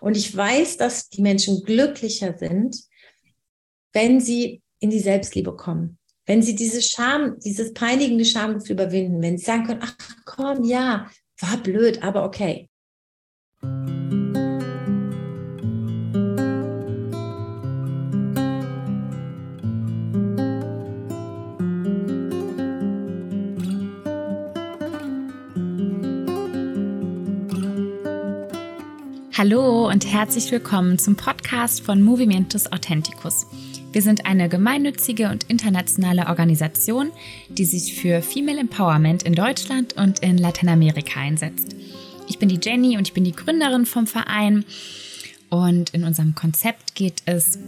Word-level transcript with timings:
Und 0.00 0.16
ich 0.16 0.34
weiß, 0.34 0.76
dass 0.76 1.08
die 1.08 1.22
Menschen 1.22 1.62
glücklicher 1.64 2.36
sind, 2.36 2.76
wenn 3.92 4.20
sie 4.20 4.62
in 4.78 4.90
die 4.90 5.00
Selbstliebe 5.00 5.54
kommen. 5.56 5.98
Wenn 6.26 6.42
sie 6.42 6.54
diese 6.54 6.80
Scham, 6.80 7.38
dieses 7.40 7.72
peinigende 7.72 8.24
Schamgefühl 8.24 8.72
überwinden, 8.72 9.22
wenn 9.22 9.36
sie 9.36 9.44
sagen 9.44 9.64
können, 9.64 9.82
ach 9.82 9.96
komm, 10.24 10.64
ja, 10.64 11.10
war 11.40 11.56
blöd, 11.58 12.02
aber 12.02 12.24
okay. 12.24 12.68
Hallo 29.40 29.88
und 29.88 30.04
herzlich 30.04 30.52
willkommen 30.52 30.98
zum 30.98 31.16
Podcast 31.16 31.80
von 31.82 32.02
Movimentus 32.02 32.70
Authenticus. 32.70 33.46
Wir 33.90 34.02
sind 34.02 34.26
eine 34.26 34.50
gemeinnützige 34.50 35.30
und 35.30 35.44
internationale 35.44 36.26
Organisation, 36.26 37.10
die 37.48 37.64
sich 37.64 37.94
für 37.94 38.20
Female 38.20 38.60
Empowerment 38.60 39.22
in 39.22 39.32
Deutschland 39.32 39.94
und 39.94 40.18
in 40.18 40.36
Lateinamerika 40.36 41.20
einsetzt. 41.20 41.74
Ich 42.28 42.38
bin 42.38 42.50
die 42.50 42.60
Jenny 42.62 42.98
und 42.98 43.08
ich 43.08 43.14
bin 43.14 43.24
die 43.24 43.32
Gründerin 43.32 43.86
vom 43.86 44.06
Verein. 44.06 44.66
Und 45.48 45.88
in 45.94 46.04
unserem 46.04 46.34
Konzept 46.34 46.94
geht 46.94 47.22
es 47.24 47.58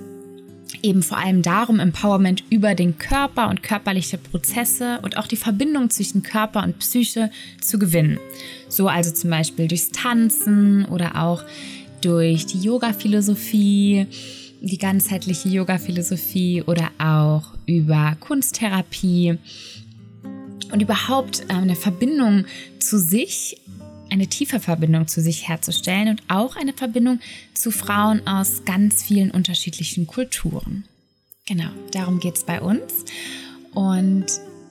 eben 0.82 1.02
vor 1.02 1.18
allem 1.18 1.42
darum, 1.42 1.80
Empowerment 1.80 2.45
über 2.50 2.74
den 2.74 2.98
Körper 2.98 3.48
und 3.48 3.62
körperliche 3.62 4.18
Prozesse 4.18 4.98
und 5.02 5.16
auch 5.16 5.27
die 5.27 5.36
Verbindung 5.36 5.91
zwischen 5.91 6.22
Körper 6.22 6.62
und 6.62 6.78
Psyche 6.78 7.30
zu 7.60 7.78
gewinnen. 7.78 8.18
So 8.68 8.88
also 8.88 9.12
zum 9.12 9.30
Beispiel 9.30 9.68
durchs 9.68 9.91
Tanzen 9.91 10.84
oder 10.86 11.22
auch 11.22 11.45
durch 12.00 12.46
die 12.46 12.60
Yoga-Philosophie, 12.60 14.06
die 14.60 14.78
ganzheitliche 14.78 15.48
Yoga-Philosophie 15.48 16.62
oder 16.62 16.91
auch 16.98 17.55
über 17.66 18.16
Kunsttherapie 18.20 19.38
und 20.72 20.80
überhaupt 20.80 21.44
äh, 21.48 21.55
eine 21.55 21.77
Verbindung 21.77 22.47
zu 22.78 22.98
sich 22.98 23.58
eine 24.12 24.27
tiefe 24.27 24.60
Verbindung 24.60 25.08
zu 25.08 25.22
sich 25.22 25.48
herzustellen 25.48 26.08
und 26.08 26.22
auch 26.28 26.56
eine 26.56 26.74
Verbindung 26.74 27.18
zu 27.55 27.70
Frauen 27.70 28.27
aus 28.27 28.64
ganz 28.66 29.02
vielen 29.02 29.30
unterschiedlichen 29.30 30.06
Kulturen. 30.06 30.84
Genau, 31.46 31.70
darum 31.92 32.20
geht 32.20 32.36
es 32.36 32.44
bei 32.44 32.60
uns. 32.60 33.06
Und 33.72 34.27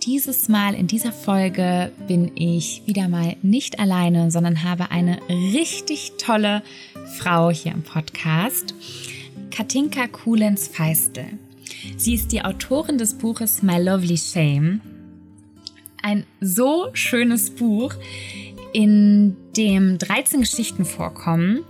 dieses 0.05 0.47
Mal 0.47 0.75
in 0.75 0.85
dieser 0.85 1.11
Folge 1.11 1.91
bin 2.07 2.31
ich 2.35 2.83
wieder 2.85 3.07
mal 3.07 3.35
nicht 3.41 3.79
alleine, 3.79 4.29
sondern 4.29 4.63
habe 4.63 4.91
eine 4.91 5.19
richtig 5.29 6.13
tolle 6.19 6.61
Frau 7.17 7.49
hier 7.49 7.71
im 7.71 7.81
Podcast, 7.81 8.75
Katinka 9.49 10.07
Kuhlens-Feistel. 10.07 11.25
Sie 11.97 12.13
ist 12.13 12.31
die 12.31 12.43
Autorin 12.43 12.99
des 12.99 13.15
Buches 13.15 13.63
My 13.63 13.81
Lovely 13.81 14.17
Shame. 14.17 14.81
Ein 16.03 16.25
so 16.39 16.89
schönes 16.93 17.49
Buch, 17.49 17.93
in 18.73 19.35
dem 19.55 19.97
13 19.97 20.41
Geschichten 20.41 20.85
vorkommen, 20.85 21.63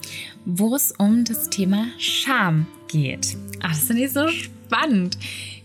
wo 0.45 0.75
es 0.75 0.91
um 0.97 1.23
das 1.23 1.49
Thema 1.49 1.87
Scham 1.97 2.67
geht. 2.87 3.37
Ach, 3.61 3.69
das 3.69 3.85
finde 3.85 4.03
ich 4.03 4.11
so 4.11 4.27
spannend. 4.27 5.17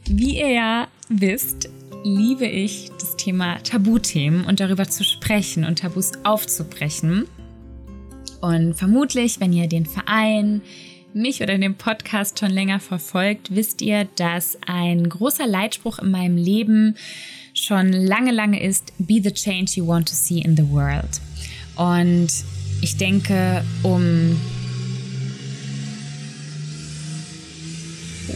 Wie 0.08 0.38
ihr 0.38 0.50
ja 0.50 0.88
wisst, 1.08 1.68
liebe 2.04 2.46
ich 2.46 2.90
das 2.98 3.16
Thema 3.16 3.58
Tabuthemen 3.62 4.44
und 4.44 4.60
darüber 4.60 4.88
zu 4.88 5.04
sprechen 5.04 5.64
und 5.64 5.80
Tabus 5.80 6.12
aufzubrechen. 6.24 7.26
Und 8.40 8.74
vermutlich, 8.74 9.40
wenn 9.40 9.52
ihr 9.52 9.68
den 9.68 9.86
Verein, 9.86 10.62
mich 11.12 11.42
oder 11.42 11.56
den 11.58 11.74
Podcast 11.74 12.38
schon 12.38 12.50
länger 12.50 12.78
verfolgt, 12.78 13.54
wisst 13.54 13.80
ihr, 13.80 14.06
dass 14.16 14.58
ein 14.66 15.08
großer 15.08 15.46
Leitspruch 15.46 15.98
in 15.98 16.10
meinem 16.10 16.36
Leben 16.36 16.96
schon 17.54 17.92
lange, 17.92 18.32
lange 18.32 18.62
ist, 18.62 18.92
Be 18.98 19.20
the 19.22 19.32
change 19.32 19.72
you 19.76 19.86
want 19.86 20.08
to 20.08 20.14
see 20.14 20.40
in 20.40 20.56
the 20.56 20.68
world. 20.70 21.20
Und 21.76 22.28
ich 22.80 22.96
denke, 22.96 23.64
um... 23.82 24.40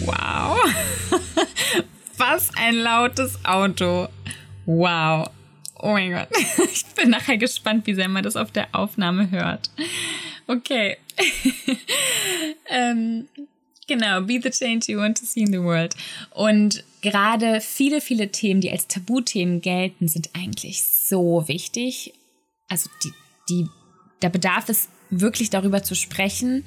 Wow. 0.04 0.58
Was 2.16 2.50
ein 2.56 2.76
lautes 2.76 3.38
Auto. 3.44 4.08
Wow. 4.66 5.30
Oh 5.82 5.92
mein 5.92 6.12
Gott. 6.12 6.28
Ich 6.72 6.84
bin 6.94 7.10
nachher 7.10 7.38
gespannt, 7.38 7.86
wie 7.86 7.94
sehr 7.94 8.08
man 8.08 8.22
das 8.22 8.36
auf 8.36 8.50
der 8.50 8.68
Aufnahme 8.72 9.30
hört. 9.30 9.70
Okay. 10.46 10.98
ähm, 12.68 13.28
genau, 13.86 14.20
be 14.20 14.40
the 14.42 14.50
change 14.50 14.92
you 14.92 14.98
want 14.98 15.18
to 15.18 15.24
see 15.24 15.40
in 15.40 15.52
the 15.52 15.62
world. 15.62 15.94
Und 16.30 16.84
gerade 17.00 17.60
viele, 17.60 18.00
viele 18.00 18.30
Themen, 18.30 18.60
die 18.60 18.70
als 18.70 18.86
Tabuthemen 18.88 19.60
gelten, 19.62 20.08
sind 20.08 20.30
eigentlich 20.34 20.82
so 20.82 21.48
wichtig. 21.48 22.12
Also 22.68 22.90
die, 23.02 23.12
die, 23.50 23.68
da 24.20 24.28
bedarf 24.28 24.68
es 24.68 24.88
wirklich 25.10 25.50
darüber 25.50 25.82
zu 25.82 25.94
sprechen, 25.94 26.64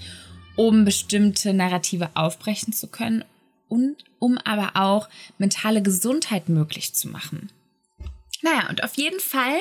um 0.55 0.85
bestimmte 0.85 1.53
Narrative 1.53 2.11
aufbrechen 2.13 2.73
zu 2.73 2.87
können 2.87 3.23
und 3.67 3.95
um 4.19 4.37
aber 4.37 4.75
auch 4.75 5.09
mentale 5.37 5.81
Gesundheit 5.81 6.49
möglich 6.49 6.93
zu 6.93 7.07
machen. 7.07 7.49
Naja, 8.41 8.69
und 8.69 8.83
auf 8.83 8.95
jeden 8.95 9.19
Fall 9.19 9.57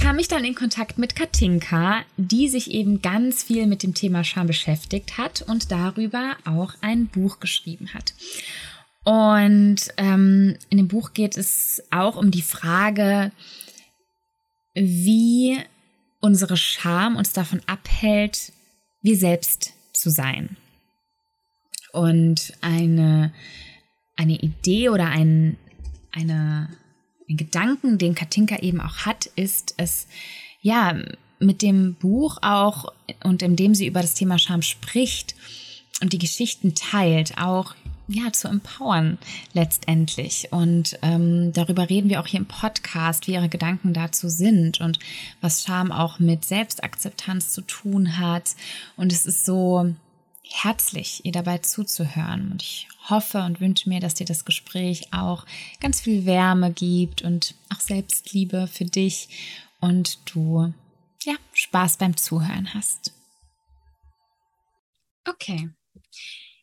kam 0.00 0.18
ich 0.18 0.28
dann 0.28 0.44
in 0.44 0.54
Kontakt 0.54 0.98
mit 0.98 1.14
Katinka, 1.14 2.04
die 2.16 2.48
sich 2.48 2.70
eben 2.70 3.02
ganz 3.02 3.42
viel 3.42 3.66
mit 3.66 3.82
dem 3.82 3.94
Thema 3.94 4.24
Scham 4.24 4.46
beschäftigt 4.46 5.18
hat 5.18 5.42
und 5.42 5.70
darüber 5.70 6.36
auch 6.44 6.74
ein 6.80 7.06
Buch 7.08 7.40
geschrieben 7.40 7.92
hat. 7.92 8.14
Und 9.04 9.76
ähm, 9.96 10.56
in 10.70 10.78
dem 10.78 10.88
Buch 10.88 11.12
geht 11.12 11.36
es 11.36 11.82
auch 11.90 12.16
um 12.16 12.30
die 12.30 12.42
Frage, 12.42 13.32
wie 14.74 15.58
unsere 16.22 16.56
Scham 16.56 17.16
uns 17.16 17.32
davon 17.32 17.60
abhält, 17.66 18.52
wir 19.02 19.16
selbst 19.16 19.74
zu 19.92 20.08
sein. 20.08 20.56
Und 21.92 22.54
eine, 22.62 23.34
eine 24.16 24.38
Idee 24.38 24.88
oder 24.88 25.08
ein, 25.08 25.58
eine, 26.12 26.70
ein 27.28 27.36
Gedanken, 27.36 27.98
den 27.98 28.14
Katinka 28.14 28.56
eben 28.60 28.80
auch 28.80 28.98
hat, 28.98 29.26
ist 29.26 29.74
es, 29.76 30.06
ja, 30.62 30.96
mit 31.40 31.60
dem 31.60 31.94
Buch 31.96 32.38
auch 32.40 32.92
und 33.24 33.42
indem 33.42 33.74
sie 33.74 33.86
über 33.86 34.00
das 34.00 34.14
Thema 34.14 34.38
Scham 34.38 34.62
spricht 34.62 35.34
und 36.00 36.12
die 36.12 36.18
Geschichten 36.18 36.76
teilt, 36.76 37.36
auch 37.36 37.74
ja, 38.12 38.32
zu 38.32 38.48
empowern 38.48 39.18
letztendlich. 39.52 40.48
Und 40.52 40.98
ähm, 41.02 41.52
darüber 41.52 41.88
reden 41.88 42.10
wir 42.10 42.20
auch 42.20 42.26
hier 42.26 42.40
im 42.40 42.46
Podcast, 42.46 43.26
wie 43.26 43.32
ihre 43.32 43.48
Gedanken 43.48 43.94
dazu 43.94 44.28
sind 44.28 44.80
und 44.80 44.98
was 45.40 45.62
Scham 45.62 45.92
auch 45.92 46.18
mit 46.18 46.44
Selbstakzeptanz 46.44 47.52
zu 47.52 47.62
tun 47.62 48.18
hat. 48.18 48.54
Und 48.96 49.12
es 49.12 49.26
ist 49.26 49.44
so 49.44 49.94
herzlich, 50.42 51.24
ihr 51.24 51.32
dabei 51.32 51.58
zuzuhören. 51.58 52.52
Und 52.52 52.62
ich 52.62 52.88
hoffe 53.08 53.42
und 53.42 53.60
wünsche 53.60 53.88
mir, 53.88 54.00
dass 54.00 54.14
dir 54.14 54.26
das 54.26 54.44
Gespräch 54.44 55.12
auch 55.12 55.46
ganz 55.80 56.00
viel 56.00 56.26
Wärme 56.26 56.72
gibt 56.72 57.22
und 57.22 57.54
auch 57.70 57.80
Selbstliebe 57.80 58.66
für 58.66 58.84
dich 58.84 59.28
und 59.80 60.18
du 60.32 60.72
ja 61.24 61.34
Spaß 61.52 61.96
beim 61.98 62.16
Zuhören 62.16 62.74
hast. 62.74 63.12
Okay. 65.28 65.70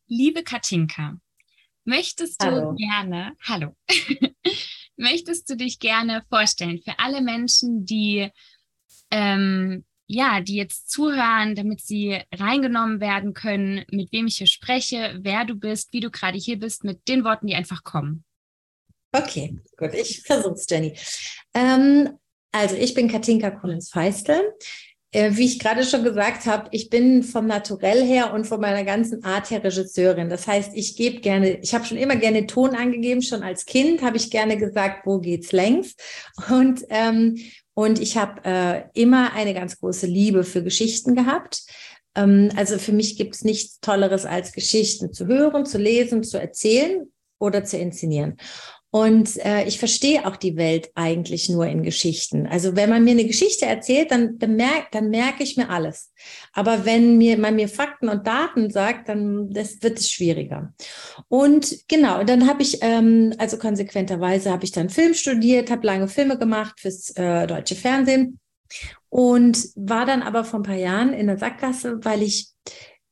Liebe 0.07 0.43
Katinka, 0.43 1.19
Möchtest 1.89 2.43
du 2.43 2.45
hallo. 2.45 2.75
gerne, 2.75 3.33
hallo, 3.41 3.75
möchtest 4.95 5.49
du 5.49 5.57
dich 5.57 5.79
gerne 5.79 6.21
vorstellen 6.29 6.79
für 6.83 6.99
alle 6.99 7.19
Menschen, 7.19 7.83
die 7.83 8.29
ähm, 9.09 9.83
ja, 10.05 10.39
die 10.39 10.55
jetzt 10.55 10.91
zuhören, 10.91 11.55
damit 11.55 11.81
sie 11.81 12.21
reingenommen 12.31 12.99
werden 12.99 13.33
können, 13.33 13.85
mit 13.89 14.11
wem 14.11 14.27
ich 14.27 14.37
hier 14.37 14.45
spreche, 14.45 15.17
wer 15.21 15.45
du 15.45 15.55
bist, 15.55 15.91
wie 15.91 15.99
du 15.99 16.11
gerade 16.11 16.37
hier 16.37 16.59
bist, 16.59 16.83
mit 16.83 17.07
den 17.07 17.23
Worten, 17.23 17.47
die 17.47 17.55
einfach 17.55 17.83
kommen. 17.83 18.23
Okay, 19.11 19.57
gut, 19.75 19.95
ich 19.95 20.21
versuch's, 20.21 20.67
Jenny. 20.69 20.95
Ähm, 21.55 22.19
also 22.51 22.75
ich 22.75 22.93
bin 22.93 23.07
Katinka 23.07 23.49
Collins-Feistel. 23.49 24.41
Äh, 25.11 25.31
wie 25.33 25.45
ich 25.45 25.57
gerade 25.57 25.83
schon 25.83 26.03
gesagt 26.03 26.45
habe, 26.45 26.67
ich 26.71 26.89
bin 26.89 27.23
vom 27.23 27.47
Naturell 27.47 28.05
her 28.05 28.31
und 28.31 28.45
von 28.45 28.61
meiner 28.61 28.83
ganzen 28.83 29.23
Art 29.23 29.49
her 29.49 29.63
Regisseurin. 29.63 30.29
Das 30.29 30.45
heißt, 30.47 30.71
ich 30.75 30.95
gebe 30.95 31.19
gerne, 31.19 31.59
ich 31.61 31.73
habe 31.73 31.85
schon 31.85 31.97
immer 31.97 32.15
gerne 32.15 32.45
Ton 32.45 32.75
angegeben, 32.75 33.23
schon 33.23 33.41
als 33.41 33.65
Kind 33.65 34.03
habe 34.03 34.17
ich 34.17 34.29
gerne 34.29 34.57
gesagt, 34.57 35.07
wo 35.07 35.19
geht's 35.19 35.51
längs? 35.51 35.95
Und 36.49 36.83
ähm, 36.89 37.37
und 37.79 38.01
ich 38.01 38.17
habe 38.17 38.41
äh, 38.43 38.83
immer 38.93 39.31
eine 39.33 39.53
ganz 39.53 39.79
große 39.79 40.05
Liebe 40.05 40.43
für 40.43 40.61
Geschichten 40.61 41.15
gehabt. 41.15 41.63
Ähm, 42.13 42.49
also 42.57 42.77
für 42.77 42.91
mich 42.91 43.17
gibt 43.17 43.35
es 43.35 43.45
nichts 43.45 43.79
Tolleres 43.79 44.25
als 44.25 44.51
Geschichten 44.51 45.13
zu 45.13 45.27
hören, 45.27 45.65
zu 45.65 45.77
lesen, 45.77 46.23
zu 46.23 46.37
erzählen 46.37 47.09
oder 47.39 47.63
zu 47.63 47.77
inszenieren. 47.77 48.35
Und 48.91 49.37
äh, 49.45 49.65
ich 49.65 49.77
verstehe 49.77 50.25
auch 50.25 50.35
die 50.35 50.55
Welt 50.55 50.89
eigentlich 50.95 51.47
nur 51.47 51.67
in 51.67 51.83
Geschichten. 51.83 52.47
Also 52.47 52.75
wenn 52.75 52.89
man 52.89 53.03
mir 53.03 53.11
eine 53.11 53.25
Geschichte 53.25 53.67
erzählt, 53.67 54.09
dann, 54.09 54.37
merk, 54.47 54.91
dann 54.91 55.11
merke 55.11 55.43
ich 55.43 55.57
mir 55.57 55.69
alles. 55.69 56.11
Aber 56.53 56.85
wenn 56.85 57.17
mir, 57.19 57.37
man 57.37 57.55
mir 57.55 57.69
Fakten 57.69 58.09
und 58.09 58.25
Daten 58.25 58.71
sagt, 58.71 59.07
dann 59.07 59.51
das 59.51 59.83
wird 59.83 59.99
es 59.99 60.09
schwieriger. 60.09 60.73
Und 61.27 61.87
genau, 61.87 62.23
dann 62.23 62.47
habe 62.47 62.63
ich, 62.63 62.79
ähm, 62.81 63.33
also 63.37 63.57
konsequenterweise 63.57 64.49
habe 64.49 64.65
ich 64.65 64.71
dann 64.71 64.89
Film 64.89 65.13
studiert, 65.13 65.69
habe 65.69 65.85
lange 65.85 66.07
Filme 66.07 66.39
gemacht 66.39 66.79
fürs 66.79 67.11
äh, 67.11 67.45
deutsche 67.45 67.75
Fernsehen 67.75 68.39
und 69.09 69.67
war 69.75 70.07
dann 70.07 70.23
aber 70.23 70.43
vor 70.43 70.61
ein 70.61 70.63
paar 70.63 70.75
Jahren 70.75 71.13
in 71.13 71.27
der 71.27 71.37
Sackgasse, 71.37 71.99
weil 72.03 72.23
ich 72.23 72.49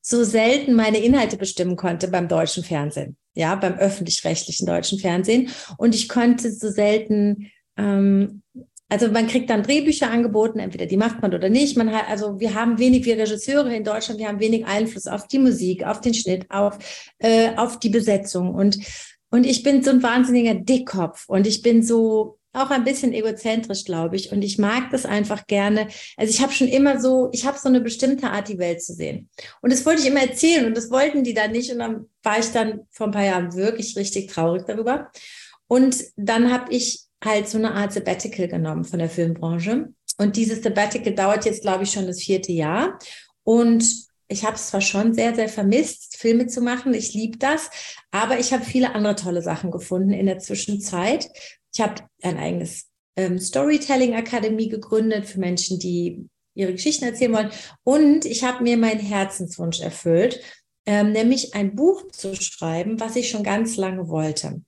so 0.02 0.24
selten 0.24 0.74
meine 0.74 0.98
Inhalte 0.98 1.38
bestimmen 1.38 1.76
konnte 1.76 2.08
beim 2.08 2.28
deutschen 2.28 2.64
Fernsehen 2.64 3.16
ja, 3.38 3.56
beim 3.56 3.78
öffentlich-rechtlichen 3.78 4.66
deutschen 4.66 5.00
Fernsehen. 5.00 5.50
Und 5.78 5.94
ich 5.94 6.10
konnte 6.10 6.52
so 6.52 6.70
selten, 6.70 7.52
ähm, 7.78 8.42
also 8.90 9.12
man 9.12 9.28
kriegt 9.28 9.50
dann 9.50 9.64
Drehbücher 9.64 10.10
angeboten, 10.10 10.60
entweder 10.60 10.88
die 10.88 10.98
macht 10.98 11.22
man 11.22 11.34
oder 11.34 11.50
nicht. 11.50 11.78
Man 11.78 11.92
hat, 11.92 12.10
also 12.10 12.40
wir 12.40 12.56
haben 12.56 12.80
wenig, 12.80 13.06
wir 13.06 13.18
Regisseure 13.18 13.76
in 13.76 13.84
Deutschland, 13.84 14.20
wir 14.20 14.28
haben 14.28 14.40
wenig 14.40 14.66
Einfluss 14.66 15.06
auf 15.06 15.28
die 15.28 15.40
Musik, 15.40 15.86
auf 15.86 16.02
den 16.02 16.16
Schnitt, 16.16 16.50
auf, 16.50 16.80
äh, 17.20 17.56
auf 17.58 17.80
die 17.80 17.90
Besetzung. 17.90 18.56
Und, 18.56 18.80
und 19.30 19.46
ich 19.46 19.62
bin 19.62 19.84
so 19.84 19.92
ein 19.92 20.02
wahnsinniger 20.02 20.56
Dickkopf 20.56 21.30
und 21.30 21.46
ich 21.46 21.62
bin 21.62 21.84
so, 21.84 22.37
auch 22.54 22.70
ein 22.70 22.84
bisschen 22.84 23.14
egozentrisch, 23.14 23.86
glaube 23.86 24.16
ich. 24.16 24.32
Und 24.32 24.42
ich 24.42 24.58
mag 24.58 24.90
das 24.92 25.06
einfach 25.06 25.46
gerne. 25.48 25.88
Also 26.16 26.32
ich 26.32 26.42
habe 26.42 26.54
schon 26.54 26.68
immer 26.68 27.00
so, 27.00 27.30
ich 27.32 27.46
habe 27.46 27.58
so 27.58 27.70
eine 27.70 27.82
bestimmte 27.82 28.30
Art, 28.30 28.48
die 28.48 28.58
Welt 28.58 28.82
zu 28.82 28.94
sehen. 28.94 29.30
Und 29.62 29.72
das 29.72 29.86
wollte 29.86 30.02
ich 30.02 30.08
immer 30.08 30.22
erzählen 30.22 30.66
und 30.66 30.76
das 30.76 30.90
wollten 30.90 31.24
die 31.24 31.34
dann 31.34 31.52
nicht. 31.52 31.72
Und 31.72 31.80
dann 31.80 32.06
war 32.24 32.40
ich 32.40 32.52
dann 32.52 32.82
vor 32.90 33.08
ein 33.08 33.14
paar 33.14 33.26
Jahren 33.26 33.56
wirklich 33.56 33.96
richtig 33.96 34.32
traurig 34.32 34.64
darüber. 34.66 35.12
Und 35.68 36.04
dann 36.16 36.52
habe 36.52 36.74
ich 36.74 37.08
halt 37.24 37.48
so 37.48 37.58
eine 37.58 37.74
Art 37.74 37.94
Sabbatical 37.94 38.48
genommen 38.48 38.86
von 38.86 39.00
der 39.00 39.10
Filmbranche. 39.10 39.90
Und 40.18 40.36
dieses 40.36 40.64
Sabbatical 40.64 41.14
dauert 41.14 41.46
jetzt, 41.46 41.62
glaube 41.62 41.84
ich, 41.84 41.92
schon 41.92 42.08
das 42.08 42.22
vierte 42.22 42.52
Jahr. 42.52 42.98
Und 43.44 44.08
ich 44.28 44.44
habe 44.44 44.56
es 44.56 44.68
zwar 44.68 44.82
schon 44.82 45.14
sehr, 45.14 45.36
sehr 45.36 45.48
vermisst, 45.48 46.18
Filme 46.18 46.48
zu 46.48 46.62
machen. 46.62 46.94
Ich 46.94 47.14
liebe 47.14 47.38
das, 47.38 47.70
aber 48.12 48.40
ich 48.40 48.52
habe 48.52 48.66
viele 48.66 48.94
andere 48.94 49.16
tolle 49.16 49.42
Sachen 49.42 49.72
gefunden 49.72 50.12
in 50.12 50.26
der 50.26 50.40
Zwischenzeit, 50.40 51.30
ich 51.78 51.82
habe 51.82 52.02
ein 52.24 52.40
eigenes 52.40 52.88
ähm, 53.16 53.38
Storytelling-Akademie 53.38 54.68
gegründet 54.68 55.28
für 55.28 55.40
Menschen, 55.40 55.78
die 55.78 56.28
ihre 56.56 56.72
Geschichten 56.72 57.06
erzählen 57.06 57.34
wollen. 57.34 57.52
Und 57.84 58.26
ich 58.26 58.44
habe 58.44 58.64
mir 58.64 58.78
meinen 58.78 59.00
Herzenswunsch 59.00 59.80
erfüllt, 59.80 60.42
ähm, 60.88 61.12
nämlich 61.12 61.54
ein 61.54 61.76
Buch 61.76 62.10
zu 62.12 62.36
schreiben, 62.36 63.00
was 63.00 63.16
ich 63.16 63.30
schon 63.30 63.44
ganz 63.44 63.78
lange 63.78 64.10
wollte. 64.10 64.60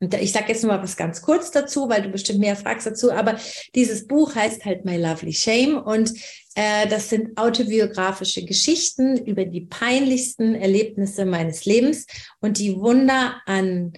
Und 0.00 0.14
ich 0.14 0.32
sage 0.32 0.46
jetzt 0.48 0.62
nur 0.62 0.72
mal 0.72 0.82
was 0.82 0.96
ganz 0.96 1.20
kurz 1.20 1.50
dazu, 1.50 1.90
weil 1.90 2.00
du 2.00 2.08
bestimmt 2.08 2.40
mehr 2.40 2.56
fragst 2.56 2.86
dazu. 2.86 3.12
Aber 3.12 3.38
dieses 3.74 4.06
Buch 4.06 4.34
heißt 4.34 4.64
halt 4.64 4.86
My 4.86 4.96
Lovely 4.96 5.34
Shame 5.34 5.76
und 5.76 6.14
äh, 6.54 6.88
das 6.88 7.10
sind 7.10 7.36
autobiografische 7.36 8.46
Geschichten 8.46 9.18
über 9.18 9.44
die 9.44 9.60
peinlichsten 9.60 10.54
Erlebnisse 10.54 11.26
meines 11.26 11.66
Lebens 11.66 12.06
und 12.40 12.58
die 12.58 12.74
Wunder 12.74 13.42
an 13.44 13.92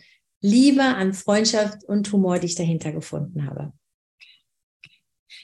Liebe, 0.44 0.82
an 0.82 1.14
Freundschaft 1.14 1.84
und 1.84 2.12
Humor, 2.12 2.38
die 2.38 2.48
ich 2.48 2.54
dahinter 2.54 2.92
gefunden 2.92 3.46
habe. 3.46 3.72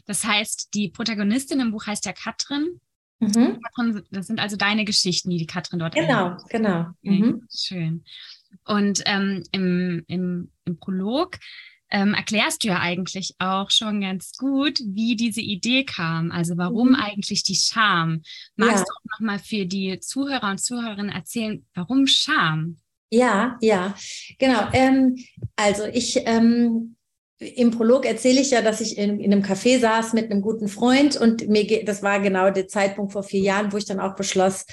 Das 0.04 0.24
heißt, 0.24 0.74
die 0.74 0.90
Protagonistin 0.90 1.58
im 1.58 1.70
Buch 1.70 1.86
heißt 1.86 2.04
ja 2.04 2.12
Katrin. 2.12 2.82
Mhm. 3.18 3.60
Das 4.10 4.26
sind 4.26 4.40
also 4.40 4.56
deine 4.56 4.84
Geschichten, 4.84 5.30
die 5.30 5.38
die 5.38 5.46
Katrin 5.46 5.78
dort 5.78 5.94
Genau, 5.94 6.32
erlebt. 6.32 6.50
genau. 6.50 6.86
Mhm. 7.00 7.46
Schön. 7.50 8.04
Und 8.66 9.02
ähm, 9.06 9.42
im, 9.52 10.04
im, 10.06 10.50
im 10.66 10.78
Prolog 10.78 11.38
ähm, 11.90 12.12
erklärst 12.12 12.62
du 12.62 12.68
ja 12.68 12.80
eigentlich 12.80 13.36
auch 13.38 13.70
schon 13.70 14.02
ganz 14.02 14.32
gut, 14.36 14.80
wie 14.84 15.16
diese 15.16 15.40
Idee 15.40 15.84
kam. 15.84 16.30
Also 16.30 16.58
warum 16.58 16.90
mhm. 16.90 16.96
eigentlich 16.96 17.42
die 17.42 17.56
Scham? 17.56 18.20
Magst 18.56 18.80
ja. 18.80 18.84
du 18.84 18.92
auch 18.92 19.18
nochmal 19.18 19.38
für 19.38 19.64
die 19.64 19.98
Zuhörer 20.00 20.50
und 20.50 20.60
Zuhörerinnen 20.60 21.10
erzählen, 21.10 21.64
warum 21.72 22.06
Scham? 22.06 22.76
Ja, 23.10 23.58
ja, 23.60 23.94
genau. 24.38 24.68
Ähm, 24.72 25.16
also 25.56 25.84
ich 25.84 26.22
ähm, 26.26 26.96
im 27.40 27.70
Prolog 27.70 28.04
erzähle 28.04 28.40
ich 28.40 28.50
ja, 28.50 28.60
dass 28.60 28.80
ich 28.80 28.98
in, 28.98 29.18
in 29.18 29.32
einem 29.32 29.42
Café 29.42 29.80
saß 29.80 30.12
mit 30.12 30.30
einem 30.30 30.42
guten 30.42 30.68
Freund 30.68 31.16
und 31.16 31.48
mir 31.48 31.84
das 31.84 32.02
war 32.02 32.20
genau 32.20 32.50
der 32.50 32.68
Zeitpunkt 32.68 33.12
vor 33.12 33.22
vier 33.22 33.40
Jahren, 33.40 33.72
wo 33.72 33.78
ich 33.78 33.86
dann 33.86 33.98
auch 33.98 34.14
beschloss, 34.14 34.66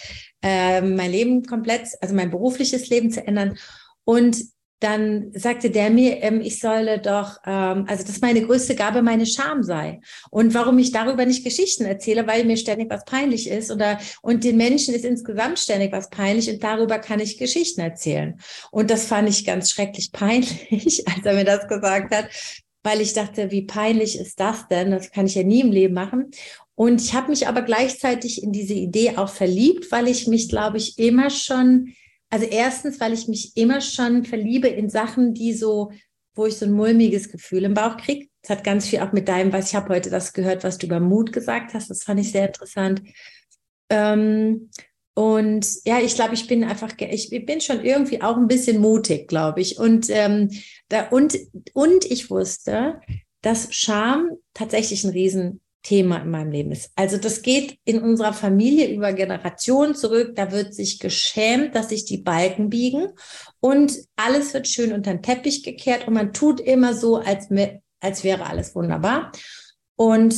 äh, 0.43 0.81
mein 0.81 1.11
Leben 1.11 1.43
komplett, 1.43 1.87
also 2.01 2.13
mein 2.13 2.29
berufliches 2.29 2.89
Leben 2.89 3.09
zu 3.09 3.25
ändern. 3.25 3.57
Und 4.03 4.37
dann 4.79 5.31
sagte 5.33 5.71
der 5.71 5.89
mir, 5.89 6.21
ähm, 6.21 6.39
ich 6.41 6.59
solle 6.59 6.99
doch, 6.99 7.37
ähm, 7.45 7.85
also 7.87 8.03
dass 8.03 8.21
meine 8.21 8.43
größte 8.43 8.75
Gabe 8.75 9.01
meine 9.01 9.25
Scham 9.25 9.63
sei. 9.63 10.01
Und 10.29 10.53
warum 10.53 10.77
ich 10.77 10.91
darüber 10.91 11.25
nicht 11.25 11.43
Geschichten 11.43 11.85
erzähle, 11.85 12.27
weil 12.27 12.45
mir 12.45 12.57
ständig 12.57 12.89
was 12.91 13.03
peinlich 13.05 13.49
ist 13.49 13.71
oder 13.71 13.97
und 14.21 14.43
den 14.43 14.57
Menschen 14.57 14.93
ist 14.93 15.05
insgesamt 15.05 15.57
ständig 15.57 15.91
was 15.91 16.09
peinlich 16.09 16.49
und 16.49 16.63
darüber 16.63 16.99
kann 16.99 17.19
ich 17.19 17.37
Geschichten 17.37 17.81
erzählen. 17.81 18.39
Und 18.71 18.91
das 18.91 19.05
fand 19.05 19.29
ich 19.29 19.45
ganz 19.45 19.71
schrecklich 19.71 20.11
peinlich, 20.11 21.07
als 21.07 21.25
er 21.25 21.33
mir 21.33 21.45
das 21.45 21.67
gesagt 21.67 22.13
hat, 22.13 22.27
weil 22.83 23.01
ich 23.01 23.13
dachte, 23.13 23.49
wie 23.51 23.63
peinlich 23.63 24.17
ist 24.17 24.39
das 24.39 24.67
denn? 24.67 24.91
Das 24.91 25.11
kann 25.11 25.25
ich 25.25 25.35
ja 25.35 25.43
nie 25.43 25.61
im 25.61 25.71
Leben 25.71 25.95
machen. 25.95 26.29
Und 26.75 27.01
ich 27.01 27.15
habe 27.15 27.29
mich 27.29 27.47
aber 27.47 27.63
gleichzeitig 27.63 28.43
in 28.43 28.51
diese 28.51 28.75
Idee 28.75 29.17
auch 29.17 29.29
verliebt, 29.29 29.91
weil 29.91 30.07
ich 30.07 30.27
mich, 30.27 30.47
glaube 30.47 30.77
ich, 30.77 30.99
immer 30.99 31.31
schon 31.31 31.95
also 32.29 32.45
erstens, 32.45 32.99
weil 32.99 33.13
ich 33.13 33.27
mich 33.27 33.55
immer 33.55 33.81
schon 33.81 34.25
verliebe 34.25 34.67
in 34.67 34.89
Sachen, 34.89 35.33
die 35.33 35.53
so, 35.53 35.91
wo 36.35 36.45
ich 36.45 36.57
so 36.57 36.65
ein 36.65 36.71
mulmiges 36.71 37.29
Gefühl 37.29 37.63
im 37.63 37.73
Bauch 37.73 37.97
kriege. 37.97 38.27
Das 38.41 38.57
hat 38.57 38.63
ganz 38.63 38.87
viel 38.87 38.99
auch 38.99 39.11
mit 39.11 39.27
deinem, 39.27 39.53
was 39.53 39.69
ich 39.69 39.75
habe 39.75 39.93
heute 39.93 40.09
das 40.09 40.33
gehört, 40.33 40.63
was 40.63 40.77
du 40.77 40.87
über 40.87 40.99
Mut 40.99 41.31
gesagt 41.31 41.73
hast. 41.73 41.89
Das 41.89 42.03
fand 42.03 42.19
ich 42.19 42.31
sehr 42.31 42.47
interessant. 42.47 43.01
Ähm, 43.89 44.69
und 45.13 45.67
ja, 45.85 45.99
ich 45.99 46.15
glaube, 46.15 46.35
ich 46.35 46.47
bin 46.47 46.63
einfach, 46.63 46.93
ich 46.99 47.45
bin 47.45 47.59
schon 47.59 47.83
irgendwie 47.83 48.21
auch 48.21 48.37
ein 48.37 48.47
bisschen 48.47 48.79
mutig, 48.79 49.27
glaube 49.27 49.61
ich. 49.61 49.79
Und, 49.79 50.09
ähm, 50.09 50.51
da, 50.89 51.07
und, 51.07 51.37
und 51.73 52.05
ich 52.05 52.29
wusste, 52.29 53.01
dass 53.41 53.73
Scham 53.73 54.29
tatsächlich 54.53 55.03
ein 55.03 55.11
riesen 55.11 55.61
Thema 55.87 56.17
in 56.17 56.31
meinem 56.31 56.51
Leben 56.51 56.73
ist. 56.73 56.91
Also 56.97 57.15
das 57.15 57.41
geht 57.41 57.79
in 57.85 58.01
unserer 58.01 58.33
Familie 58.33 58.93
über 58.93 59.13
Generationen 59.13 59.95
zurück. 59.95 60.35
Da 60.35 60.51
wird 60.51 60.73
sich 60.73 60.99
geschämt, 60.99 61.75
dass 61.75 61.87
sich 61.89 62.03
die 62.03 62.17
Balken 62.17 62.69
biegen 62.69 63.13
und 63.61 63.97
alles 64.17 64.53
wird 64.53 64.67
schön 64.67 64.91
unter 64.91 65.11
den 65.11 65.23
Teppich 65.23 65.63
gekehrt 65.63 66.05
und 66.05 66.13
man 66.13 66.33
tut 66.33 66.59
immer 66.59 66.93
so, 66.93 67.15
als, 67.15 67.47
als 68.01 68.25
wäre 68.25 68.47
alles 68.47 68.75
wunderbar. 68.75 69.31
Und 69.95 70.35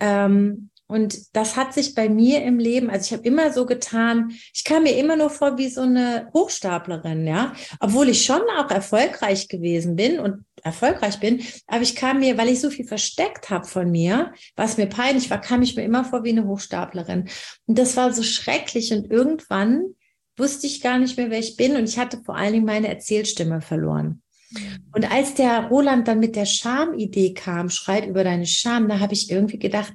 ähm, 0.00 0.70
und 0.92 1.34
das 1.34 1.56
hat 1.56 1.72
sich 1.72 1.94
bei 1.94 2.10
mir 2.10 2.42
im 2.42 2.58
Leben, 2.58 2.90
also 2.90 3.06
ich 3.06 3.12
habe 3.14 3.26
immer 3.26 3.50
so 3.50 3.64
getan, 3.64 4.32
ich 4.52 4.62
kam 4.62 4.82
mir 4.82 4.98
immer 4.98 5.16
nur 5.16 5.30
vor 5.30 5.56
wie 5.56 5.70
so 5.70 5.80
eine 5.80 6.28
Hochstaplerin, 6.34 7.26
ja, 7.26 7.54
obwohl 7.80 8.10
ich 8.10 8.26
schon 8.26 8.42
auch 8.58 8.70
erfolgreich 8.70 9.48
gewesen 9.48 9.96
bin 9.96 10.18
und 10.18 10.44
erfolgreich 10.62 11.18
bin, 11.18 11.42
aber 11.66 11.80
ich 11.80 11.96
kam 11.96 12.20
mir, 12.20 12.36
weil 12.36 12.50
ich 12.50 12.60
so 12.60 12.68
viel 12.68 12.84
versteckt 12.84 13.48
habe 13.48 13.66
von 13.66 13.90
mir, 13.90 14.34
was 14.54 14.76
mir 14.76 14.84
peinlich 14.84 15.30
war, 15.30 15.40
kam 15.40 15.62
ich 15.62 15.76
mir 15.76 15.82
immer 15.82 16.04
vor 16.04 16.24
wie 16.24 16.30
eine 16.30 16.46
Hochstaplerin. 16.46 17.30
Und 17.66 17.78
das 17.78 17.96
war 17.96 18.12
so 18.12 18.22
schrecklich 18.22 18.92
und 18.92 19.10
irgendwann 19.10 19.94
wusste 20.36 20.66
ich 20.66 20.82
gar 20.82 20.98
nicht 20.98 21.16
mehr, 21.16 21.30
wer 21.30 21.38
ich 21.38 21.56
bin 21.56 21.74
und 21.74 21.88
ich 21.88 21.98
hatte 21.98 22.20
vor 22.22 22.36
allen 22.36 22.52
Dingen 22.52 22.66
meine 22.66 22.88
Erzählstimme 22.88 23.62
verloren. 23.62 24.20
Mhm. 24.50 24.84
Und 24.94 25.10
als 25.10 25.32
der 25.32 25.68
Roland 25.68 26.06
dann 26.06 26.20
mit 26.20 26.36
der 26.36 26.46
Schamidee 26.46 27.32
kam, 27.32 27.70
schreib 27.70 28.06
über 28.06 28.24
deine 28.24 28.46
Scham, 28.46 28.90
da 28.90 29.00
habe 29.00 29.14
ich 29.14 29.30
irgendwie 29.30 29.58
gedacht, 29.58 29.94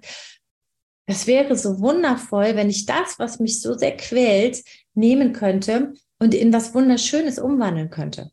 das 1.08 1.26
wäre 1.26 1.56
so 1.56 1.80
wundervoll, 1.80 2.56
wenn 2.56 2.70
ich 2.70 2.86
das, 2.86 3.18
was 3.18 3.40
mich 3.40 3.62
so 3.62 3.74
sehr 3.74 3.96
quält, 3.96 4.64
nehmen 4.94 5.32
könnte 5.32 5.94
und 6.20 6.34
in 6.34 6.52
was 6.52 6.74
Wunderschönes 6.76 7.40
umwandeln 7.40 7.90
könnte. 7.90 8.32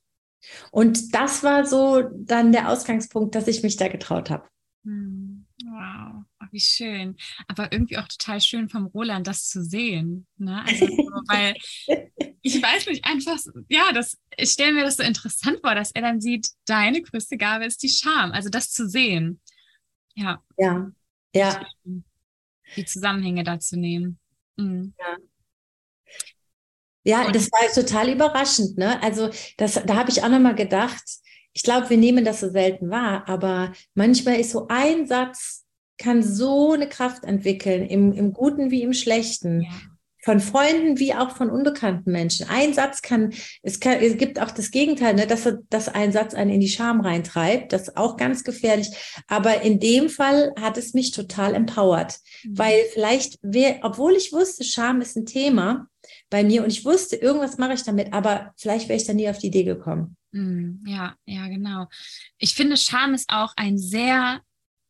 Und 0.73 1.15
das 1.15 1.43
war 1.45 1.65
so 1.65 2.03
dann 2.13 2.53
der 2.53 2.69
Ausgangspunkt, 2.69 3.35
dass 3.35 3.47
ich 3.47 3.63
mich 3.63 3.77
da 3.77 3.87
getraut 3.89 4.29
habe. 4.29 4.49
Hm, 4.85 5.47
wow, 5.65 6.25
wie 6.51 6.61
schön. 6.61 7.17
Aber 7.47 7.73
irgendwie 7.73 7.97
auch 7.97 8.09
total 8.09 8.41
schön 8.41 8.69
vom 8.69 8.87
Roland, 8.87 9.29
das 9.29 9.49
zu 9.49 9.63
sehen. 9.63 10.27
Ne? 10.37 10.63
Also, 10.67 10.87
weil 11.29 11.55
ich 12.43 12.61
weiß 12.61 12.87
nicht, 12.87 13.05
einfach, 13.07 13.39
ja, 13.69 13.93
das, 13.93 14.19
ich 14.37 14.51
stelle 14.51 14.73
mir 14.73 14.83
das 14.83 14.97
so 14.97 15.05
interessant 15.05 15.61
vor, 15.63 15.77
dass 15.77 15.93
er 15.93 16.03
dann 16.03 16.21
sieht, 16.21 16.49
deine 16.67 17.01
größte 17.03 17.37
Gabe 17.37 17.67
ist 17.67 17.85
die 17.85 17.89
Scham. 17.89 18.33
Also 18.33 18.49
das 18.49 18.73
zu 18.73 18.89
sehen. 18.89 19.41
Ja. 20.17 20.43
Ja, 20.59 20.91
ja 21.35 21.65
die 22.77 22.85
Zusammenhänge 22.85 23.45
dazu 23.45 23.77
nehmen. 23.77 24.19
Mhm. 24.57 24.95
Ja. 24.99 25.17
Ja, 27.07 27.31
das 27.31 27.51
war 27.53 27.71
total 27.71 28.11
überraschend. 28.11 28.79
Ne? 28.79 29.03
Also 29.03 29.29
das, 29.59 29.75
da 29.75 29.97
habe 29.97 30.11
ich 30.11 30.23
auch 30.23 30.31
nochmal 30.31 30.55
gedacht, 30.55 31.05
ich 31.53 31.63
glaube, 31.63 31.91
wir 31.91 31.99
nehmen 31.99 32.25
das 32.25 32.41
so 32.41 32.51
selten 32.51 32.91
wahr, 32.91 33.29
aber 33.29 33.73
manchmal 33.95 34.41
ist 34.41 34.51
so 34.51 34.67
ein 34.69 35.07
Satz, 35.07 35.65
kann 35.99 36.23
so 36.23 36.73
eine 36.73 36.89
Kraft 36.89 37.25
entwickeln, 37.25 37.87
im, 37.87 38.13
im 38.13 38.33
Guten 38.33 38.71
wie 38.71 38.83
im 38.83 38.93
Schlechten. 38.95 39.63
Ja. 39.63 39.71
Von 40.25 40.41
Freunden 40.41 40.99
wie 40.99 41.15
auch 41.15 41.37
von 41.37 41.51
unbekannten 41.51 42.11
Menschen. 42.11 42.49
Ein 42.49 42.73
Satz 42.73 43.03
kann, 43.03 43.35
es, 43.63 43.79
kann, 43.79 43.99
es 44.01 44.17
gibt 44.17 44.41
auch 44.41 44.51
das 44.51 44.71
Gegenteil, 44.71 45.15
ne, 45.15 45.27
dass, 45.27 45.47
dass 45.69 45.89
ein 45.89 46.13
Satz 46.13 46.33
einen 46.33 46.51
in 46.51 46.61
die 46.61 46.69
Scham 46.69 47.03
reintreibt. 47.03 47.75
Das 47.75 47.83
ist 47.83 47.97
auch 47.99 48.17
ganz 48.17 48.43
gefährlich. 48.43 48.89
Aber 49.29 49.61
in 49.61 49.81
dem 49.81 50.09
Fall 50.09 50.55
hat 50.59 50.79
es 50.79 50.95
mich 50.95 51.11
total 51.11 51.55
empowert, 51.55 52.21
mhm. 52.43 52.59
weil 52.59 52.79
vielleicht, 52.95 53.39
wär, 53.43 53.81
obwohl 53.83 54.15
ich 54.15 54.33
wusste, 54.33 54.65
Scham 54.65 55.03
ist 55.03 55.15
ein 55.15 55.27
Thema 55.27 55.89
bei 56.31 56.43
mir 56.43 56.65
und 56.65 56.71
ich 56.71 56.87
wusste, 56.87 57.17
irgendwas 57.17 57.59
mache 57.59 57.75
ich 57.75 57.83
damit, 57.83 58.15
aber 58.15 58.55
vielleicht 58.57 58.89
wäre 58.89 58.97
ich 58.97 59.07
da 59.07 59.13
nie 59.13 59.29
auf 59.29 59.39
die 59.39 59.49
Idee 59.49 59.65
gekommen. 59.65 60.17
Mhm, 60.33 60.83
ja, 60.87 61.15
ja, 61.27 61.49
genau. 61.49 61.87
Ich 62.39 62.55
finde, 62.55 62.79
Scham 62.79 63.13
ist 63.13 63.29
auch 63.29 63.53
ein 63.57 63.77
sehr, 63.77 64.41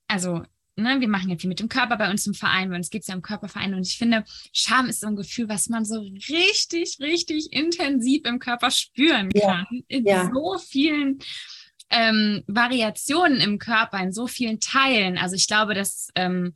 also 0.07 0.43
ne, 0.77 1.01
wir 1.01 1.09
machen 1.09 1.31
ja 1.31 1.37
viel 1.37 1.49
mit 1.49 1.61
dem 1.61 1.69
Körper 1.69 1.97
bei 1.97 2.11
uns 2.11 2.27
im 2.27 2.35
Verein, 2.35 2.71
bei 2.71 2.77
uns 2.77 2.91
geht 2.91 3.03
es 3.03 3.09
ja 3.09 3.15
um 3.15 3.23
Körperverein 3.23 3.75
und 3.75 3.87
ich 3.87 3.97
finde, 3.97 4.25
Scham 4.53 4.89
ist 4.89 5.01
so 5.01 5.07
ein 5.07 5.17
Gefühl, 5.17 5.49
was 5.49 5.69
man 5.69 5.85
so 5.85 6.01
richtig, 6.01 6.99
richtig 7.01 7.53
intensiv 7.53 8.27
im 8.27 8.39
Körper 8.39 8.71
spüren 8.71 9.31
kann. 9.31 9.67
Ja. 9.71 9.79
In 9.89 10.05
ja. 10.05 10.31
so 10.33 10.59
vielen 10.59 11.19
ähm, 11.91 12.43
Variationen 12.47 13.41
im 13.41 13.59
Körper, 13.59 13.99
in 14.01 14.13
so 14.13 14.27
vielen 14.27 14.61
Teilen. 14.61 15.19
Also 15.19 15.37
ich 15.37 15.47
glaube, 15.47 15.75
das 15.75 16.09
ähm, 16.15 16.55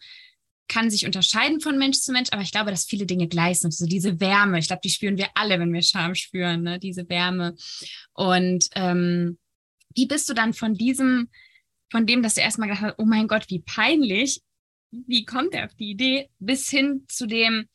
kann 0.69 0.91
sich 0.91 1.07
unterscheiden 1.07 1.61
von 1.61 1.79
Mensch 1.79 1.99
zu 1.99 2.13
Mensch, 2.13 2.29
aber 2.33 2.43
ich 2.43 2.53
glaube, 2.53 2.71
dass 2.71 2.85
viele 2.85 3.07
Dinge 3.07 3.29
gleich 3.29 3.61
sind. 3.61 3.73
So 3.73 3.87
diese 3.87 4.21
Wärme, 4.21 4.59
ich 4.59 4.67
glaube, 4.67 4.83
die 4.85 4.91
spüren 4.91 5.17
wir 5.17 5.29
alle, 5.35 5.59
wenn 5.59 5.73
wir 5.73 5.83
Scham 5.83 6.15
spüren, 6.15 6.63
ne? 6.63 6.79
diese 6.79 7.09
Wärme. 7.09 7.55
Und 8.13 8.67
ähm, 8.75 9.39
wie 9.95 10.07
bist 10.07 10.29
du 10.29 10.35
dann 10.35 10.53
von 10.53 10.75
diesem 10.75 11.29
von 11.91 12.07
dem, 12.07 12.23
dass 12.23 12.37
er 12.37 12.45
erstmal 12.45 12.69
gedacht 12.69 12.85
hat, 12.85 12.95
oh 12.99 13.05
mein 13.05 13.29
Gott, 13.29 13.47
wie 13.49 13.61
peinlich, 13.61 14.43
wie 14.91 15.25
kommt 15.25 15.55
er 15.55 15.67
auf 15.67 15.75
die 15.75 15.91
Idee, 15.91 16.29
bis 16.39 16.69
hin 16.69 17.05
zu 17.09 17.27
dem, 17.27 17.69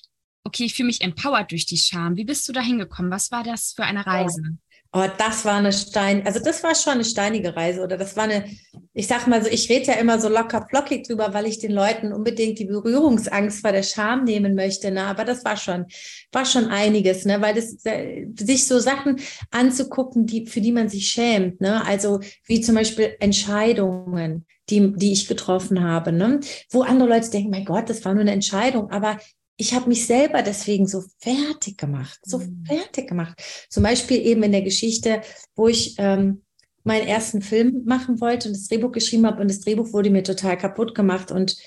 okay, 0.43 0.65
ich 0.65 0.75
fühle 0.75 0.87
mich 0.87 1.01
empowered 1.01 1.51
durch 1.51 1.65
die 1.65 1.77
Scham. 1.77 2.15
Wie 2.15 2.25
bist 2.25 2.47
du 2.47 2.53
da 2.53 2.61
hingekommen? 2.61 3.11
Was 3.11 3.31
war 3.31 3.43
das 3.43 3.73
für 3.73 3.83
eine 3.83 4.05
Reise? 4.05 4.57
Oh, 4.95 5.07
das 5.17 5.43
war 5.43 5.55
eine 5.55 5.73
Stein, 5.73 6.23
also 6.23 6.39
das 6.39 6.61
war 6.61 6.75
schon 6.75 6.93
eine 6.93 7.03
steinige 7.03 7.55
Reise 7.55 7.81
oder 7.81 7.97
das 7.97 8.15
war 8.15 8.25
eine, 8.25 8.45
ich 8.93 9.07
sag 9.07 9.25
mal 9.25 9.43
so, 9.43 9.49
ich 9.49 9.67
rede 9.67 9.87
ja 9.87 9.93
immer 9.93 10.19
so 10.19 10.29
locker 10.29 10.67
flockig 10.69 11.07
drüber, 11.07 11.33
weil 11.33 11.47
ich 11.47 11.57
den 11.57 11.71
Leuten 11.71 12.13
unbedingt 12.13 12.59
die 12.59 12.65
Berührungsangst 12.65 13.61
vor 13.61 13.71
der 13.71 13.81
Scham 13.81 14.23
nehmen 14.23 14.53
möchte, 14.53 14.91
ne? 14.91 15.05
Aber 15.05 15.25
das 15.25 15.43
war 15.43 15.57
schon, 15.57 15.87
war 16.31 16.45
schon 16.45 16.67
einiges, 16.67 17.25
ne? 17.25 17.41
Weil 17.41 17.55
das 17.55 17.83
äh, 17.85 18.27
sich 18.37 18.67
so 18.67 18.77
Sachen 18.77 19.19
anzugucken, 19.49 20.27
die 20.27 20.45
für 20.45 20.61
die 20.61 20.71
man 20.71 20.89
sich 20.89 21.07
schämt, 21.07 21.59
ne? 21.59 21.83
Also 21.87 22.19
wie 22.45 22.61
zum 22.61 22.75
Beispiel 22.75 23.15
Entscheidungen, 23.19 24.45
die, 24.69 24.93
die 24.95 25.11
ich 25.11 25.27
getroffen 25.27 25.83
habe, 25.83 26.11
ne? 26.11 26.39
Wo 26.69 26.83
andere 26.83 27.09
Leute 27.09 27.31
denken, 27.31 27.49
mein 27.49 27.65
Gott, 27.65 27.89
das 27.89 28.05
war 28.05 28.13
nur 28.13 28.21
eine 28.21 28.31
Entscheidung, 28.31 28.91
aber 28.91 29.17
ich 29.57 29.73
habe 29.73 29.87
mich 29.87 30.05
selber 30.05 30.41
deswegen 30.41 30.87
so 30.87 31.03
fertig 31.19 31.77
gemacht, 31.77 32.19
so 32.23 32.39
mhm. 32.39 32.65
fertig 32.65 33.07
gemacht. 33.07 33.41
Zum 33.69 33.83
Beispiel 33.83 34.25
eben 34.25 34.43
in 34.43 34.51
der 34.51 34.63
Geschichte, 34.63 35.21
wo 35.55 35.67
ich 35.67 35.95
ähm, 35.99 36.41
meinen 36.83 37.07
ersten 37.07 37.41
Film 37.41 37.83
machen 37.85 38.19
wollte 38.19 38.49
und 38.49 38.55
das 38.57 38.67
Drehbuch 38.67 38.91
geschrieben 38.91 39.25
habe 39.25 39.41
und 39.41 39.49
das 39.49 39.61
Drehbuch 39.61 39.93
wurde 39.93 40.09
mir 40.09 40.23
total 40.23 40.57
kaputt 40.57 40.95
gemacht 40.95 41.31
und 41.31 41.57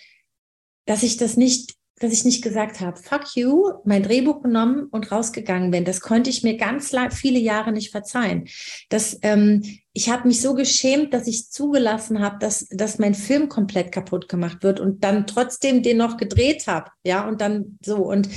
dass 0.85 1.02
ich 1.02 1.16
das 1.16 1.37
nicht 1.37 1.75
dass 1.99 2.12
ich 2.12 2.25
nicht 2.25 2.43
gesagt 2.43 2.81
habe, 2.81 2.99
fuck 2.99 3.37
you, 3.37 3.73
mein 3.85 4.03
Drehbuch 4.03 4.43
genommen 4.43 4.87
und 4.91 5.11
rausgegangen 5.11 5.71
bin. 5.71 5.87
Das 5.87 6.00
konnte 6.00 6.29
ich 6.29 6.43
mir 6.43 6.57
ganz 6.59 6.95
viele 7.12 7.38
Jahre 7.38 7.73
nicht 7.73 7.91
verzeihen. 7.91 8.49
Das, 8.91 9.19
ähm, 9.23 9.62
ich 9.95 10.11
habe 10.11 10.29
mich 10.29 10.43
so 10.43 10.55
geschämt, 10.55 11.15
dass 11.15 11.26
ich 11.26 11.50
zugelassen 11.50 12.21
habe, 12.21 12.38
dass, 12.38 12.67
dass 12.69 12.99
mein 12.99 13.15
Film 13.15 13.49
komplett 13.49 13.93
kaputt 13.93 14.29
gemacht 14.29 14.62
wird 14.62 14.79
und 14.79 15.05
dann 15.05 15.26
trotzdem 15.26 15.83
den 15.83 15.97
noch 15.97 16.19
gedreht 16.19 16.67
habe. 16.67 16.91
Ja, 17.03 17.26
und 17.26 17.41
dann 17.41 17.79
so. 17.83 17.97
Und, 17.97 18.29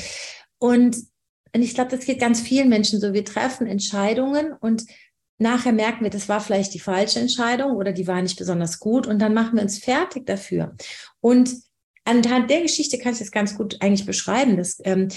und, 0.58 0.96
und 1.54 1.62
ich 1.62 1.74
glaube, 1.74 1.92
das 1.92 2.06
geht 2.06 2.20
ganz 2.22 2.40
vielen 2.40 2.70
Menschen 2.70 3.02
so. 3.02 3.14
Wir 3.14 3.26
treffen 3.26 3.68
Entscheidungen 3.68 4.54
und 4.54 4.86
nachher 5.38 5.74
merken 5.74 6.04
wir, 6.06 6.12
das 6.12 6.30
war 6.30 6.40
vielleicht 6.40 6.74
die 6.74 6.80
falsche 6.80 7.20
Entscheidung 7.20 7.76
oder 7.76 7.92
die 7.92 8.08
war 8.08 8.22
nicht 8.22 8.38
besonders 8.38 8.80
gut 8.80 9.06
und 9.06 9.20
dann 9.20 9.34
machen 9.34 9.56
wir 9.56 9.64
uns 9.64 9.80
fertig 9.80 10.26
dafür. 10.26 10.76
Und 11.20 11.52
anhand 12.10 12.50
der 12.50 12.62
Geschichte 12.62 12.98
kann 12.98 13.14
ich 13.14 13.20
das 13.20 13.32
ganz 13.32 13.56
gut 13.56 13.78
eigentlich 13.82 14.06
beschreiben. 14.06 14.58
Dass, 14.58 14.82
ähm, 14.84 15.10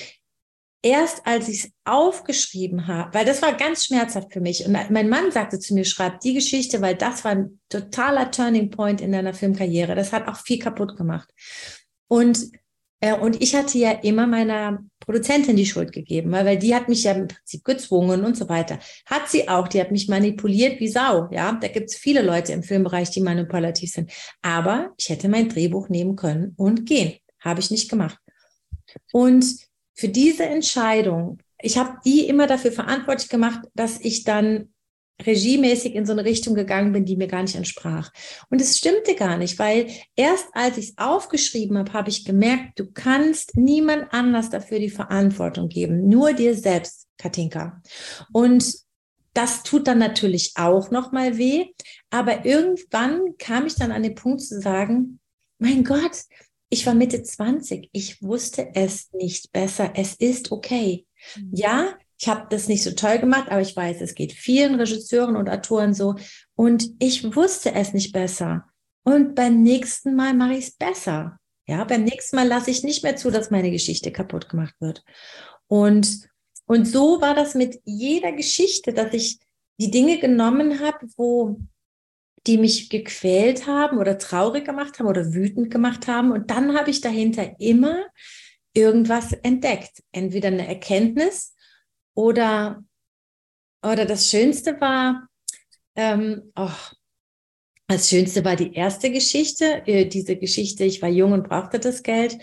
erst 0.83 1.27
als 1.27 1.49
ich 1.49 1.65
es 1.65 1.71
aufgeschrieben 1.85 2.89
habe, 2.89 3.15
weil 3.15 3.25
das 3.25 3.41
war 3.41 3.57
ganz 3.57 3.85
schmerzhaft 3.85 4.33
für 4.33 4.41
mich. 4.41 4.67
Und 4.67 4.73
mein 4.91 5.09
Mann 5.09 5.31
sagte 5.31 5.59
zu 5.59 5.75
mir, 5.75 5.85
schreib 5.85 6.21
die 6.21 6.35
Geschichte, 6.35 6.81
weil 6.81 6.97
das 6.97 7.25
war 7.25 7.33
ein 7.33 7.61
totaler 7.69 8.31
Turning 8.31 8.71
Point 8.71 9.01
in 9.01 9.13
deiner 9.13 9.33
Filmkarriere. 9.33 9.95
Das 9.95 10.13
hat 10.13 10.27
auch 10.27 10.37
viel 10.37 10.59
kaputt 10.59 10.97
gemacht. 10.97 11.31
Und 12.09 12.53
äh, 12.53 12.59
und 13.21 13.43
ich 13.43 13.55
hatte 13.57 13.79
ja 13.79 13.91
immer 13.91 14.27
meiner 14.29 14.85
Produzentin 15.01 15.57
die 15.57 15.67
Schuld 15.67 15.93
gegeben, 15.93 16.31
weil, 16.31 16.57
die 16.57 16.75
hat 16.75 16.89
mich 16.89 17.03
ja 17.03 17.13
im 17.13 17.27
Prinzip 17.27 17.65
gezwungen 17.65 18.25
und 18.25 18.37
so 18.37 18.49
weiter. 18.49 18.79
Hat 19.07 19.29
sie 19.29 19.49
auch, 19.49 19.67
die 19.67 19.81
hat 19.81 19.91
mich 19.91 20.09
manipuliert 20.09 20.79
wie 20.79 20.89
Sau. 20.89 21.29
Ja, 21.33 21.53
da 21.53 21.67
gibt 21.67 21.91
es 21.91 21.97
viele 21.97 22.23
Leute 22.23 22.53
im 22.53 22.63
Filmbereich, 22.63 23.11
die 23.11 23.21
manipulativ 23.21 23.91
sind. 23.91 24.13
Aber 24.41 24.93
ich 24.97 25.09
hätte 25.09 25.29
mein 25.29 25.49
Drehbuch 25.49 25.89
nehmen 25.89 26.15
können 26.15 26.55
und 26.57 26.87
gehen. 26.87 27.15
Habe 27.41 27.61
ich 27.61 27.73
nicht 27.73 27.91
gemacht. 27.91 28.19
Und 29.11 29.45
für 29.95 30.09
diese 30.09 30.45
Entscheidung, 30.45 31.39
ich 31.61 31.79
habe 31.79 31.99
die 32.05 32.29
immer 32.29 32.47
dafür 32.47 32.71
verantwortlich 32.71 33.29
gemacht, 33.29 33.63
dass 33.75 34.01
ich 34.01 34.23
dann 34.23 34.73
regiemäßig 35.25 35.95
in 35.95 36.07
so 36.07 36.13
eine 36.13 36.25
Richtung 36.25 36.55
gegangen 36.55 36.93
bin, 36.93 37.05
die 37.05 37.17
mir 37.17 37.29
gar 37.29 37.43
nicht 37.43 37.55
entsprach. 37.55 38.11
Und 38.51 38.61
es 38.61 38.79
stimmte 38.79 39.15
gar 39.15 39.37
nicht, 39.37 39.59
weil 39.59 39.89
erst 40.17 40.47
als 40.53 40.79
ich 40.79 40.91
es 40.91 40.99
aufgeschrieben 40.99 41.79
habe, 41.79 41.93
habe 41.93 42.11
ich 42.11 42.25
gemerkt, 42.25 42.79
du 42.79 42.91
kannst 42.93 43.57
niemand 43.57 44.13
anders 44.13 44.51
dafür 44.51 44.79
die 44.79 44.91
Verantwortung 44.91 45.69
geben, 45.69 46.09
nur 46.09 46.33
dir 46.33 46.57
selbst, 46.57 47.09
Katinka. 47.19 47.81
Und 48.33 48.75
das 49.35 49.63
tut 49.63 49.87
dann 49.87 49.99
natürlich 49.99 50.53
auch 50.57 50.91
noch 50.91 51.13
mal 51.13 51.39
weh, 51.39 51.67
aber 52.11 52.45
irgendwann 52.45 53.37
kam 53.39 53.67
ich 53.67 53.77
dann 53.77 53.93
an 53.93 54.03
den 54.03 54.15
Punkt 54.15 54.43
zu 54.43 54.61
sagen, 54.61 55.21
mein 55.59 55.85
Gott, 55.85 56.25
ich 56.69 56.87
war 56.87 56.95
Mitte 56.95 57.23
20, 57.23 57.91
ich 57.93 58.23
wusste 58.23 58.75
es 58.75 59.13
nicht 59.13 59.53
besser, 59.53 59.93
es 59.95 60.15
ist 60.15 60.53
okay. 60.53 61.07
Mhm. 61.37 61.51
Ja, 61.53 61.95
ich 62.23 62.29
habe 62.29 62.47
das 62.51 62.69
nicht 62.69 62.85
so 62.85 62.93
toll 62.93 63.19
gemacht, 63.19 63.49
aber 63.51 63.63
ich 63.63 63.75
weiß, 63.75 64.01
es 64.01 64.15
geht 64.15 64.33
vielen 64.33 64.77
Regisseuren 64.77 65.35
und 65.35 65.49
Autoren 65.49 65.93
so. 65.93 66.15
Und 66.55 66.85
ich 67.01 67.35
wusste 67.35 67.75
es 67.75 67.95
nicht 67.95 68.13
besser. 68.13 68.65
Und 69.03 69.35
beim 69.35 69.61
nächsten 69.65 70.15
Mal 70.15 70.33
mache 70.33 70.53
ich 70.53 70.67
es 70.67 70.71
besser. 70.71 71.37
Ja, 71.67 71.83
beim 71.83 72.05
nächsten 72.05 72.37
Mal 72.37 72.47
lasse 72.47 72.71
ich 72.71 72.85
nicht 72.85 73.03
mehr 73.03 73.17
zu, 73.17 73.33
dass 73.33 73.51
meine 73.51 73.73
Geschichte 73.73 74.13
kaputt 74.13 74.49
gemacht 74.49 74.77
wird. 74.79 75.03
Und, 75.67 76.21
und 76.67 76.87
so 76.87 77.21
war 77.21 77.35
das 77.35 77.57
mit 77.57 77.81
jeder 77.85 78.31
Geschichte, 78.31 78.93
dass 78.93 79.13
ich 79.15 79.41
die 79.81 79.91
Dinge 79.91 80.21
genommen 80.21 80.79
habe, 80.79 81.05
wo 81.17 81.59
die 82.47 82.57
mich 82.57 82.89
gequält 82.89 83.67
haben 83.67 83.99
oder 83.99 84.17
traurig 84.17 84.65
gemacht 84.65 85.01
haben 85.01 85.09
oder 85.09 85.35
wütend 85.35 85.73
gemacht 85.73 86.07
haben. 86.07 86.31
Und 86.31 86.53
dann 86.53 86.79
habe 86.79 86.91
ich 86.91 87.01
dahinter 87.01 87.59
immer 87.59 88.05
irgendwas 88.75 89.33
entdeckt. 89.33 90.05
Entweder 90.13 90.49
eine 90.49 90.69
Erkenntnis 90.69 91.57
oder, 92.15 92.85
oder 93.83 94.05
das 94.05 94.29
Schönste 94.29 94.81
war, 94.81 95.29
ähm, 95.95 96.53
oh, 96.57 96.71
das 97.89 98.09
Schönste 98.09 98.45
war 98.45 98.57
die 98.57 98.73
erste 98.73 99.11
Geschichte, 99.11 99.83
äh, 99.87 100.07
diese 100.07 100.37
Geschichte, 100.37 100.85
ich 100.85 101.03
war 101.03 101.09
jung 101.09 101.33
und 101.33 101.49
brauchte 101.49 101.79
das 101.79 102.03
Geld. 102.03 102.39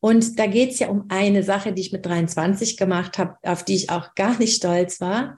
Und 0.00 0.38
da 0.38 0.46
geht 0.46 0.72
es 0.72 0.78
ja 0.78 0.88
um 0.88 1.06
eine 1.08 1.42
Sache, 1.42 1.72
die 1.72 1.82
ich 1.82 1.92
mit 1.92 2.06
23 2.06 2.76
gemacht 2.76 3.18
habe, 3.18 3.36
auf 3.42 3.64
die 3.64 3.74
ich 3.74 3.90
auch 3.90 4.14
gar 4.14 4.38
nicht 4.38 4.56
stolz 4.56 5.00
war. 5.00 5.36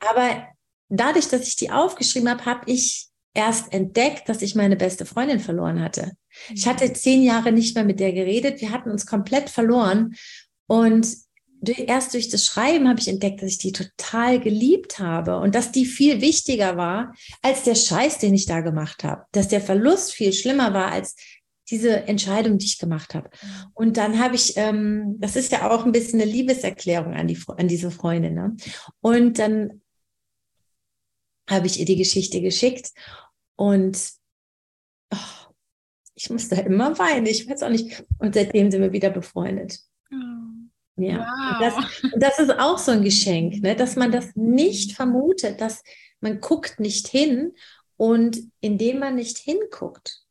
Aber 0.00 0.46
dadurch, 0.88 1.28
dass 1.28 1.46
ich 1.46 1.56
die 1.56 1.70
aufgeschrieben 1.70 2.28
habe, 2.28 2.44
habe 2.44 2.70
ich 2.70 3.08
erst 3.34 3.72
entdeckt, 3.72 4.28
dass 4.28 4.42
ich 4.42 4.56
meine 4.56 4.76
beste 4.76 5.06
Freundin 5.06 5.38
verloren 5.38 5.80
hatte. 5.80 6.12
Ich 6.52 6.66
hatte 6.66 6.88
mhm. 6.88 6.94
zehn 6.94 7.22
Jahre 7.22 7.52
nicht 7.52 7.74
mehr 7.74 7.84
mit 7.84 8.00
der 8.00 8.12
geredet. 8.12 8.60
Wir 8.60 8.70
hatten 8.70 8.90
uns 8.90 9.06
komplett 9.06 9.48
verloren. 9.48 10.14
Und 10.66 11.06
erst 11.62 12.14
durch 12.14 12.28
das 12.28 12.44
Schreiben 12.44 12.88
habe 12.88 13.00
ich 13.00 13.08
entdeckt, 13.08 13.42
dass 13.42 13.50
ich 13.50 13.58
die 13.58 13.72
total 13.72 14.40
geliebt 14.40 14.98
habe 14.98 15.38
und 15.38 15.54
dass 15.54 15.72
die 15.72 15.84
viel 15.84 16.20
wichtiger 16.20 16.76
war 16.76 17.14
als 17.42 17.64
der 17.64 17.74
Scheiß, 17.74 18.18
den 18.18 18.34
ich 18.34 18.46
da 18.46 18.60
gemacht 18.60 19.04
habe. 19.04 19.24
Dass 19.32 19.48
der 19.48 19.60
Verlust 19.60 20.12
viel 20.12 20.32
schlimmer 20.32 20.72
war 20.72 20.92
als 20.92 21.16
diese 21.70 22.06
Entscheidung, 22.08 22.58
die 22.58 22.66
ich 22.66 22.78
gemacht 22.78 23.14
habe. 23.14 23.30
Und 23.74 23.96
dann 23.96 24.18
habe 24.18 24.34
ich, 24.34 24.56
ähm, 24.56 25.16
das 25.18 25.36
ist 25.36 25.52
ja 25.52 25.70
auch 25.70 25.84
ein 25.84 25.92
bisschen 25.92 26.20
eine 26.20 26.30
Liebeserklärung 26.30 27.14
an, 27.14 27.28
die, 27.28 27.38
an 27.56 27.68
diese 27.68 27.90
Freundin. 27.90 28.34
Ne? 28.34 28.56
Und 29.00 29.38
dann 29.38 29.82
habe 31.48 31.66
ich 31.66 31.78
ihr 31.78 31.86
die 31.86 31.96
Geschichte 31.96 32.40
geschickt 32.40 32.92
und 33.56 33.98
oh, 35.12 35.50
ich 36.14 36.30
muss 36.30 36.48
da 36.48 36.56
immer 36.56 36.98
weinen. 36.98 37.26
Ich 37.26 37.48
weiß 37.48 37.62
auch 37.62 37.70
nicht. 37.70 38.04
Und 38.18 38.34
seitdem 38.34 38.70
sind 38.70 38.82
wir 38.82 38.92
wieder 38.92 39.10
befreundet. 39.10 39.80
Ja, 41.00 41.18
wow. 41.18 41.60
das, 41.60 42.12
das, 42.16 42.38
ist 42.38 42.58
auch 42.58 42.78
so 42.78 42.92
ein 42.92 43.02
Geschenk, 43.02 43.62
ne? 43.62 43.74
dass 43.74 43.96
man 43.96 44.12
das 44.12 44.34
nicht 44.36 44.92
vermutet, 44.92 45.60
dass 45.60 45.82
man 46.20 46.40
guckt 46.40 46.80
nicht 46.80 47.08
hin 47.08 47.52
und 47.96 48.38
indem 48.60 48.98
man 48.98 49.16
nicht 49.16 49.38
hinguckt, 49.38 50.22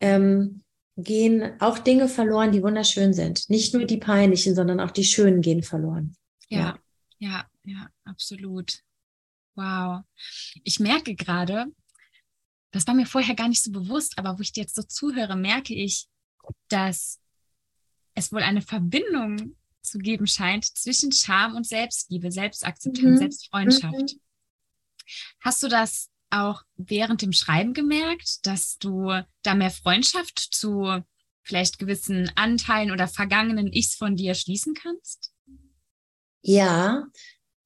ähm, 0.00 0.62
gehen 0.96 1.60
auch 1.60 1.78
Dinge 1.78 2.08
verloren, 2.08 2.52
die 2.52 2.62
wunderschön 2.62 3.12
sind. 3.12 3.48
Nicht 3.48 3.74
nur 3.74 3.84
die 3.84 3.96
peinlichen, 3.96 4.54
sondern 4.54 4.80
auch 4.80 4.90
die 4.90 5.04
schönen 5.04 5.40
gehen 5.40 5.62
verloren. 5.62 6.14
Ja, 6.48 6.78
ja, 7.18 7.46
ja, 7.64 7.72
ja 7.72 7.88
absolut. 8.04 8.80
Wow. 9.54 10.02
Ich 10.64 10.80
merke 10.80 11.14
gerade, 11.14 11.66
das 12.70 12.86
war 12.86 12.94
mir 12.94 13.06
vorher 13.06 13.34
gar 13.34 13.48
nicht 13.48 13.62
so 13.62 13.70
bewusst, 13.70 14.18
aber 14.18 14.38
wo 14.38 14.42
ich 14.42 14.52
dir 14.52 14.62
jetzt 14.62 14.76
so 14.76 14.82
zuhöre, 14.82 15.36
merke 15.36 15.74
ich, 15.74 16.06
dass 16.68 17.18
es 18.14 18.32
wohl 18.32 18.42
eine 18.42 18.62
Verbindung 18.62 19.56
zu 19.90 19.98
geben 19.98 20.26
scheint 20.26 20.64
zwischen 20.64 21.12
Scham 21.12 21.56
und 21.56 21.66
Selbstliebe, 21.66 22.30
Selbstakzeptanz, 22.30 23.02
mhm. 23.02 23.16
Selbstfreundschaft. 23.18 24.14
Mhm. 24.14 24.20
Hast 25.40 25.62
du 25.62 25.68
das 25.68 26.08
auch 26.30 26.62
während 26.76 27.22
dem 27.22 27.32
Schreiben 27.32 27.74
gemerkt, 27.74 28.46
dass 28.46 28.78
du 28.78 29.10
da 29.42 29.54
mehr 29.54 29.70
Freundschaft 29.70 30.38
zu 30.38 31.02
vielleicht 31.42 31.78
gewissen 31.78 32.30
Anteilen 32.36 32.92
oder 32.92 33.08
vergangenen 33.08 33.72
Ichs 33.72 33.96
von 33.96 34.14
dir 34.14 34.34
schließen 34.34 34.74
kannst? 34.74 35.32
Ja, 36.42 37.06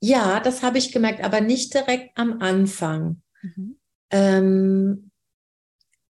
ja, 0.01 0.41
das 0.41 0.63
habe 0.63 0.79
ich 0.79 0.93
gemerkt, 0.93 1.23
aber 1.23 1.41
nicht 1.41 1.75
direkt 1.75 2.17
am 2.19 2.41
Anfang. 2.41 3.23
Mhm. 3.43 3.79
Ähm, 4.11 5.11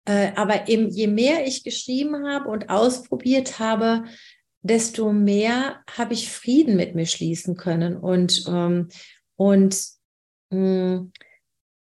äh, 0.05 0.33
aber 0.35 0.67
eben, 0.67 0.89
je 0.89 1.07
mehr 1.07 1.47
ich 1.47 1.63
geschrieben 1.63 2.27
habe 2.27 2.49
und 2.49 2.69
ausprobiert 2.69 3.59
habe, 3.59 4.05
desto 4.63 5.13
mehr 5.13 5.81
habe 5.95 6.13
ich 6.13 6.31
Frieden 6.31 6.75
mit 6.75 6.95
mir 6.95 7.05
schließen 7.05 7.55
können. 7.55 7.97
Und, 7.97 8.45
ähm, 8.47 8.89
und 9.35 9.77
mh, 10.49 10.95
mm, 10.97 11.11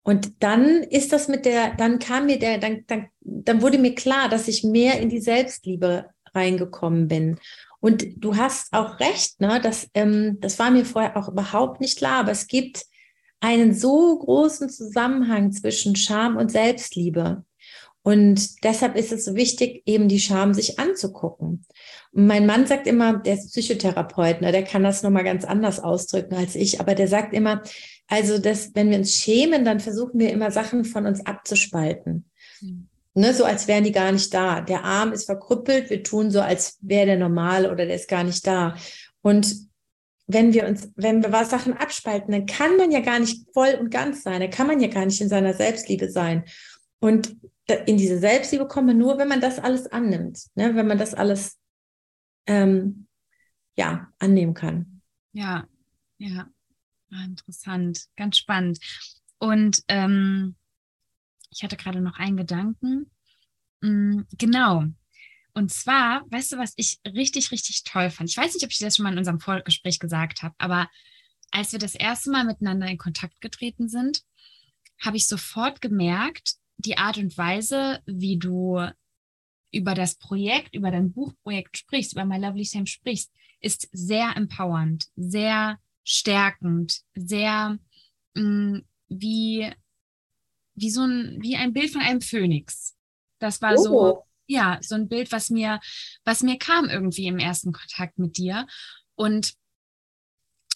und 0.09 0.43
dann 0.43 0.85
ist 0.85 1.13
das 1.13 1.29
mit 1.29 1.45
der, 1.45 1.75
dann 1.75 1.99
kam 1.99 2.25
mir 2.25 2.39
der, 2.39 2.57
dann, 2.57 2.83
dann, 2.87 3.09
dann 3.21 3.61
wurde 3.61 3.77
mir 3.77 3.95
klar, 3.95 4.31
dass 4.31 4.49
ich 4.49 4.65
mehr 4.65 4.99
in 5.01 5.11
die 5.11 5.21
Selbstliebe 5.21 6.07
reingekommen 6.35 7.09
bin. 7.09 7.39
Und 7.81 8.07
du 8.17 8.37
hast 8.37 8.73
auch 8.73 9.01
recht, 9.01 9.39
ne? 9.39 9.61
Das, 9.63 9.87
ähm, 9.93 10.39
das 10.41 10.59
war 10.59 10.71
mir 10.71 10.87
vorher 10.87 11.15
auch 11.19 11.29
überhaupt 11.29 11.83
nicht 11.83 11.99
klar, 11.99 12.21
aber 12.21 12.33
es 12.33 12.47
gibt 12.47 12.87
einen 13.41 13.75
so 13.75 14.19
großen 14.19 14.71
Zusammenhang 14.71 15.53
zwischen 15.53 15.95
Scham 15.95 16.39
und 16.39 16.51
Selbstliebe. 16.51 17.45
Und 18.03 18.65
deshalb 18.65 18.97
ist 18.97 19.13
es 19.13 19.25
so 19.25 19.35
wichtig, 19.35 19.83
eben 19.85 20.09
die 20.09 20.21
Scham 20.21 20.55
sich 20.55 20.79
anzugucken. 20.79 21.67
Und 22.13 22.27
mein 22.27 22.47
Mann 22.47 22.67
sagt 22.67 22.87
immer, 22.87 23.19
der 23.19 23.35
ist 23.35 23.51
Psychotherapeut, 23.51 24.41
ne, 24.41 24.53
der 24.53 24.65
kann 24.65 24.83
das 24.83 25.03
nochmal 25.03 25.25
ganz 25.25 25.45
anders 25.45 25.81
ausdrücken 25.81 26.35
als 26.35 26.55
ich, 26.55 26.81
aber 26.81 26.95
der 26.95 27.09
sagt 27.09 27.35
immer, 27.35 27.63
also, 28.07 28.39
dass, 28.39 28.75
wenn 28.75 28.91
wir 28.91 28.99
uns 28.99 29.15
schämen, 29.15 29.65
dann 29.65 29.81
versuchen 29.81 30.19
wir 30.19 30.31
immer 30.31 30.51
Sachen 30.51 30.85
von 30.85 31.07
uns 31.07 31.27
abzuspalten. 31.27 32.25
Mhm. 32.61 32.89
Ne, 33.15 33.35
so 33.35 33.45
als 33.45 33.67
wären 33.69 33.85
die 33.85 33.93
gar 33.93 34.13
nicht 34.13 34.33
da. 34.33 34.61
Der 34.61 34.85
Arm 34.85 35.13
ist 35.13 35.25
verkrüppelt, 35.25 35.91
wir 35.91 36.03
tun 36.03 36.31
so, 36.31 36.41
als 36.41 36.79
wäre 36.81 37.07
der 37.07 37.19
normal 37.19 37.67
oder 37.67 37.85
der 37.85 37.97
ist 37.97 38.09
gar 38.09 38.23
nicht 38.23 38.47
da. 38.47 38.77
Und 39.23 39.69
wenn 40.29 40.53
wir 40.53 40.67
uns, 40.67 40.91
wenn 40.95 41.23
wir 41.23 41.33
was 41.33 41.51
Sachen 41.51 41.73
abspalten, 41.73 42.33
dann 42.33 42.47
kann 42.47 42.77
man 42.77 42.91
ja 42.93 43.01
gar 43.01 43.19
nicht 43.19 43.47
voll 43.53 43.77
und 43.81 43.91
ganz 43.91 44.23
sein. 44.23 44.41
Dann 44.41 44.51
kann 44.51 44.67
man 44.67 44.81
ja 44.81 44.89
gar 44.89 45.05
nicht 45.05 45.21
in 45.21 45.29
seiner 45.29 45.55
Selbstliebe 45.55 46.11
sein. 46.11 46.45
Und 47.01 47.37
in 47.69 47.97
diese 47.97 48.19
Selbstliebe 48.19 48.67
kommt 48.67 48.87
man 48.87 48.99
nur, 48.99 49.19
wenn 49.19 49.29
man 49.29 49.41
das 49.41 49.59
alles 49.59 49.87
annimmt, 49.87 50.41
ne? 50.55 50.75
wenn 50.75 50.87
man 50.87 50.99
das 50.99 51.15
alles 51.15 51.59
ähm, 52.47 53.07
ja 53.77 54.11
annehmen 54.19 54.55
kann. 54.55 55.03
Ja, 55.33 55.67
ja. 56.19 56.49
Ah, 57.11 57.25
interessant, 57.25 58.07
ganz 58.17 58.37
spannend. 58.37 58.79
Und 59.39 59.83
ähm, 59.89 60.57
ich 61.51 61.63
hatte 61.63 61.77
gerade 61.77 62.01
noch 62.01 62.19
einen 62.19 62.37
Gedanken. 62.37 63.11
Mm, 63.81 64.23
genau. 64.37 64.85
Und 65.55 65.73
zwar, 65.73 66.25
weißt 66.31 66.53
du, 66.53 66.59
was 66.59 66.75
ich 66.77 67.01
richtig, 67.07 67.51
richtig 67.51 67.85
toll 67.85 68.11
fand? 68.11 68.31
Ich 68.31 68.37
weiß 68.37 68.55
nicht, 68.55 68.65
ob 68.65 68.71
ich 68.71 68.79
das 68.79 68.97
schon 68.97 69.05
mal 69.05 69.13
in 69.13 69.19
unserem 69.19 69.41
Vorgespräch 69.41 69.99
gesagt 69.99 70.43
habe, 70.43 70.55
aber 70.59 70.89
als 71.51 71.73
wir 71.73 71.79
das 71.79 71.95
erste 71.95 72.31
Mal 72.31 72.45
miteinander 72.45 72.87
in 72.87 72.99
Kontakt 72.99 73.41
getreten 73.41 73.89
sind, 73.89 74.23
habe 75.01 75.17
ich 75.17 75.27
sofort 75.27 75.81
gemerkt, 75.81 76.57
die 76.79 76.97
Art 76.97 77.19
und 77.19 77.37
Weise, 77.37 78.01
wie 78.07 78.39
du 78.39 78.81
über 79.71 79.95
das 79.95 80.15
Projekt, 80.15 80.75
über 80.75 80.91
dein 80.91 81.13
Buchprojekt 81.13 81.77
sprichst, 81.77 82.13
über 82.13 82.25
My 82.25 82.39
Lovely 82.39 82.65
Sam 82.65 82.87
sprichst, 82.87 83.33
ist 83.61 83.89
sehr 83.93 84.37
empowernd, 84.37 85.07
sehr 85.17 85.79
stärkend, 86.05 87.03
sehr 87.15 87.79
mh, 88.35 88.43
mm, 88.43 88.85
wie, 89.09 89.71
wie 90.75 90.91
so 90.91 91.03
ein, 91.03 91.39
wie 91.41 91.57
ein 91.57 91.73
Bild 91.73 91.91
von 91.91 92.01
einem 92.01 92.21
Phönix. 92.21 92.97
Das 93.39 93.61
war 93.61 93.75
oh. 93.77 93.83
so, 93.83 94.25
ja, 94.47 94.79
so 94.81 94.95
ein 94.95 95.09
Bild, 95.09 95.33
was 95.33 95.51
mir, 95.51 95.81
was 96.25 96.43
mir 96.43 96.59
kam 96.59 96.89
irgendwie 96.89 97.27
im 97.27 97.39
ersten 97.39 97.73
Kontakt 97.73 98.19
mit 98.19 98.39
dir. 98.39 98.67
Und 99.17 99.55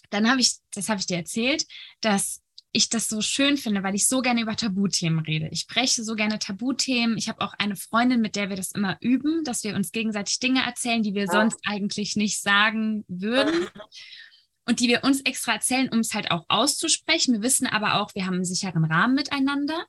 dann 0.09 0.29
habe 0.29 0.41
ich, 0.41 0.57
das 0.71 0.89
habe 0.89 0.99
ich 0.99 1.07
dir 1.07 1.17
erzählt, 1.17 1.65
dass 2.01 2.42
ich 2.73 2.89
das 2.89 3.07
so 3.07 3.21
schön 3.21 3.55
finde, 3.55 3.83
weil 3.83 3.93
ich 3.93 4.07
so 4.07 4.21
gerne 4.21 4.41
über 4.41 4.55
Tabuthemen 4.55 5.19
rede. 5.19 5.47
Ich 5.51 5.61
spreche 5.61 6.03
so 6.03 6.15
gerne 6.15 6.39
Tabuthemen. 6.39 7.17
Ich 7.17 7.29
habe 7.29 7.41
auch 7.41 7.53
eine 7.59 7.75
Freundin, 7.75 8.19
mit 8.19 8.35
der 8.35 8.49
wir 8.49 8.55
das 8.55 8.71
immer 8.71 8.97
üben, 8.99 9.43
dass 9.43 9.63
wir 9.63 9.75
uns 9.75 9.91
gegenseitig 9.91 10.39
Dinge 10.39 10.65
erzählen, 10.65 11.03
die 11.03 11.13
wir 11.13 11.27
sonst 11.27 11.59
eigentlich 11.65 12.15
nicht 12.15 12.41
sagen 12.41 13.05
würden 13.07 13.67
und 14.65 14.79
die 14.79 14.87
wir 14.87 15.03
uns 15.03 15.21
extra 15.21 15.53
erzählen, 15.53 15.89
um 15.89 15.99
es 15.99 16.15
halt 16.15 16.31
auch 16.31 16.45
auszusprechen. 16.47 17.35
Wir 17.35 17.43
wissen 17.43 17.67
aber 17.67 18.01
auch, 18.01 18.15
wir 18.15 18.25
haben 18.25 18.35
einen 18.35 18.45
sicheren 18.45 18.85
Rahmen 18.85 19.13
miteinander. 19.13 19.85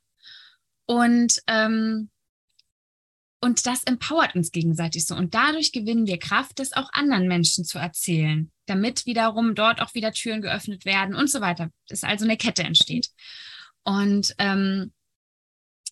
Und, 0.85 1.41
ähm, 1.47 2.11
und 3.45 3.67
das 3.67 3.85
empowert 3.85 4.35
uns 4.35 4.53
gegenseitig 4.53 5.05
so. 5.07 5.15
Und 5.15 5.35
dadurch 5.35 5.71
gewinnen 5.71 6.07
wir 6.07 6.19
Kraft, 6.19 6.59
das 6.59 6.73
auch 6.73 6.89
anderen 6.95 7.29
Menschen 7.29 7.67
zu 7.67 7.79
erzählen, 7.79 8.51
damit 8.65 9.05
wiederum 9.05 9.55
dort 9.55 9.83
auch 9.83 9.93
wieder 9.93 10.13
Türen 10.13 10.41
geöffnet 10.41 10.87
werden 10.87 11.15
und 11.15 11.31
so 11.31 11.43
weiter. 11.43 11.69
Dass 11.89 12.05
also 12.05 12.25
eine 12.25 12.39
Kette 12.39 12.63
entsteht. 12.63 13.11
Und 13.83 14.35
ähm, 14.39 14.95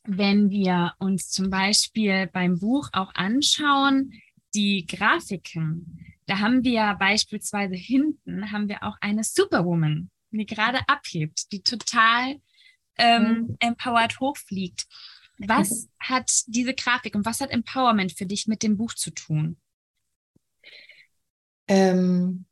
wenn 0.05 0.49
wir 0.49 0.95
uns 0.99 1.29
zum 1.29 1.51
Beispiel 1.51 2.27
beim 2.27 2.59
Buch 2.59 2.89
auch 2.93 3.15
anschauen, 3.15 4.15
die 4.55 4.87
Grafiken, 4.87 6.07
da 6.25 6.39
haben 6.39 6.65
wir 6.65 6.97
beispielsweise 6.99 7.75
hinten 7.75 8.51
haben 8.51 8.71
wir 8.71 8.83
auch 8.83 8.97
eine 9.03 9.25
Superwoman, 9.25 10.11
die 10.31 10.47
gerade 10.47 10.79
abhebt, 10.89 11.53
die 11.53 11.63
total 11.63 12.37
ähm, 12.97 13.23
mhm. 13.23 13.57
empowered 13.61 14.21
hochfliegt. 14.21 14.87
Was 15.47 15.89
hat 15.99 16.31
diese 16.47 16.75
Grafik 16.75 17.15
und 17.15 17.25
was 17.27 17.41
hat 17.41 17.51
Empowerment 17.51 18.13
für 18.13 18.27
dich 18.27 18.47
mit 18.47 18.63
dem 18.63 18.77
Buch 18.77 18.95
zu 18.95 19.11
tun? 19.11 19.57
Ähm, 21.69 22.45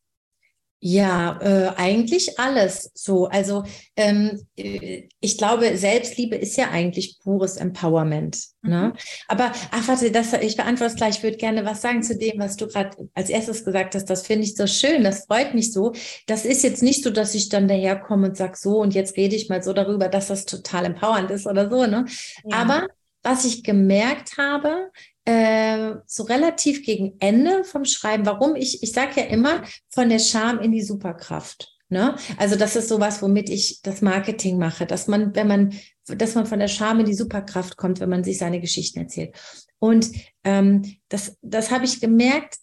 ja, 0.82 1.38
äh, 1.42 1.72
eigentlich 1.76 2.38
alles 2.38 2.90
so. 2.94 3.26
Also 3.26 3.64
ähm, 3.96 4.40
äh, 4.56 5.08
ich 5.20 5.36
glaube, 5.36 5.76
Selbstliebe 5.76 6.36
ist 6.36 6.56
ja 6.56 6.70
eigentlich 6.70 7.18
pures 7.22 7.58
Empowerment. 7.58 8.38
Ne? 8.62 8.92
Mhm. 8.94 8.98
Aber 9.28 9.52
ach 9.72 9.88
warte, 9.88 10.10
das, 10.10 10.32
ich 10.32 10.56
beantworte 10.56 10.92
es 10.92 10.96
gleich. 10.96 11.18
Ich 11.18 11.22
würde 11.22 11.36
gerne 11.36 11.66
was 11.66 11.82
sagen 11.82 12.02
zu 12.02 12.16
dem, 12.16 12.38
was 12.38 12.56
du 12.56 12.66
gerade 12.66 12.96
als 13.14 13.28
erstes 13.28 13.64
gesagt 13.66 13.94
hast. 13.94 14.06
Das 14.06 14.26
finde 14.26 14.44
ich 14.44 14.56
so 14.56 14.66
schön. 14.66 15.04
Das 15.04 15.26
freut 15.26 15.52
mich 15.52 15.70
so. 15.72 15.92
Das 16.26 16.46
ist 16.46 16.62
jetzt 16.62 16.82
nicht 16.82 17.04
so, 17.04 17.10
dass 17.10 17.34
ich 17.34 17.50
dann 17.50 17.68
daherkomme 17.68 18.28
und 18.28 18.36
sage 18.38 18.56
so 18.56 18.78
und 18.78 18.94
jetzt 18.94 19.18
rede 19.18 19.36
ich 19.36 19.50
mal 19.50 19.62
so 19.62 19.74
darüber, 19.74 20.08
dass 20.08 20.28
das 20.28 20.46
total 20.46 20.86
empowernd 20.86 21.30
ist 21.30 21.46
oder 21.46 21.68
so. 21.68 21.84
Ne? 21.84 22.06
Ja. 22.44 22.56
Aber 22.56 22.86
was 23.22 23.44
ich 23.44 23.64
gemerkt 23.64 24.38
habe, 24.38 24.90
äh, 25.24 25.94
so 26.06 26.22
relativ 26.24 26.84
gegen 26.84 27.16
Ende 27.20 27.64
vom 27.64 27.84
Schreiben, 27.84 28.26
warum 28.26 28.56
ich, 28.56 28.82
ich 28.82 28.92
sage 28.92 29.20
ja 29.20 29.26
immer, 29.26 29.62
von 29.88 30.08
der 30.08 30.18
Scham 30.18 30.60
in 30.60 30.72
die 30.72 30.82
Superkraft. 30.82 31.76
Ne? 31.88 32.16
Also 32.36 32.56
das 32.56 32.76
ist 32.76 32.88
sowas, 32.88 33.20
womit 33.20 33.50
ich 33.50 33.82
das 33.82 34.00
Marketing 34.00 34.58
mache, 34.58 34.86
dass 34.86 35.08
man, 35.08 35.34
wenn 35.34 35.48
man, 35.48 35.74
dass 36.06 36.34
man 36.36 36.46
von 36.46 36.60
der 36.60 36.68
Scham 36.68 37.00
in 37.00 37.06
die 37.06 37.14
Superkraft 37.14 37.76
kommt, 37.76 38.00
wenn 38.00 38.08
man 38.08 38.24
sich 38.24 38.38
seine 38.38 38.60
Geschichten 38.60 39.00
erzählt. 39.00 39.34
Und 39.80 40.10
ähm, 40.44 40.82
das, 41.08 41.36
das 41.42 41.70
habe 41.70 41.84
ich 41.84 42.00
gemerkt, 42.00 42.58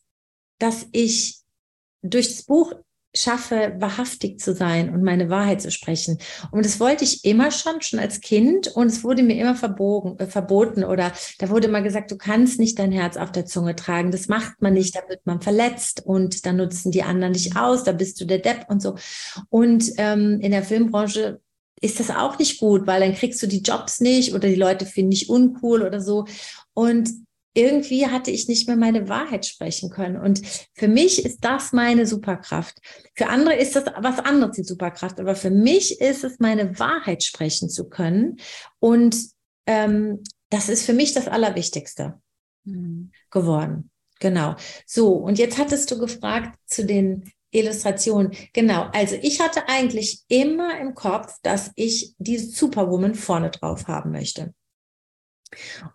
dass 0.59 0.87
ich 0.93 1.41
durch 2.01 2.27
das 2.29 2.43
Buch 2.43 2.73
schaffe, 3.19 3.75
wahrhaftig 3.79 4.39
zu 4.39 4.53
sein 4.53 4.93
und 4.93 5.03
meine 5.03 5.29
Wahrheit 5.29 5.61
zu 5.61 5.71
sprechen. 5.71 6.17
Und 6.51 6.65
das 6.65 6.79
wollte 6.79 7.03
ich 7.03 7.25
immer 7.25 7.51
schon, 7.51 7.81
schon 7.81 7.99
als 7.99 8.21
Kind. 8.21 8.67
Und 8.67 8.87
es 8.87 9.03
wurde 9.03 9.23
mir 9.23 9.39
immer 9.39 9.55
verbogen, 9.55 10.17
äh, 10.19 10.27
verboten 10.27 10.83
oder 10.83 11.11
da 11.39 11.49
wurde 11.49 11.67
immer 11.67 11.81
gesagt, 11.81 12.11
du 12.11 12.17
kannst 12.17 12.59
nicht 12.59 12.79
dein 12.79 12.91
Herz 12.91 13.17
auf 13.17 13.31
der 13.31 13.45
Zunge 13.45 13.75
tragen. 13.75 14.11
Das 14.11 14.27
macht 14.27 14.61
man 14.61 14.73
nicht, 14.73 14.95
da 14.95 15.01
wird 15.09 15.25
man 15.25 15.41
verletzt 15.41 16.05
und 16.05 16.45
da 16.45 16.53
nutzen 16.53 16.91
die 16.91 17.03
anderen 17.03 17.33
dich 17.33 17.55
aus, 17.55 17.83
da 17.83 17.91
bist 17.91 18.19
du 18.21 18.25
der 18.25 18.39
Depp 18.39 18.65
und 18.69 18.81
so. 18.81 18.95
Und 19.49 19.91
ähm, 19.97 20.39
in 20.41 20.51
der 20.51 20.63
Filmbranche 20.63 21.39
ist 21.81 21.99
das 21.99 22.09
auch 22.09 22.39
nicht 22.39 22.59
gut, 22.59 22.87
weil 22.87 23.01
dann 23.01 23.13
kriegst 23.13 23.41
du 23.41 23.47
die 23.47 23.61
Jobs 23.61 23.99
nicht 23.99 24.33
oder 24.33 24.47
die 24.47 24.55
Leute 24.55 24.85
finden 24.85 25.11
dich 25.11 25.29
uncool 25.29 25.83
oder 25.83 26.01
so. 26.01 26.25
Und 26.73 27.09
irgendwie 27.57 28.07
hatte 28.07 28.29
ich 28.29 28.47
nicht 28.47 28.67
mehr 28.67 28.77
meine 28.77 29.09
Wahrheit 29.09 29.45
sprechen 29.45 29.89
können. 29.89 30.17
Und 30.17 30.41
für 30.73 30.87
mich 30.87 31.25
ist 31.25 31.43
das 31.43 31.73
meine 31.73 32.05
Superkraft. 32.05 32.77
Für 33.15 33.27
andere 33.27 33.55
ist 33.55 33.75
das 33.75 33.85
was 33.97 34.19
anderes, 34.19 34.55
die 34.55 34.63
Superkraft. 34.63 35.19
Aber 35.19 35.35
für 35.35 35.49
mich 35.49 35.99
ist 35.99 36.23
es, 36.23 36.39
meine 36.39 36.77
Wahrheit 36.79 37.23
sprechen 37.23 37.69
zu 37.69 37.89
können. 37.89 38.37
Und 38.79 39.17
ähm, 39.65 40.23
das 40.49 40.69
ist 40.69 40.85
für 40.85 40.93
mich 40.93 41.13
das 41.13 41.27
Allerwichtigste. 41.27 42.21
mhm. 42.67 43.11
geworden. 43.31 43.89
Genau. 44.19 44.55
So, 44.85 45.13
und 45.13 45.37
jetzt 45.39 45.57
hattest 45.57 45.89
du 45.91 45.99
gefragt 45.99 46.57
zu 46.65 46.85
den 46.85 47.31
Illustrationen. 47.51 48.31
Genau. 48.53 48.89
Also 48.93 49.15
ich 49.21 49.39
hatte 49.39 49.67
eigentlich 49.67 50.23
immer 50.27 50.79
im 50.79 50.95
Kopf, 50.95 51.35
dass 51.43 51.71
ich 51.75 52.13
diese 52.17 52.51
Superwoman 52.51 53.15
vorne 53.15 53.51
drauf 53.51 53.87
haben 53.87 54.11
möchte. 54.11 54.53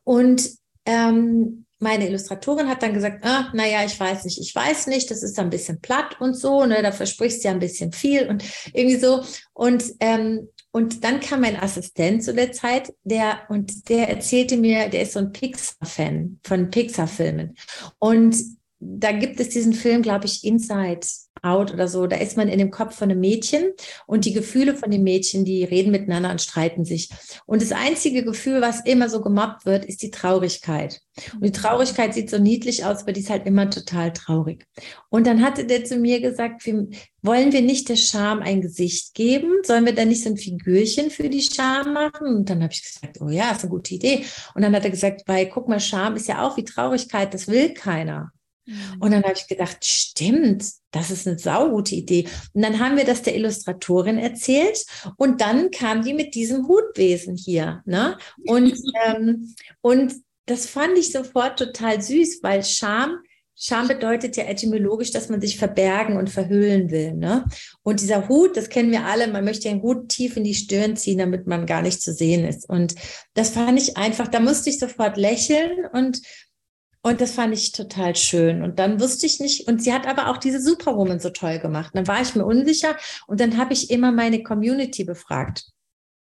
Und 0.04 0.61
ähm, 0.86 1.64
meine 1.82 2.06
Illustratorin 2.06 2.68
hat 2.68 2.82
dann 2.82 2.94
gesagt, 2.94 3.24
ah, 3.24 3.50
naja, 3.54 3.84
ich 3.84 3.98
weiß 3.98 4.24
nicht, 4.24 4.40
ich 4.40 4.54
weiß 4.54 4.86
nicht, 4.86 5.10
das 5.10 5.22
ist 5.22 5.38
ein 5.38 5.50
bisschen 5.50 5.80
platt 5.80 6.20
und 6.20 6.34
so, 6.34 6.64
ne, 6.64 6.80
da 6.80 6.92
versprichst 6.92 7.42
du 7.42 7.48
ja 7.48 7.54
ein 7.54 7.58
bisschen 7.58 7.92
viel 7.92 8.28
und 8.28 8.44
irgendwie 8.72 8.96
so. 8.96 9.22
Und, 9.52 9.84
ähm, 9.98 10.48
und 10.70 11.02
dann 11.02 11.20
kam 11.20 11.40
mein 11.40 11.60
Assistent 11.60 12.22
zu 12.22 12.32
der 12.32 12.52
Zeit, 12.52 12.94
der, 13.02 13.40
und 13.48 13.88
der 13.88 14.08
erzählte 14.08 14.56
mir, 14.56 14.88
der 14.88 15.02
ist 15.02 15.12
so 15.12 15.18
ein 15.18 15.32
Pixar-Fan 15.32 16.38
von 16.44 16.70
Pixar-Filmen. 16.70 17.56
Und 17.98 18.36
da 18.78 19.12
gibt 19.12 19.40
es 19.40 19.48
diesen 19.48 19.74
Film, 19.74 20.02
glaube 20.02 20.26
ich, 20.26 20.44
Inside 20.44 21.00
Out 21.42 21.72
oder 21.72 21.88
so. 21.88 22.06
Da 22.06 22.16
ist 22.16 22.36
man 22.36 22.48
in 22.48 22.58
dem 22.58 22.70
Kopf 22.70 22.96
von 22.96 23.10
einem 23.10 23.20
Mädchen 23.20 23.72
und 24.06 24.24
die 24.24 24.32
Gefühle 24.32 24.76
von 24.76 24.90
dem 24.90 25.02
Mädchen, 25.02 25.44
die 25.44 25.64
reden 25.64 25.90
miteinander 25.90 26.30
und 26.30 26.40
streiten 26.40 26.84
sich. 26.84 27.10
Und 27.46 27.62
das 27.62 27.72
einzige 27.72 28.24
Gefühl, 28.24 28.60
was 28.60 28.84
immer 28.84 29.08
so 29.08 29.20
gemobbt 29.20 29.66
wird, 29.66 29.84
ist 29.84 30.02
die 30.02 30.10
Traurigkeit. 30.10 31.00
Und 31.34 31.44
die 31.44 31.52
Traurigkeit 31.52 32.14
sieht 32.14 32.30
so 32.30 32.38
niedlich 32.38 32.84
aus, 32.84 33.02
aber 33.02 33.12
die 33.12 33.20
ist 33.20 33.30
halt 33.30 33.46
immer 33.46 33.68
total 33.68 34.12
traurig. 34.12 34.66
Und 35.10 35.26
dann 35.26 35.42
hatte 35.42 35.66
der 35.66 35.84
zu 35.84 35.96
mir 35.96 36.20
gesagt, 36.20 36.64
wir, 36.64 36.88
wollen 37.22 37.52
wir 37.52 37.62
nicht 37.62 37.88
der 37.88 37.96
Scham 37.96 38.40
ein 38.40 38.60
Gesicht 38.60 39.14
geben? 39.14 39.50
Sollen 39.62 39.84
wir 39.84 39.94
da 39.94 40.04
nicht 40.04 40.22
so 40.22 40.30
ein 40.30 40.36
Figürchen 40.36 41.10
für 41.10 41.28
die 41.28 41.42
Scham 41.42 41.92
machen? 41.92 42.36
Und 42.36 42.50
dann 42.50 42.62
habe 42.62 42.72
ich 42.72 42.82
gesagt, 42.82 43.20
oh 43.20 43.28
ja, 43.28 43.50
ist 43.50 43.62
eine 43.62 43.70
gute 43.70 43.94
Idee. 43.94 44.24
Und 44.54 44.62
dann 44.62 44.74
hat 44.74 44.84
er 44.84 44.90
gesagt, 44.90 45.22
weil 45.26 45.48
guck 45.48 45.68
mal, 45.68 45.80
Scham 45.80 46.16
ist 46.16 46.28
ja 46.28 46.46
auch 46.46 46.56
wie 46.56 46.64
Traurigkeit, 46.64 47.34
das 47.34 47.48
will 47.48 47.74
keiner. 47.74 48.32
Und 49.00 49.10
dann 49.12 49.24
habe 49.24 49.34
ich 49.34 49.48
gedacht, 49.48 49.84
stimmt, 49.84 50.64
das 50.92 51.10
ist 51.10 51.26
eine 51.26 51.38
saugute 51.38 51.94
Idee. 51.94 52.28
Und 52.52 52.62
dann 52.62 52.78
haben 52.78 52.96
wir 52.96 53.04
das 53.04 53.22
der 53.22 53.34
Illustratorin 53.34 54.18
erzählt 54.18 54.84
und 55.16 55.40
dann 55.40 55.70
kam 55.70 56.02
die 56.02 56.14
mit 56.14 56.34
diesem 56.34 56.68
Hutwesen 56.68 57.36
hier. 57.36 57.82
Ne? 57.86 58.16
Und, 58.46 58.74
ähm, 59.04 59.54
und 59.80 60.14
das 60.46 60.66
fand 60.66 60.98
ich 60.98 61.12
sofort 61.12 61.58
total 61.58 62.00
süß, 62.00 62.40
weil 62.42 62.64
Scham, 62.64 63.18
Scham 63.54 63.86
bedeutet 63.86 64.36
ja 64.36 64.44
etymologisch, 64.44 65.12
dass 65.12 65.28
man 65.28 65.40
sich 65.40 65.56
verbergen 65.56 66.16
und 66.16 66.30
verhüllen 66.30 66.90
will. 66.90 67.14
Ne? 67.14 67.44
Und 67.82 68.00
dieser 68.00 68.28
Hut, 68.28 68.56
das 68.56 68.68
kennen 68.68 68.90
wir 68.90 69.04
alle, 69.06 69.28
man 69.28 69.44
möchte 69.44 69.68
den 69.68 69.82
Hut 69.82 70.08
tief 70.08 70.36
in 70.36 70.44
die 70.44 70.54
Stirn 70.54 70.96
ziehen, 70.96 71.18
damit 71.18 71.46
man 71.46 71.66
gar 71.66 71.82
nicht 71.82 72.02
zu 72.02 72.12
sehen 72.12 72.44
ist. 72.44 72.68
Und 72.68 72.94
das 73.34 73.50
fand 73.50 73.80
ich 73.80 73.96
einfach, 73.96 74.28
da 74.28 74.40
musste 74.40 74.70
ich 74.70 74.78
sofort 74.78 75.16
lächeln 75.16 75.86
und 75.92 76.20
und 77.02 77.20
das 77.20 77.32
fand 77.32 77.52
ich 77.52 77.72
total 77.72 78.14
schön. 78.14 78.62
Und 78.62 78.78
dann 78.78 79.00
wusste 79.00 79.26
ich 79.26 79.40
nicht, 79.40 79.66
und 79.68 79.82
sie 79.82 79.92
hat 79.92 80.06
aber 80.06 80.28
auch 80.30 80.36
diese 80.36 80.60
Superwoman 80.60 81.18
so 81.20 81.30
toll 81.30 81.58
gemacht. 81.58 81.90
dann 81.94 82.06
war 82.06 82.20
ich 82.22 82.34
mir 82.34 82.44
unsicher 82.44 82.96
und 83.26 83.40
dann 83.40 83.58
habe 83.58 83.72
ich 83.72 83.90
immer 83.90 84.12
meine 84.12 84.42
Community 84.42 85.04
befragt. 85.04 85.64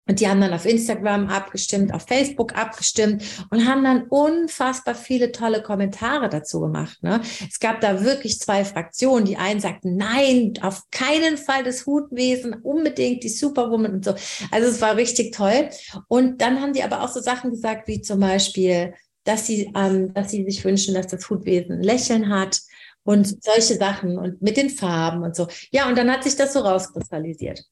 Und 0.08 0.18
die 0.18 0.28
haben 0.28 0.40
dann 0.40 0.52
auf 0.52 0.66
Instagram 0.66 1.28
abgestimmt, 1.28 1.94
auf 1.94 2.08
Facebook 2.08 2.56
abgestimmt 2.58 3.22
und 3.50 3.68
haben 3.68 3.84
dann 3.84 4.08
unfassbar 4.08 4.96
viele 4.96 5.30
tolle 5.30 5.62
Kommentare 5.62 6.28
dazu 6.28 6.60
gemacht. 6.60 7.00
Ne? 7.04 7.20
Es 7.48 7.60
gab 7.60 7.80
da 7.80 8.02
wirklich 8.02 8.40
zwei 8.40 8.64
Fraktionen. 8.64 9.26
Die 9.26 9.36
einen 9.36 9.60
sagten, 9.60 9.96
nein, 9.96 10.54
auf 10.60 10.82
keinen 10.90 11.36
Fall 11.36 11.62
das 11.62 11.86
Hutwesen, 11.86 12.54
unbedingt 12.54 13.22
die 13.22 13.28
Superwoman 13.28 13.92
und 13.94 14.04
so. 14.04 14.14
Also 14.50 14.68
es 14.68 14.80
war 14.80 14.96
richtig 14.96 15.34
toll. 15.34 15.68
Und 16.08 16.40
dann 16.40 16.60
haben 16.60 16.72
die 16.72 16.82
aber 16.82 17.02
auch 17.02 17.08
so 17.08 17.20
Sachen 17.20 17.50
gesagt, 17.50 17.86
wie 17.86 18.00
zum 18.00 18.18
Beispiel, 18.18 18.94
dass 19.24 19.46
sie, 19.46 19.70
ähm, 19.74 20.12
dass 20.14 20.30
sie 20.30 20.44
sich 20.44 20.64
wünschen, 20.64 20.94
dass 20.94 21.06
das 21.06 21.28
Hutwesen 21.28 21.76
ein 21.76 21.82
Lächeln 21.82 22.28
hat 22.28 22.60
und 23.04 23.42
solche 23.42 23.74
Sachen 23.74 24.18
und 24.18 24.42
mit 24.42 24.56
den 24.56 24.70
Farben 24.70 25.22
und 25.22 25.36
so. 25.36 25.48
Ja, 25.70 25.88
und 25.88 25.96
dann 25.96 26.10
hat 26.10 26.24
sich 26.24 26.36
das 26.36 26.52
so 26.52 26.60
rauskristallisiert. 26.60 27.64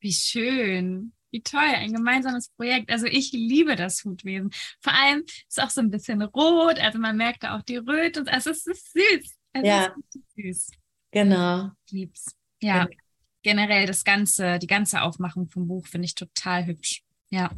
Wie 0.00 0.12
schön. 0.12 1.12
Wie 1.30 1.42
toll, 1.42 1.60
ein 1.60 1.92
gemeinsames 1.94 2.50
Projekt. 2.50 2.90
Also 2.90 3.06
ich 3.06 3.32
liebe 3.32 3.74
das 3.74 4.04
Hutwesen. 4.04 4.50
Vor 4.80 4.92
allem 4.92 5.24
ist 5.48 5.62
auch 5.62 5.70
so 5.70 5.80
ein 5.80 5.90
bisschen 5.90 6.20
rot, 6.20 6.78
also 6.78 6.98
man 6.98 7.16
merkt 7.16 7.44
da 7.44 7.56
auch 7.56 7.62
die 7.62 7.78
Röte 7.78 8.20
und 8.20 8.28
also 8.28 8.50
es 8.50 8.66
ist 8.66 8.92
süß. 8.92 9.34
Es 9.54 9.66
ja. 9.66 9.94
Ist 10.14 10.34
süß. 10.36 10.70
Genau. 11.10 11.70
Lieb's. 11.90 12.26
Ja. 12.60 12.84
Genau. 12.84 12.96
Generell 13.42 13.86
das 13.86 14.04
ganze, 14.04 14.58
die 14.58 14.66
ganze 14.66 15.02
Aufmachung 15.02 15.48
vom 15.48 15.66
Buch 15.66 15.86
finde 15.86 16.04
ich 16.04 16.14
total 16.14 16.66
hübsch. 16.66 17.02
Ja, 17.30 17.50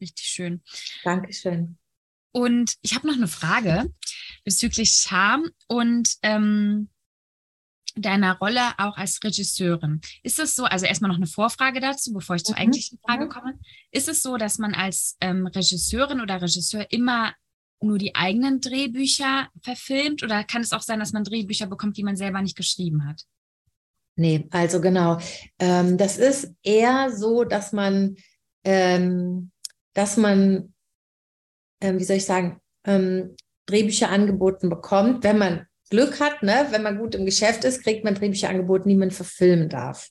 richtig 0.00 0.26
schön. 0.26 0.62
Dankeschön. 1.04 1.76
Und 2.36 2.74
ich 2.82 2.94
habe 2.94 3.06
noch 3.06 3.14
eine 3.14 3.28
Frage 3.28 3.90
bezüglich 4.44 4.90
Scham 4.90 5.48
und 5.68 6.16
ähm, 6.22 6.90
deiner 7.94 8.36
Rolle 8.36 8.60
auch 8.76 8.98
als 8.98 9.20
Regisseurin. 9.24 10.02
Ist 10.22 10.38
es 10.38 10.54
so, 10.54 10.64
also 10.64 10.84
erstmal 10.84 11.08
noch 11.08 11.16
eine 11.16 11.28
Vorfrage 11.28 11.80
dazu, 11.80 12.12
bevor 12.12 12.36
ich 12.36 12.44
zur 12.44 12.54
mhm. 12.56 12.60
eigentlichen 12.60 12.98
Frage 12.98 13.24
mhm. 13.24 13.28
komme. 13.30 13.58
Ist 13.90 14.08
es 14.08 14.20
so, 14.20 14.36
dass 14.36 14.58
man 14.58 14.74
als 14.74 15.16
ähm, 15.22 15.46
Regisseurin 15.46 16.20
oder 16.20 16.42
Regisseur 16.42 16.86
immer 16.90 17.32
nur 17.80 17.96
die 17.96 18.14
eigenen 18.14 18.60
Drehbücher 18.60 19.48
verfilmt 19.62 20.22
oder 20.22 20.44
kann 20.44 20.60
es 20.60 20.74
auch 20.74 20.82
sein, 20.82 20.98
dass 20.98 21.14
man 21.14 21.24
Drehbücher 21.24 21.68
bekommt, 21.68 21.96
die 21.96 22.04
man 22.04 22.18
selber 22.18 22.42
nicht 22.42 22.58
geschrieben 22.58 23.08
hat? 23.08 23.22
Nee, 24.16 24.46
also 24.50 24.82
genau. 24.82 25.20
Ähm, 25.58 25.96
das 25.96 26.18
ist 26.18 26.52
eher 26.62 27.10
so, 27.16 27.44
dass 27.44 27.72
man, 27.72 28.16
ähm, 28.62 29.52
dass 29.94 30.18
man 30.18 30.74
ähm, 31.80 31.98
wie 31.98 32.04
soll 32.04 32.16
ich 32.16 32.24
sagen, 32.24 32.60
ähm, 32.84 33.36
Drehbücher 33.66 34.10
angeboten 34.10 34.68
bekommt, 34.68 35.24
wenn 35.24 35.38
man 35.38 35.66
Glück 35.90 36.20
hat, 36.20 36.42
ne? 36.42 36.66
wenn 36.70 36.82
man 36.82 36.98
gut 36.98 37.14
im 37.14 37.26
Geschäft 37.26 37.64
ist, 37.64 37.82
kriegt 37.82 38.04
man 38.04 38.14
Drehbücher 38.14 38.48
angeboten, 38.48 38.88
die 38.88 38.96
man 38.96 39.10
verfilmen 39.10 39.68
darf. 39.68 40.08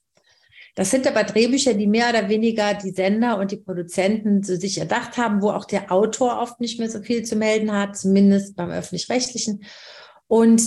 Das 0.75 0.91
sind 0.91 1.07
aber 1.07 1.23
Drehbücher, 1.23 1.73
die 1.73 1.87
mehr 1.87 2.09
oder 2.09 2.27
weniger 2.27 2.73
die 2.73 2.91
Sender 2.91 3.37
und 3.39 3.51
die 3.51 3.57
Produzenten 3.57 4.43
zu 4.43 4.57
sich 4.57 4.77
erdacht 4.77 5.17
haben, 5.17 5.41
wo 5.41 5.51
auch 5.51 5.65
der 5.65 5.89
Autor 5.89 6.39
oft 6.41 6.59
nicht 6.59 6.79
mehr 6.79 6.89
so 6.89 7.01
viel 7.01 7.23
zu 7.23 7.37
melden 7.37 7.71
hat, 7.71 7.97
zumindest 7.97 8.57
beim 8.57 8.71
öffentlich-rechtlichen. 8.71 9.63
Und 10.27 10.61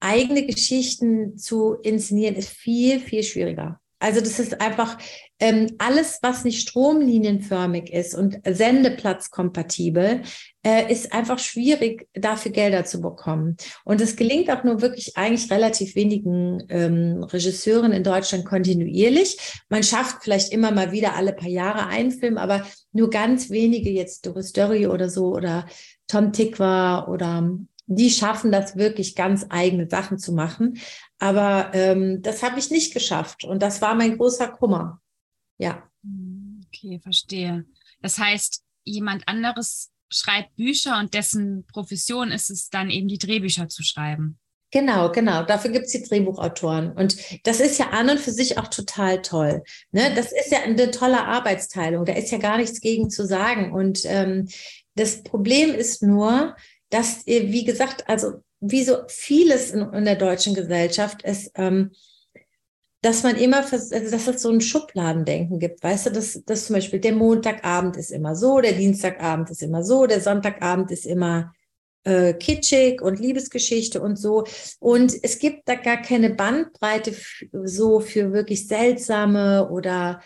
eigene 0.00 0.44
Geschichten 0.44 1.38
zu 1.38 1.74
inszenieren 1.74 2.34
ist 2.34 2.48
viel, 2.48 2.98
viel 2.98 3.22
schwieriger. 3.22 3.80
Also 4.04 4.20
das 4.20 4.38
ist 4.38 4.60
einfach 4.60 4.98
ähm, 5.40 5.66
alles, 5.78 6.18
was 6.20 6.44
nicht 6.44 6.68
stromlinienförmig 6.68 7.90
ist 7.90 8.14
und 8.14 8.38
sendeplatzkompatibel, 8.44 10.20
äh, 10.62 10.92
ist 10.92 11.14
einfach 11.14 11.38
schwierig, 11.38 12.06
dafür 12.12 12.52
Gelder 12.52 12.84
zu 12.84 13.00
bekommen. 13.00 13.56
Und 13.82 14.02
es 14.02 14.16
gelingt 14.16 14.50
auch 14.50 14.62
nur 14.62 14.82
wirklich 14.82 15.16
eigentlich 15.16 15.50
relativ 15.50 15.94
wenigen 15.94 16.62
ähm, 16.68 17.22
Regisseuren 17.22 17.92
in 17.92 18.04
Deutschland 18.04 18.44
kontinuierlich. 18.44 19.38
Man 19.70 19.82
schafft 19.82 20.18
vielleicht 20.22 20.52
immer 20.52 20.70
mal 20.70 20.92
wieder 20.92 21.16
alle 21.16 21.32
paar 21.32 21.48
Jahre 21.48 21.86
einen 21.86 22.10
Film, 22.10 22.36
aber 22.36 22.66
nur 22.92 23.08
ganz 23.08 23.48
wenige, 23.48 23.88
jetzt 23.88 24.26
Doris 24.26 24.52
Dörry 24.52 24.86
oder 24.86 25.08
so 25.08 25.34
oder 25.34 25.64
Tom 26.08 26.30
Tikwa 26.34 27.08
oder 27.08 27.56
die 27.86 28.10
schaffen 28.10 28.50
das 28.50 28.76
wirklich 28.76 29.14
ganz 29.14 29.46
eigene 29.48 29.88
Sachen 29.88 30.18
zu 30.18 30.32
machen. 30.32 30.78
Aber 31.24 31.70
ähm, 31.72 32.20
das 32.20 32.42
habe 32.42 32.58
ich 32.58 32.70
nicht 32.70 32.92
geschafft 32.92 33.44
und 33.44 33.62
das 33.62 33.80
war 33.80 33.94
mein 33.94 34.18
großer 34.18 34.46
Kummer. 34.48 35.00
Ja. 35.56 35.88
Okay, 36.66 37.00
verstehe. 37.02 37.64
Das 38.02 38.18
heißt, 38.18 38.62
jemand 38.84 39.26
anderes 39.26 39.90
schreibt 40.10 40.54
Bücher 40.56 40.98
und 40.98 41.14
dessen 41.14 41.64
Profession 41.72 42.30
ist 42.30 42.50
es 42.50 42.68
dann 42.68 42.90
eben 42.90 43.08
die 43.08 43.16
Drehbücher 43.16 43.70
zu 43.70 43.82
schreiben. 43.82 44.38
Genau, 44.70 45.10
genau. 45.12 45.44
Dafür 45.44 45.70
gibt 45.70 45.86
es 45.86 45.92
die 45.92 46.02
Drehbuchautoren. 46.02 46.92
Und 46.92 47.16
das 47.46 47.58
ist 47.60 47.78
ja 47.78 47.88
an 47.88 48.10
und 48.10 48.20
für 48.20 48.32
sich 48.32 48.58
auch 48.58 48.68
total 48.68 49.22
toll. 49.22 49.62
Ne? 49.92 50.12
Das 50.14 50.30
ist 50.30 50.50
ja 50.50 50.58
eine 50.64 50.90
tolle 50.90 51.24
Arbeitsteilung. 51.24 52.04
Da 52.04 52.12
ist 52.12 52.32
ja 52.32 52.38
gar 52.38 52.58
nichts 52.58 52.82
gegen 52.82 53.08
zu 53.08 53.24
sagen. 53.26 53.72
Und 53.72 54.02
ähm, 54.04 54.46
das 54.94 55.22
Problem 55.22 55.74
ist 55.74 56.02
nur, 56.02 56.54
dass, 56.90 57.24
wie 57.24 57.64
gesagt, 57.64 58.10
also 58.10 58.43
wie 58.66 58.84
so 58.84 58.98
vieles 59.08 59.70
in, 59.70 59.82
in 59.92 60.04
der 60.04 60.16
deutschen 60.16 60.54
Gesellschaft 60.54 61.22
ist, 61.22 61.52
ähm, 61.56 61.90
dass 63.02 63.22
man 63.22 63.36
immer, 63.36 63.58
also 63.58 63.90
dass 63.90 64.26
es 64.28 64.42
so 64.42 64.50
ein 64.50 64.62
Schubladendenken 64.62 65.58
gibt. 65.58 65.82
Weißt 65.82 66.06
du, 66.06 66.10
dass, 66.10 66.42
dass 66.46 66.66
zum 66.66 66.76
Beispiel 66.76 67.00
der 67.00 67.12
Montagabend 67.12 67.98
ist 67.98 68.10
immer 68.10 68.34
so, 68.34 68.60
der 68.60 68.72
Dienstagabend 68.72 69.50
ist 69.50 69.62
immer 69.62 69.82
so, 69.82 70.06
der 70.06 70.22
Sonntagabend 70.22 70.90
ist 70.90 71.04
immer 71.04 71.52
äh, 72.04 72.32
kitschig 72.32 73.02
und 73.02 73.20
Liebesgeschichte 73.20 74.00
und 74.00 74.16
so. 74.16 74.44
Und 74.80 75.14
es 75.22 75.38
gibt 75.38 75.68
da 75.68 75.74
gar 75.74 76.00
keine 76.00 76.30
Bandbreite 76.30 77.14
so 77.64 78.00
für 78.00 78.32
wirklich 78.32 78.66
seltsame 78.66 79.68
oder 79.68 80.22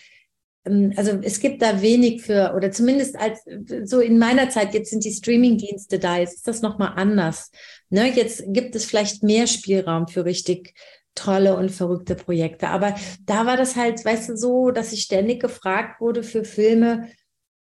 also 0.64 1.18
es 1.22 1.40
gibt 1.40 1.62
da 1.62 1.80
wenig 1.80 2.22
für, 2.22 2.52
oder 2.54 2.70
zumindest 2.70 3.16
als 3.18 3.40
so 3.84 4.00
in 4.00 4.18
meiner 4.18 4.50
Zeit, 4.50 4.74
jetzt 4.74 4.90
sind 4.90 5.04
die 5.04 5.12
Streaming-Dienste 5.12 5.98
da, 5.98 6.18
jetzt 6.18 6.36
ist 6.36 6.48
das 6.48 6.62
nochmal 6.62 6.92
anders. 6.96 7.50
Ne, 7.90 8.12
jetzt 8.14 8.44
gibt 8.48 8.74
es 8.74 8.84
vielleicht 8.84 9.22
mehr 9.22 9.46
Spielraum 9.46 10.08
für 10.08 10.24
richtig 10.24 10.74
tolle 11.14 11.56
und 11.56 11.70
verrückte 11.70 12.14
Projekte. 12.14 12.68
Aber 12.68 12.94
da 13.24 13.46
war 13.46 13.56
das 13.56 13.76
halt, 13.76 14.04
weißt 14.04 14.30
du, 14.30 14.36
so, 14.36 14.70
dass 14.70 14.92
ich 14.92 15.02
ständig 15.02 15.40
gefragt 15.40 16.00
wurde 16.00 16.22
für 16.22 16.44
Filme, 16.44 17.08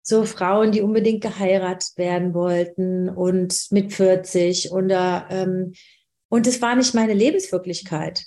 so 0.02 0.24
Frauen, 0.24 0.72
die 0.72 0.82
unbedingt 0.82 1.22
geheiratet 1.22 1.98
werden 1.98 2.34
wollten 2.34 3.10
und 3.10 3.68
mit 3.72 3.94
40 3.94 4.72
oder 4.72 5.28
ähm, 5.32 5.74
und 6.30 6.48
es 6.48 6.62
war 6.62 6.76
nicht 6.76 6.94
meine 6.94 7.14
Lebenswirklichkeit. 7.14 8.26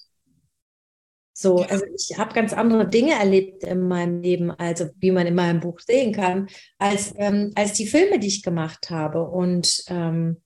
So, 1.41 1.59
also 1.59 1.85
ich 1.95 2.19
habe 2.19 2.35
ganz 2.35 2.53
andere 2.53 2.89
Dinge 2.89 3.13
erlebt 3.13 3.63
in 3.63 3.87
meinem 3.87 4.23
Leben, 4.23 4.51
also 4.51 4.91
wie 4.97 5.13
man 5.13 5.25
in 5.29 5.37
meinem 5.37 5.61
Buch 5.61 5.79
sehen 5.79 6.13
kann, 6.13 6.49
als, 6.79 7.15
ähm, 7.17 7.53
als 7.55 7.75
die 7.75 7.87
Filme, 7.87 8.19
die 8.19 8.27
ich 8.27 8.43
gemacht 8.43 8.91
habe. 8.91 9.23
Und, 9.23 9.85
ähm, 9.87 10.43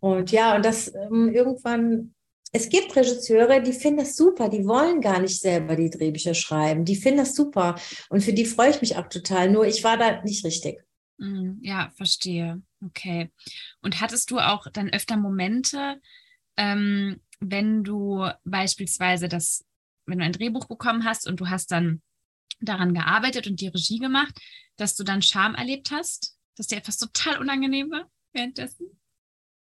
und 0.00 0.30
ja, 0.32 0.54
und 0.54 0.66
das 0.66 0.94
ähm, 0.94 1.32
irgendwann, 1.32 2.14
es 2.52 2.68
gibt 2.68 2.94
Regisseure, 2.94 3.62
die 3.62 3.72
finden 3.72 4.00
das 4.00 4.16
super, 4.16 4.50
die 4.50 4.66
wollen 4.66 5.00
gar 5.00 5.18
nicht 5.18 5.40
selber 5.40 5.76
die 5.76 5.88
Drehbücher 5.88 6.34
schreiben, 6.34 6.84
die 6.84 6.96
finden 6.96 7.20
das 7.20 7.34
super. 7.34 7.76
Und 8.10 8.20
für 8.22 8.34
die 8.34 8.44
freue 8.44 8.72
ich 8.72 8.82
mich 8.82 8.96
auch 8.96 9.08
total. 9.08 9.50
Nur 9.50 9.66
ich 9.66 9.82
war 9.82 9.96
da 9.96 10.20
nicht 10.24 10.44
richtig. 10.44 10.84
Mm, 11.16 11.52
ja, 11.62 11.90
verstehe. 11.96 12.60
Okay. 12.84 13.30
Und 13.80 14.02
hattest 14.02 14.30
du 14.30 14.40
auch 14.40 14.66
dann 14.70 14.90
öfter 14.90 15.16
Momente, 15.16 16.02
ähm, 16.58 17.22
wenn 17.40 17.82
du 17.82 18.28
beispielsweise 18.44 19.30
das 19.30 19.64
wenn 20.06 20.18
du 20.18 20.24
ein 20.24 20.32
Drehbuch 20.32 20.66
bekommen 20.66 21.04
hast 21.04 21.26
und 21.26 21.40
du 21.40 21.48
hast 21.48 21.70
dann 21.70 22.02
daran 22.60 22.94
gearbeitet 22.94 23.46
und 23.46 23.60
die 23.60 23.68
Regie 23.68 23.98
gemacht, 23.98 24.34
dass 24.76 24.94
du 24.94 25.04
dann 25.04 25.22
Scham 25.22 25.54
erlebt 25.54 25.90
hast, 25.90 26.36
dass 26.56 26.68
dir 26.68 26.78
etwas 26.78 26.98
total 26.98 27.38
unangenehm 27.38 27.90
war 27.90 28.10
währenddessen? 28.32 28.98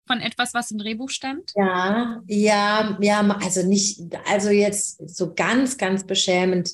Von 0.06 0.20
etwas, 0.20 0.54
was 0.54 0.70
im 0.70 0.78
Drehbuch 0.78 1.10
stand? 1.10 1.52
Ja, 1.54 2.22
ja, 2.26 2.98
ja, 3.00 3.20
also 3.42 3.66
nicht, 3.66 4.00
also 4.26 4.50
jetzt 4.50 5.08
so 5.08 5.34
ganz, 5.34 5.76
ganz 5.76 6.04
beschämend, 6.04 6.70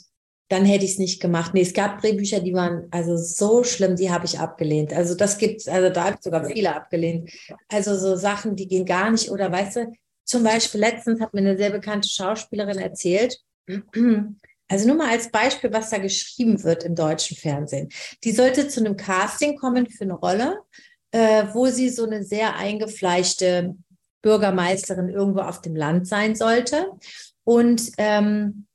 dann 0.49 0.65
hätte 0.65 0.85
ich 0.85 0.93
es 0.93 0.99
nicht 0.99 1.21
gemacht. 1.21 1.53
Nee, 1.55 1.63
es 1.63 1.75
gab 1.75 2.01
Drehbücher, 2.01 2.41
die 2.41 2.55
waren 2.55 2.87
also 2.93 3.17
so 3.17 3.65
schlimm, 3.65 3.97
die 3.97 4.11
habe 4.11 4.27
ich 4.27 4.39
abgelehnt. 4.39 4.93
Also 4.93 5.15
das 5.15 5.39
gibt's, 5.39 5.67
also 5.67 5.93
da 5.93 6.05
habe 6.05 6.17
ich 6.17 6.23
sogar 6.23 6.45
viele 6.47 6.75
abgelehnt. 6.75 7.31
Also 7.69 7.97
so 7.99 8.17
Sachen, 8.17 8.55
die 8.55 8.69
gehen 8.69 8.87
gar 8.87 9.11
nicht. 9.11 9.31
Oder 9.31 9.51
weißt 9.51 9.77
du, 9.77 9.93
zum 10.27 10.43
Beispiel 10.43 10.81
letztens 10.81 11.21
hat 11.21 11.33
mir 11.33 11.41
eine 11.41 11.57
sehr 11.57 11.71
bekannte 11.71 12.09
Schauspielerin 12.09 12.79
erzählt, 12.79 13.39
also 14.69 14.87
nur 14.87 14.97
mal 14.97 15.11
als 15.11 15.31
Beispiel, 15.31 15.73
was 15.73 15.91
da 15.91 15.99
geschrieben 15.99 16.63
wird 16.65 16.85
im 16.85 16.95
deutschen 16.95 17.37
Fernsehen. 17.37 17.89
Die 18.25 18.33
sollte 18.33 18.69
zu 18.69 18.81
einem 18.81 18.97
Casting 18.97 19.57
kommen 19.57 19.89
für 19.89 20.05
eine 20.05 20.15
Rolle, 20.15 20.59
äh, 21.13 21.47
wo 21.53 21.69
sie 21.69 21.89
so 21.89 22.05
eine 22.05 22.25
sehr 22.25 22.57
eingefleischte 22.57 23.77
Bürgermeisterin 24.23 25.09
irgendwo 25.09 25.41
auf 25.41 25.63
dem 25.63 25.77
Land 25.77 26.09
sein 26.09 26.35
sollte. 26.35 26.91
Und 27.45 27.93
ähm, 27.97 28.67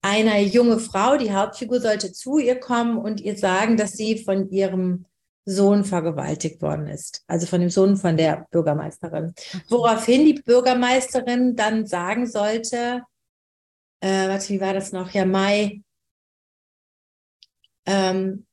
eine 0.00 0.40
junge 0.40 0.78
Frau, 0.78 1.18
die 1.18 1.32
Hauptfigur, 1.32 1.80
sollte 1.80 2.12
zu 2.12 2.38
ihr 2.38 2.58
kommen 2.58 2.96
und 2.96 3.20
ihr 3.20 3.36
sagen, 3.36 3.76
dass 3.76 3.92
sie 3.92 4.24
von 4.24 4.50
ihrem 4.50 5.04
Sohn 5.48 5.84
vergewaltigt 5.84 6.60
worden 6.60 6.88
ist. 6.88 7.22
Also 7.28 7.46
von 7.46 7.60
dem 7.60 7.70
Sohn 7.70 7.96
von 7.96 8.16
der 8.16 8.46
Bürgermeisterin. 8.50 9.32
Woraufhin 9.68 10.26
die 10.26 10.42
Bürgermeisterin 10.42 11.54
dann 11.54 11.86
sagen 11.86 12.26
sollte, 12.26 13.02
äh, 14.00 14.28
warte, 14.28 14.48
wie 14.50 14.60
war 14.60 14.74
das 14.74 14.92
noch? 14.92 15.10
Ja, 15.12 15.24
Mai. 15.24 15.82
Ähm, 17.86 18.46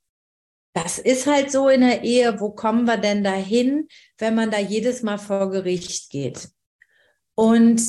das 0.73 0.99
ist 0.99 1.25
halt 1.25 1.51
so 1.51 1.67
in 1.67 1.81
der 1.81 2.03
Ehe. 2.03 2.39
Wo 2.39 2.51
kommen 2.51 2.85
wir 2.85 2.97
denn 2.97 3.23
dahin, 3.23 3.87
wenn 4.19 4.35
man 4.35 4.51
da 4.51 4.59
jedes 4.59 5.01
Mal 5.01 5.17
vor 5.17 5.49
Gericht 5.49 6.11
geht? 6.11 6.49
Und 7.35 7.81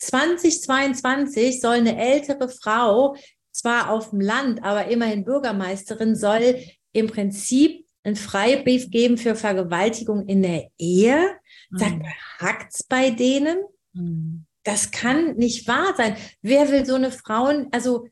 2022 0.00 1.60
soll 1.60 1.76
eine 1.76 1.96
ältere 1.96 2.48
Frau, 2.48 3.14
zwar 3.52 3.90
auf 3.90 4.10
dem 4.10 4.20
Land, 4.20 4.64
aber 4.64 4.86
immerhin 4.86 5.24
Bürgermeisterin, 5.24 6.16
soll 6.16 6.64
im 6.92 7.06
Prinzip 7.06 7.86
einen 8.02 8.16
Freibrief 8.16 8.90
geben 8.90 9.18
für 9.18 9.34
Vergewaltigung 9.34 10.26
in 10.26 10.42
der 10.42 10.70
Ehe. 10.78 11.36
Sagt, 11.70 11.98
mhm. 11.98 12.06
hackt's 12.38 12.82
bei 12.82 13.10
denen? 13.10 13.58
Mhm 13.92 14.46
das 14.64 14.90
kann 14.90 15.36
nicht 15.36 15.66
wahr 15.66 15.94
sein. 15.96 16.16
Wer 16.42 16.70
will 16.70 16.84
so 16.84 16.94
eine 16.94 17.10
Frauen, 17.10 17.68
also 17.72 18.08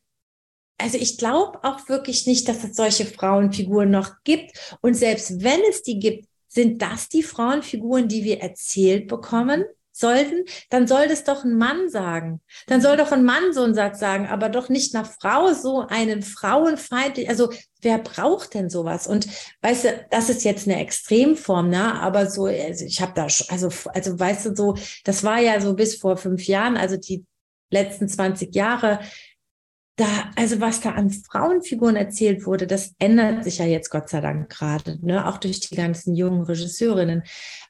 also 0.80 0.96
ich 0.96 1.18
glaube 1.18 1.58
auch 1.64 1.88
wirklich 1.88 2.28
nicht, 2.28 2.48
dass 2.48 2.62
es 2.62 2.76
solche 2.76 3.04
Frauenfiguren 3.04 3.90
noch 3.90 4.12
gibt. 4.22 4.76
Und 4.80 4.94
selbst 4.94 5.42
wenn 5.42 5.60
es 5.68 5.82
die 5.82 5.98
gibt, 5.98 6.28
sind 6.46 6.80
das 6.80 7.08
die 7.08 7.24
Frauenfiguren, 7.24 8.06
die 8.06 8.22
wir 8.22 8.40
erzählt 8.40 9.08
bekommen? 9.08 9.64
Sollten, 9.98 10.44
dann 10.70 10.86
soll 10.86 11.08
das 11.08 11.24
doch 11.24 11.44
ein 11.44 11.56
Mann 11.56 11.88
sagen. 11.88 12.40
Dann 12.66 12.80
soll 12.80 12.96
doch 12.96 13.12
ein 13.12 13.24
Mann 13.24 13.52
so 13.52 13.62
einen 13.62 13.74
Satz 13.74 14.00
sagen, 14.00 14.26
aber 14.26 14.48
doch 14.48 14.68
nicht 14.68 14.94
einer 14.94 15.04
Frau 15.04 15.52
so 15.52 15.86
einen 15.88 16.22
frauenfeindlich, 16.22 17.28
also 17.28 17.50
wer 17.80 17.98
braucht 17.98 18.54
denn 18.54 18.70
sowas? 18.70 19.06
Und 19.06 19.28
weißt 19.62 19.84
du, 19.84 20.06
das 20.10 20.30
ist 20.30 20.44
jetzt 20.44 20.66
eine 20.66 20.80
Extremform, 20.80 21.70
ne? 21.70 22.00
Aber 22.00 22.28
so, 22.28 22.46
also 22.46 22.84
ich 22.84 23.00
habe 23.00 23.12
da, 23.14 23.24
also, 23.24 23.70
also 23.94 24.18
weißt 24.18 24.46
du, 24.46 24.56
so, 24.56 24.76
das 25.04 25.24
war 25.24 25.40
ja 25.40 25.60
so 25.60 25.74
bis 25.74 25.96
vor 25.96 26.16
fünf 26.16 26.46
Jahren, 26.46 26.76
also 26.76 26.96
die 26.96 27.24
letzten 27.70 28.08
20 28.08 28.54
Jahre, 28.54 29.00
da, 29.98 30.30
also 30.36 30.60
was 30.60 30.80
da 30.80 30.92
an 30.92 31.10
Frauenfiguren 31.10 31.96
erzählt 31.96 32.46
wurde, 32.46 32.66
das 32.66 32.94
ändert 32.98 33.42
sich 33.42 33.58
ja 33.58 33.66
jetzt 33.66 33.90
Gott 33.90 34.08
sei 34.08 34.20
Dank 34.20 34.48
gerade, 34.48 34.98
ne? 35.04 35.26
auch 35.26 35.38
durch 35.38 35.58
die 35.60 35.74
ganzen 35.74 36.14
jungen 36.14 36.42
Regisseurinnen. 36.42 37.24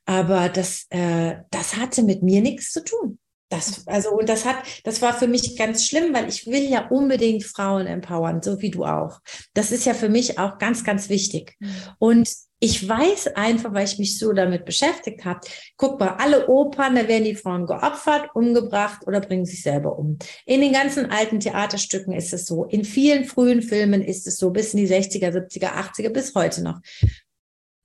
Aber 0.05 0.51
das, 0.51 0.87
äh, 0.91 1.37
das 1.51 1.77
hatte 1.77 2.03
mit 2.03 2.23
mir 2.23 2.43
nichts 2.43 2.71
zu 2.71 2.85
tun. 2.85 3.19
Das, 3.51 3.87
also, 3.87 4.11
und 4.11 4.29
das 4.29 4.45
hat, 4.45 4.57
das 4.85 5.01
war 5.01 5.15
für 5.15 5.27
mich 5.27 5.57
ganz 5.57 5.87
schlimm, 5.87 6.13
weil 6.13 6.29
ich 6.29 6.47
will 6.47 6.69
ja 6.69 6.89
unbedingt 6.89 7.45
Frauen 7.45 7.87
empowern, 7.87 8.43
so 8.43 8.61
wie 8.61 8.71
du 8.71 8.85
auch. 8.85 9.21
Das 9.55 9.73
ist 9.73 9.87
ja 9.87 9.95
für 9.95 10.11
mich 10.11 10.39
auch 10.39 10.59
ganz, 10.59 10.85
ganz 10.85 11.09
wichtig. 11.09 11.57
Mhm. 11.59 11.71
Und 11.99 12.29
ich 12.61 12.87
weiß 12.89 13.29
einfach, 13.37 13.73
weil 13.73 13.85
ich 13.85 13.99
mich 13.99 14.19
so 14.19 14.33
damit 14.33 14.65
beschäftigt 14.65 15.25
habe, 15.25 15.41
guck 15.77 16.01
mal, 16.01 16.17
alle 16.19 16.49
Opern, 16.49 16.97
da 16.97 17.07
werden 17.07 17.25
die 17.25 17.37
Frauen 17.37 17.67
geopfert, 17.67 18.31
umgebracht 18.35 19.07
oder 19.07 19.21
bringen 19.21 19.47
sich 19.47 19.63
selber 19.63 19.97
um. 19.97 20.19
In 20.45 20.61
den 20.61 20.73
ganzen 20.73 21.11
alten 21.11 21.39
Theaterstücken 21.39 22.13
ist 22.13 22.33
es 22.33 22.47
so. 22.47 22.65
In 22.65 22.85
vielen 22.85 23.25
frühen 23.25 23.63
Filmen 23.63 24.03
ist 24.03 24.27
es 24.27 24.37
so, 24.37 24.51
bis 24.51 24.75
in 24.75 24.81
die 24.81 24.93
60er, 24.93 25.31
70er, 25.31 25.73
80er, 25.73 26.11
bis 26.11 26.35
heute 26.35 26.63
noch. 26.63 26.81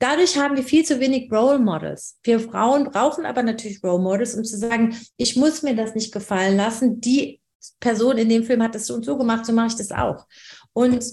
Dadurch 0.03 0.37
haben 0.37 0.57
wir 0.57 0.63
viel 0.63 0.83
zu 0.83 0.99
wenig 0.99 1.31
Role 1.31 1.59
Models. 1.59 2.17
Wir 2.23 2.39
Frauen 2.39 2.91
brauchen 2.91 3.25
aber 3.25 3.41
natürlich 3.41 3.81
Role 3.83 4.03
Models, 4.03 4.35
um 4.35 4.43
zu 4.43 4.57
sagen, 4.57 4.97
ich 5.15 5.37
muss 5.37 5.63
mir 5.63 5.75
das 5.75 5.95
nicht 5.95 6.11
gefallen 6.11 6.57
lassen. 6.57 6.99
Die 6.99 7.39
Person 7.79 8.17
in 8.17 8.27
dem 8.27 8.43
Film 8.43 8.61
hat 8.61 8.75
das 8.75 8.87
so 8.87 8.95
und 8.95 9.05
so 9.05 9.17
gemacht, 9.17 9.45
so 9.45 9.53
mache 9.53 9.67
ich 9.67 9.75
das 9.75 9.91
auch. 9.91 10.25
Und 10.73 11.05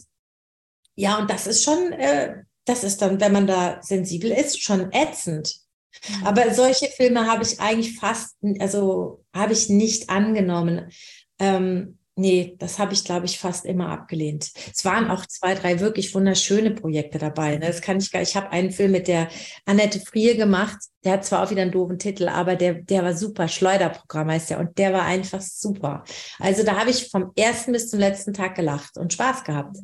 ja, 0.96 1.18
und 1.18 1.30
das 1.30 1.46
ist 1.46 1.62
schon 1.62 1.92
äh, 1.92 2.42
das 2.64 2.84
ist 2.84 3.00
dann, 3.02 3.20
wenn 3.20 3.32
man 3.32 3.46
da 3.46 3.80
sensibel 3.82 4.30
ist, 4.30 4.62
schon 4.62 4.92
ätzend. 4.92 5.60
Mhm. 6.08 6.26
Aber 6.26 6.52
solche 6.54 6.86
Filme 6.86 7.26
habe 7.26 7.42
ich 7.42 7.60
eigentlich 7.60 7.98
fast, 7.98 8.36
also 8.58 9.24
habe 9.34 9.52
ich 9.52 9.68
nicht 9.68 10.10
angenommen. 10.10 10.90
Ähm, 11.38 11.98
nee, 12.20 12.54
das 12.58 12.78
habe 12.78 12.92
ich, 12.92 13.04
glaube 13.04 13.26
ich, 13.26 13.38
fast 13.38 13.64
immer 13.64 13.88
abgelehnt. 13.88 14.52
Es 14.72 14.84
waren 14.84 15.10
auch 15.10 15.26
zwei, 15.26 15.54
drei 15.54 15.80
wirklich 15.80 16.14
wunderschöne 16.14 16.70
Projekte 16.70 17.18
dabei. 17.18 17.56
Ne? 17.56 17.66
Das 17.66 17.80
kann 17.80 17.98
ich 17.98 18.12
gar, 18.12 18.22
ich 18.22 18.36
habe 18.36 18.50
einen 18.50 18.70
Film 18.70 18.92
mit 18.92 19.08
der 19.08 19.28
Annette 19.66 20.00
Frier 20.00 20.36
gemacht. 20.36 20.78
Der 21.04 21.12
hat 21.12 21.24
zwar 21.24 21.42
auch 21.42 21.50
wieder 21.50 21.62
einen 21.62 21.72
doofen 21.72 21.98
Titel, 21.98 22.28
aber 22.28 22.56
der, 22.56 22.74
der 22.74 23.02
war 23.02 23.14
super. 23.14 23.48
Schleuderprogramm 23.48 24.30
heißt 24.30 24.50
der 24.50 24.60
und 24.60 24.78
der 24.78 24.92
war 24.92 25.02
einfach 25.02 25.40
super. 25.40 26.04
Also 26.38 26.62
da 26.62 26.78
habe 26.78 26.90
ich 26.90 27.10
vom 27.10 27.32
ersten 27.36 27.72
bis 27.72 27.88
zum 27.88 27.98
letzten 27.98 28.34
Tag 28.34 28.54
gelacht 28.54 28.98
und 28.98 29.12
Spaß 29.12 29.44
gehabt. 29.44 29.78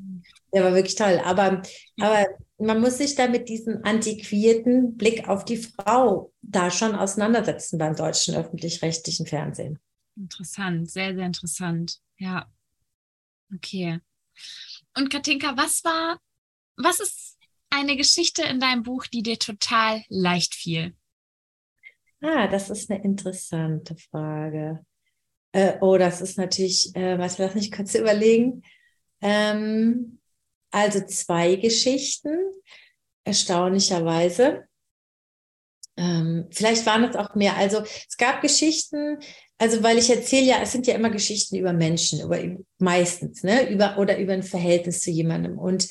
Der 0.53 0.63
war 0.63 0.75
wirklich 0.75 0.95
toll. 0.95 1.21
Aber, 1.25 1.63
aber 2.01 2.27
man 2.59 2.81
muss 2.81 2.99
sich 2.99 3.15
da 3.15 3.29
mit 3.29 3.49
diesem 3.49 3.81
antiquierten 3.83 4.97
Blick 4.97 5.29
auf 5.29 5.45
die 5.45 5.59
Frau 5.59 6.33
da 6.43 6.71
schon 6.71 6.95
auseinandersetzen 6.95 7.79
beim 7.79 7.97
deutschen 7.97 8.35
öffentlich-rechtlichen 8.35 9.27
Fernsehen. 9.27 9.79
Interessant, 10.17 10.91
sehr, 10.91 11.15
sehr 11.15 11.27
interessant. 11.27 12.01
Ja. 12.19 12.51
Okay. 13.55 14.01
Und 14.97 15.11
Katinka, 15.11 15.57
was 15.57 15.85
war, 15.85 16.19
was 16.77 17.01
ist 17.01 17.39
eine 17.71 17.97
Geschichte 17.97 18.43
in 18.43 18.61
deinem 18.61 18.83
Buch, 18.83 19.07
die 19.07 19.23
dir 19.23 19.39
total 19.39 20.03
leicht 20.09 20.55
fiel? 20.55 20.97
Ah, 22.23 22.49
das 22.49 22.71
ist 22.71 22.91
eine 22.91 23.03
interessante 23.03 23.97
Frage. 23.97 24.85
Äh, 25.53 25.79
oh, 25.81 25.97
das 25.99 26.21
ist 26.21 26.39
natürlich, 26.39 26.95
äh, 26.97 27.19
was 27.19 27.39
lass 27.39 27.55
mich 27.55 27.71
kurz 27.71 27.95
überlegen. 27.95 28.63
Ähm, 29.21 30.19
also 30.71 31.05
zwei 31.07 31.57
Geschichten, 31.57 32.37
erstaunlicherweise. 33.25 34.67
Ähm, 35.97 36.49
vielleicht 36.51 36.85
waren 36.87 37.05
es 37.05 37.17
auch 37.17 37.35
mehr. 37.35 37.57
Also 37.57 37.83
es 37.83 38.17
gab 38.17 38.43
Geschichten, 38.43 39.19
also 39.59 39.83
weil 39.83 39.99
ich 39.99 40.11
erzähle 40.11 40.47
ja, 40.47 40.57
es 40.63 40.73
sind 40.73 40.87
ja 40.87 40.95
immer 40.95 41.11
Geschichten 41.11 41.57
über 41.57 41.73
Menschen, 41.73 42.21
über 42.21 42.39
meistens, 42.79 43.43
ne, 43.43 43.71
über 43.71 43.99
oder 43.99 44.19
über 44.19 44.33
ein 44.33 44.43
Verhältnis 44.43 45.01
zu 45.01 45.11
jemandem. 45.11 45.59
Und 45.59 45.89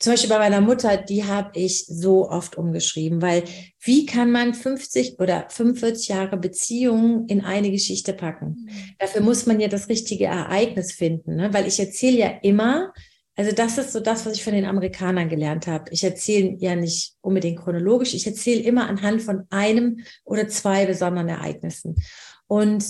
zum 0.00 0.12
Beispiel 0.12 0.30
bei 0.30 0.38
meiner 0.38 0.60
Mutter, 0.60 0.96
die 0.96 1.24
habe 1.24 1.58
ich 1.58 1.86
so 1.86 2.28
oft 2.28 2.56
umgeschrieben, 2.56 3.20
weil 3.20 3.42
wie 3.80 4.06
kann 4.06 4.30
man 4.30 4.54
50 4.54 5.18
oder 5.18 5.46
45 5.48 6.08
Jahre 6.08 6.36
Beziehung 6.36 7.26
in 7.26 7.44
eine 7.44 7.70
Geschichte 7.70 8.12
packen? 8.12 8.66
Mhm. 8.66 8.70
Dafür 8.98 9.22
muss 9.22 9.46
man 9.46 9.58
ja 9.58 9.68
das 9.68 9.88
richtige 9.88 10.26
Ereignis 10.26 10.92
finden, 10.92 11.36
ne? 11.36 11.52
weil 11.52 11.66
ich 11.66 11.80
erzähle 11.80 12.18
ja 12.18 12.28
immer 12.42 12.92
also 13.38 13.52
das 13.52 13.78
ist 13.78 13.92
so 13.92 14.00
das, 14.00 14.26
was 14.26 14.32
ich 14.32 14.42
von 14.42 14.52
den 14.52 14.64
Amerikanern 14.64 15.28
gelernt 15.28 15.68
habe. 15.68 15.92
Ich 15.92 16.02
erzähle 16.02 16.56
ja 16.58 16.74
nicht 16.74 17.14
unbedingt 17.20 17.60
chronologisch, 17.60 18.12
ich 18.12 18.26
erzähle 18.26 18.62
immer 18.62 18.88
anhand 18.88 19.22
von 19.22 19.44
einem 19.50 20.00
oder 20.24 20.48
zwei 20.48 20.86
besonderen 20.86 21.28
Ereignissen. 21.28 21.94
Und 22.48 22.84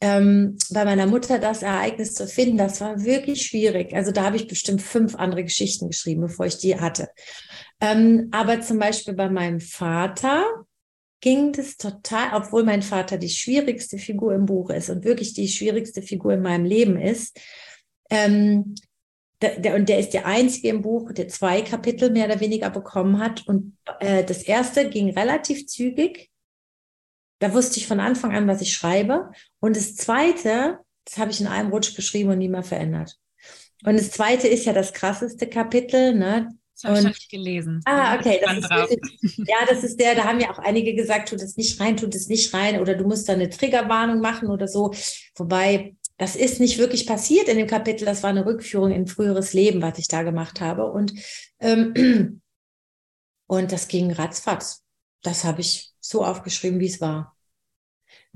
ähm, 0.00 0.58
bei 0.70 0.84
meiner 0.84 1.06
Mutter 1.06 1.38
das 1.38 1.62
Ereignis 1.62 2.14
zu 2.14 2.26
finden, 2.26 2.58
das 2.58 2.80
war 2.80 3.04
wirklich 3.04 3.42
schwierig. 3.46 3.94
Also 3.94 4.12
da 4.12 4.24
habe 4.24 4.36
ich 4.36 4.46
bestimmt 4.46 4.82
fünf 4.82 5.14
andere 5.16 5.44
Geschichten 5.44 5.88
geschrieben, 5.88 6.20
bevor 6.20 6.46
ich 6.46 6.58
die 6.58 6.78
hatte. 6.78 7.08
Ähm, 7.80 8.28
aber 8.30 8.60
zum 8.60 8.78
Beispiel 8.78 9.14
bei 9.14 9.30
meinem 9.30 9.60
Vater 9.60 10.44
ging 11.20 11.52
das 11.52 11.78
total, 11.78 12.34
obwohl 12.34 12.64
mein 12.64 12.82
Vater 12.82 13.16
die 13.16 13.30
schwierigste 13.30 13.96
Figur 13.96 14.34
im 14.34 14.44
Buch 14.44 14.68
ist 14.68 14.90
und 14.90 15.04
wirklich 15.04 15.32
die 15.32 15.48
schwierigste 15.48 16.02
Figur 16.02 16.34
in 16.34 16.42
meinem 16.42 16.66
Leben 16.66 17.00
ist. 17.00 17.40
Ähm, 18.10 18.74
der, 19.40 19.58
der, 19.58 19.74
und 19.74 19.88
der 19.88 19.98
ist 19.98 20.10
der 20.10 20.26
einzige 20.26 20.68
im 20.68 20.82
Buch, 20.82 21.12
der 21.12 21.28
zwei 21.28 21.62
Kapitel 21.62 22.10
mehr 22.10 22.26
oder 22.26 22.40
weniger 22.40 22.68
bekommen 22.68 23.18
hat. 23.18 23.46
Und 23.46 23.76
äh, 24.00 24.22
das 24.22 24.42
erste 24.42 24.88
ging 24.90 25.10
relativ 25.10 25.66
zügig. 25.66 26.30
Da 27.44 27.52
wusste 27.52 27.78
ich 27.78 27.86
von 27.86 28.00
Anfang 28.00 28.34
an, 28.34 28.48
was 28.48 28.62
ich 28.62 28.72
schreibe. 28.72 29.30
Und 29.60 29.76
das 29.76 29.96
zweite, 29.96 30.78
das 31.04 31.18
habe 31.18 31.30
ich 31.30 31.42
in 31.42 31.46
einem 31.46 31.68
Rutsch 31.68 31.94
geschrieben 31.94 32.30
und 32.30 32.38
nie 32.38 32.48
mehr 32.48 32.62
verändert. 32.62 33.18
Und 33.84 33.98
das 33.98 34.12
zweite 34.12 34.48
ist 34.48 34.64
ja 34.64 34.72
das 34.72 34.94
krasseste 34.94 35.46
Kapitel, 35.46 36.14
ne? 36.14 36.48
Das 36.72 36.84
habe 36.84 36.96
ich 36.96 37.04
noch 37.04 37.10
nicht 37.10 37.30
gelesen. 37.30 37.82
Ah, 37.84 38.16
okay. 38.16 38.40
Das 38.42 38.56
ist 38.56 38.70
wirklich, 38.70 39.36
ja, 39.46 39.58
das 39.68 39.84
ist 39.84 40.00
der, 40.00 40.14
da 40.14 40.24
haben 40.24 40.40
ja 40.40 40.52
auch 40.52 40.58
einige 40.58 40.94
gesagt, 40.94 41.28
tut 41.28 41.42
es 41.42 41.58
nicht 41.58 41.78
rein, 41.80 41.98
tut 41.98 42.14
es 42.14 42.28
nicht 42.28 42.54
rein 42.54 42.80
oder 42.80 42.94
du 42.94 43.04
musst 43.04 43.28
da 43.28 43.34
eine 43.34 43.50
Triggerwarnung 43.50 44.20
machen 44.20 44.48
oder 44.48 44.66
so. 44.66 44.94
Wobei, 45.36 45.96
das 46.16 46.36
ist 46.36 46.60
nicht 46.60 46.78
wirklich 46.78 47.06
passiert 47.06 47.48
in 47.48 47.58
dem 47.58 47.66
Kapitel. 47.66 48.06
Das 48.06 48.22
war 48.22 48.30
eine 48.30 48.46
Rückführung 48.46 48.90
in 48.90 49.06
früheres 49.06 49.52
Leben, 49.52 49.82
was 49.82 49.98
ich 49.98 50.08
da 50.08 50.22
gemacht 50.22 50.62
habe. 50.62 50.90
Und, 50.90 51.12
ähm, 51.60 52.40
und 53.48 53.70
das 53.70 53.86
ging 53.88 54.12
ratzfatz. 54.12 54.82
Das 55.20 55.44
habe 55.44 55.60
ich 55.60 55.90
so 56.00 56.24
aufgeschrieben, 56.24 56.80
wie 56.80 56.86
es 56.86 57.02
war. 57.02 57.33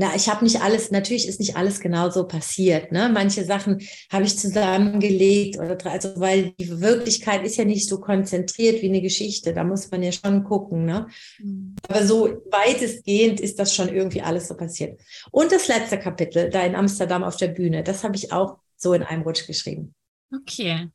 Na, 0.01 0.15
ich 0.15 0.29
habe 0.29 0.45
nicht 0.45 0.63
alles, 0.63 0.93
natürlich 0.93 1.27
ist 1.27 1.41
nicht 1.41 1.57
alles 1.57 1.81
genauso 1.81 2.25
passiert. 2.29 2.93
Ne? 2.93 3.11
Manche 3.13 3.45
Sachen 3.45 3.83
habe 4.13 4.25
ich 4.25 4.39
zusammengelegt 4.39 5.59
oder 5.59 5.77
also 5.91 6.21
weil 6.21 6.53
die 6.53 6.81
Wirklichkeit 6.81 7.45
ist 7.45 7.57
ja 7.57 7.65
nicht 7.65 7.89
so 7.89 7.99
konzentriert 7.99 8.81
wie 8.81 8.89
eine 8.89 9.03
Geschichte. 9.03 9.53
Da 9.53 9.65
muss 9.65 9.91
man 9.91 10.05
ja 10.05 10.13
schon 10.13 10.45
gucken. 10.45 10.85
Ne? 10.85 11.09
Mhm. 11.41 11.75
Aber 11.89 12.07
so 12.07 12.43
weitestgehend 12.49 13.41
ist 13.41 13.59
das 13.59 13.75
schon 13.75 13.89
irgendwie 13.89 14.23
alles 14.23 14.47
so 14.47 14.57
passiert. 14.57 15.01
Und 15.33 15.51
das 15.51 15.67
letzte 15.67 15.99
Kapitel, 15.99 16.49
da 16.49 16.63
in 16.63 16.77
Amsterdam 16.77 17.25
auf 17.25 17.37
der 17.37 17.49
Bühne, 17.49 17.83
das 17.83 18.05
habe 18.05 18.15
ich 18.15 18.33
auch 18.33 18.59
so 18.77 18.95
in 18.95 19.03
einem 19.03 19.23
Rutsch 19.23 19.49
geschrieben. 19.49 19.97
Okay. 20.33 20.89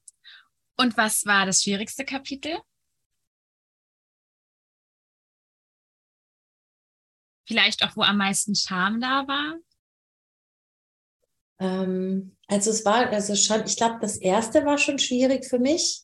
Und 0.78 0.96
was 0.96 1.26
war 1.26 1.46
das 1.46 1.64
schwierigste 1.64 2.06
Kapitel? 2.06 2.54
Vielleicht 7.54 7.84
auch, 7.84 7.96
wo 7.96 8.02
am 8.02 8.18
meisten 8.18 8.56
Scham 8.56 9.00
da 9.00 9.28
war? 9.28 9.60
Ähm, 11.60 12.36
also 12.48 12.72
es 12.72 12.84
war 12.84 13.12
also 13.12 13.36
schon, 13.36 13.64
ich 13.68 13.78
glaube, 13.78 14.00
das 14.02 14.18
erste 14.18 14.66
war 14.66 14.80
schon 14.80 14.98
schwierig 14.98 15.46
für 15.46 15.60
mich, 15.60 16.02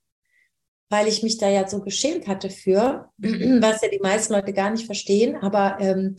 weil 0.89 1.07
ich 1.07 1.23
mich 1.23 1.39
da 1.39 1.49
ja 1.49 1.67
so 1.67 1.81
geschämt 1.81 2.27
hatte 2.27 2.51
für, 2.51 3.11
was 3.17 3.81
ja 3.81 3.89
die 3.89 3.97
meisten 3.97 4.33
Leute 4.33 4.53
gar 4.53 4.69
nicht 4.69 4.85
verstehen, 4.85 5.37
aber 5.37 5.79
ähm, 5.79 6.17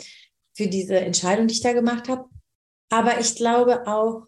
für 0.52 0.66
diese 0.66 0.98
Entscheidung, 0.98 1.46
die 1.46 1.54
ich 1.54 1.60
da 1.62 1.74
gemacht 1.74 2.08
habe. 2.08 2.28
Aber 2.88 3.20
ich 3.20 3.36
glaube 3.36 3.86
auch 3.86 4.26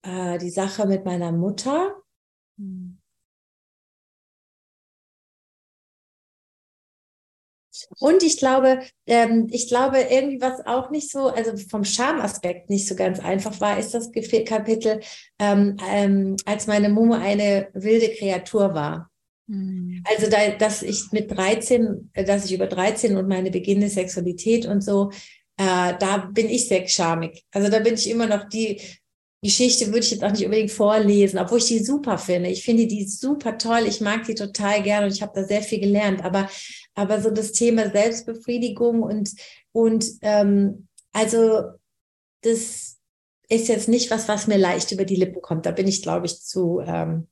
äh, 0.00 0.38
die 0.38 0.48
Sache 0.48 0.86
mit 0.86 1.04
meiner 1.04 1.30
Mutter. 1.30 2.02
Mhm. 2.56 2.91
Und 7.98 8.22
ich 8.22 8.38
glaube, 8.38 8.80
ähm, 9.06 9.48
ich 9.50 9.68
glaube, 9.68 9.98
irgendwie 10.10 10.40
was 10.40 10.64
auch 10.66 10.90
nicht 10.90 11.10
so, 11.10 11.28
also 11.28 11.56
vom 11.56 11.84
Schamaspekt 11.84 12.70
nicht 12.70 12.88
so 12.88 12.94
ganz 12.94 13.20
einfach 13.20 13.60
war, 13.60 13.78
ist 13.78 13.94
das 13.94 14.10
Kapitel, 14.46 15.00
ähm, 15.38 15.76
ähm, 15.90 16.36
als 16.44 16.66
meine 16.66 16.88
Mumu 16.88 17.14
eine 17.14 17.68
wilde 17.74 18.10
Kreatur 18.10 18.74
war. 18.74 19.10
Mhm. 19.46 20.02
Also, 20.04 20.30
da, 20.30 20.50
dass 20.50 20.82
ich 20.82 21.12
mit 21.12 21.30
13, 21.30 22.10
dass 22.14 22.44
ich 22.44 22.54
über 22.54 22.66
13 22.66 23.16
und 23.16 23.28
meine 23.28 23.50
beginnende 23.50 23.88
Sexualität 23.88 24.66
und 24.66 24.82
so, 24.82 25.10
äh, 25.56 25.94
da 25.98 26.30
bin 26.32 26.48
ich 26.48 26.68
sehr 26.68 26.86
schamig. 26.88 27.44
Also 27.52 27.70
da 27.70 27.80
bin 27.80 27.94
ich 27.94 28.08
immer 28.08 28.26
noch 28.26 28.48
die, 28.48 28.80
Geschichte 29.44 29.88
würde 29.88 30.00
ich 30.00 30.12
jetzt 30.12 30.22
auch 30.22 30.30
nicht 30.30 30.44
unbedingt 30.44 30.70
vorlesen, 30.70 31.40
obwohl 31.40 31.58
ich 31.58 31.64
die 31.64 31.80
super 31.80 32.16
finde. 32.16 32.48
Ich 32.48 32.62
finde 32.62 32.86
die 32.86 33.04
super 33.04 33.58
toll. 33.58 33.86
Ich 33.88 34.00
mag 34.00 34.24
die 34.24 34.36
total 34.36 34.84
gerne 34.84 35.06
und 35.06 35.12
ich 35.12 35.20
habe 35.20 35.32
da 35.34 35.44
sehr 35.44 35.62
viel 35.62 35.80
gelernt. 35.80 36.24
Aber, 36.24 36.48
aber 36.94 37.20
so 37.20 37.30
das 37.30 37.52
Thema 37.52 37.90
Selbstbefriedigung 37.90 39.02
und, 39.02 39.30
und 39.72 40.06
ähm, 40.22 40.88
also 41.12 41.72
das 42.42 42.98
ist 43.48 43.68
jetzt 43.68 43.88
nicht 43.88 44.10
was, 44.10 44.28
was 44.28 44.46
mir 44.46 44.58
leicht 44.58 44.92
über 44.92 45.04
die 45.04 45.16
Lippen 45.16 45.42
kommt. 45.42 45.66
Da 45.66 45.70
bin 45.70 45.86
ich, 45.88 46.02
glaube 46.02 46.26
ich, 46.26 46.40
zu 46.40 46.80
ähm, 46.84 47.28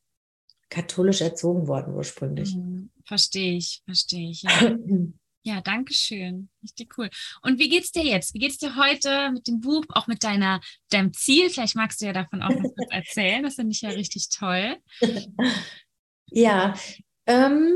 katholisch 0.68 1.20
erzogen 1.20 1.66
worden 1.66 1.94
ursprünglich. 1.94 2.54
Mhm, 2.54 2.90
verstehe 3.04 3.56
ich, 3.56 3.82
verstehe 3.84 4.30
ich. 4.30 4.42
Ja. 4.42 4.76
Ja, 5.42 5.62
danke 5.62 5.94
schön. 5.94 6.50
Richtig 6.62 6.98
cool. 6.98 7.08
Und 7.40 7.58
wie 7.58 7.70
geht's 7.70 7.92
dir 7.92 8.04
jetzt? 8.04 8.34
Wie 8.34 8.38
geht's 8.38 8.58
dir 8.58 8.76
heute 8.76 9.30
mit 9.32 9.48
dem 9.48 9.60
Buch, 9.60 9.86
auch 9.88 10.06
mit 10.06 10.22
deiner, 10.22 10.60
deinem 10.90 11.14
Ziel? 11.14 11.48
Vielleicht 11.48 11.76
magst 11.76 12.02
du 12.02 12.04
ja 12.04 12.12
davon 12.12 12.42
auch 12.42 12.50
noch 12.50 12.70
was 12.76 12.88
erzählen. 12.90 13.42
Das 13.42 13.54
finde 13.54 13.72
ich 13.72 13.80
ja 13.80 13.88
richtig 13.88 14.28
toll. 14.28 14.76
Ja, 16.26 16.74
ähm, 17.26 17.72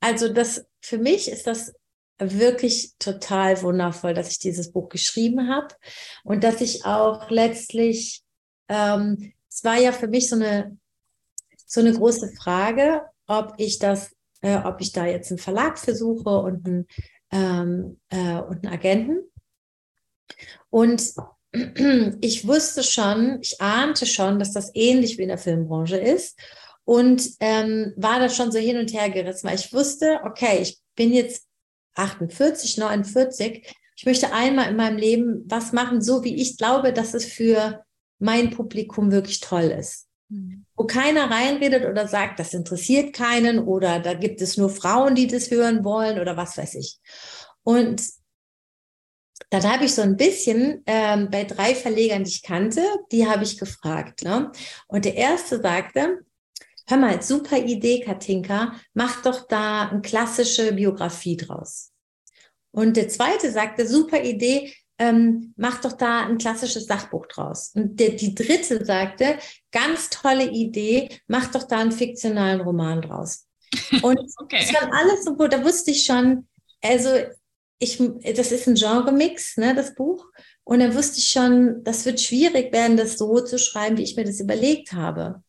also 0.00 0.28
das 0.28 0.66
für 0.84 0.98
mich 0.98 1.30
ist 1.30 1.46
das 1.46 1.72
wirklich 2.18 2.92
total 2.98 3.60
wundervoll, 3.62 4.12
dass 4.12 4.30
ich 4.30 4.38
dieses 4.38 4.70
Buch 4.70 4.90
geschrieben 4.90 5.48
habe 5.48 5.74
und 6.24 6.44
dass 6.44 6.60
ich 6.60 6.84
auch 6.84 7.30
letztlich, 7.30 8.22
ähm, 8.68 9.32
es 9.48 9.64
war 9.64 9.78
ja 9.78 9.92
für 9.92 10.08
mich 10.08 10.28
so 10.28 10.36
eine 10.36 10.76
so 11.66 11.80
eine 11.80 11.94
große 11.94 12.32
Frage, 12.36 13.02
ob 13.26 13.54
ich 13.56 13.78
das 13.78 14.14
äh, 14.42 14.58
ob 14.58 14.80
ich 14.80 14.92
da 14.92 15.06
jetzt 15.06 15.30
einen 15.30 15.38
Verlag 15.38 15.78
versuche 15.78 16.28
und 16.28 16.66
einen, 16.66 16.86
ähm, 17.32 18.00
äh, 18.10 18.38
und 18.42 18.64
einen 18.64 18.74
Agenten. 18.74 19.22
Und 20.68 21.14
ich 22.20 22.46
wusste 22.46 22.82
schon, 22.82 23.38
ich 23.40 23.60
ahnte 23.60 24.04
schon, 24.04 24.38
dass 24.38 24.52
das 24.52 24.70
ähnlich 24.74 25.16
wie 25.16 25.22
in 25.22 25.28
der 25.28 25.38
Filmbranche 25.38 25.96
ist 25.96 26.38
und 26.84 27.28
ähm, 27.40 27.92
war 27.96 28.20
da 28.20 28.28
schon 28.28 28.52
so 28.52 28.58
hin 28.58 28.78
und 28.78 28.92
her 28.92 29.10
gerissen, 29.10 29.48
weil 29.48 29.56
ich 29.56 29.72
wusste, 29.72 30.20
okay, 30.24 30.58
ich 30.60 30.78
bin 30.96 31.12
jetzt 31.12 31.46
48, 31.94 32.76
49, 32.78 33.74
ich 33.96 34.06
möchte 34.06 34.32
einmal 34.32 34.70
in 34.70 34.76
meinem 34.76 34.98
Leben 34.98 35.44
was 35.46 35.72
machen, 35.72 36.02
so 36.02 36.24
wie 36.24 36.34
ich 36.34 36.58
glaube, 36.58 36.92
dass 36.92 37.14
es 37.14 37.24
für 37.24 37.84
mein 38.18 38.50
Publikum 38.50 39.12
wirklich 39.12 39.40
toll 39.40 39.74
ist. 39.78 40.08
Mhm. 40.28 40.64
Wo 40.76 40.84
keiner 40.84 41.30
reinredet 41.30 41.84
oder 41.84 42.08
sagt, 42.08 42.38
das 42.38 42.54
interessiert 42.54 43.14
keinen 43.14 43.60
oder 43.60 44.00
da 44.00 44.14
gibt 44.14 44.42
es 44.42 44.56
nur 44.56 44.70
Frauen, 44.70 45.14
die 45.14 45.26
das 45.26 45.50
hören 45.50 45.84
wollen 45.84 46.18
oder 46.18 46.36
was 46.36 46.56
weiß 46.56 46.74
ich. 46.74 46.98
Und 47.62 48.02
dann 49.50 49.70
habe 49.70 49.84
ich 49.84 49.94
so 49.94 50.02
ein 50.02 50.16
bisschen 50.16 50.82
ähm, 50.86 51.28
bei 51.30 51.44
drei 51.44 51.74
Verlegern, 51.74 52.24
die 52.24 52.30
ich 52.30 52.42
kannte, 52.42 52.82
die 53.12 53.26
habe 53.26 53.44
ich 53.44 53.58
gefragt. 53.58 54.22
Ne? 54.22 54.50
Und 54.88 55.04
der 55.04 55.14
erste 55.14 55.60
sagte, 55.60 56.24
hör 56.86 56.96
mal, 56.98 57.22
super 57.22 57.58
Idee, 57.58 58.00
Katinka, 58.00 58.74
mach 58.92 59.22
doch 59.22 59.46
da 59.46 59.88
eine 59.88 60.02
klassische 60.02 60.72
Biografie 60.72 61.36
draus. 61.36 61.92
Und 62.70 62.96
der 62.96 63.08
zweite 63.08 63.50
sagte, 63.50 63.86
super 63.86 64.22
Idee, 64.22 64.74
ähm, 64.98 65.54
mach 65.56 65.80
doch 65.80 65.92
da 65.92 66.26
ein 66.26 66.38
klassisches 66.38 66.86
Sachbuch 66.86 67.26
draus. 67.26 67.72
Und 67.74 67.98
der, 67.98 68.10
die 68.10 68.34
dritte 68.34 68.84
sagte, 68.84 69.38
ganz 69.72 70.10
tolle 70.10 70.50
Idee, 70.50 71.08
mach 71.26 71.50
doch 71.50 71.64
da 71.64 71.78
einen 71.78 71.92
fiktionalen 71.92 72.60
Roman 72.60 73.02
draus. 73.02 73.46
Und 74.02 74.18
okay. 74.38 74.58
das 74.60 74.74
waren 74.74 74.92
alles 74.92 75.24
so, 75.24 75.34
da 75.34 75.64
wusste 75.64 75.90
ich 75.90 76.04
schon, 76.04 76.46
also 76.80 77.10
ich, 77.78 77.98
das 78.36 78.52
ist 78.52 78.68
ein 78.68 78.76
Genre-Mix, 78.76 79.56
ne, 79.56 79.74
das 79.74 79.94
Buch. 79.94 80.26
Und 80.62 80.78
dann 80.78 80.94
wusste 80.94 81.18
ich 81.18 81.28
schon, 81.28 81.82
das 81.84 82.04
wird 82.06 82.20
schwierig 82.20 82.72
werden, 82.72 82.96
das 82.96 83.18
so 83.18 83.40
zu 83.40 83.58
schreiben, 83.58 83.98
wie 83.98 84.04
ich 84.04 84.16
mir 84.16 84.24
das 84.24 84.40
überlegt 84.40 84.92
habe. 84.92 85.42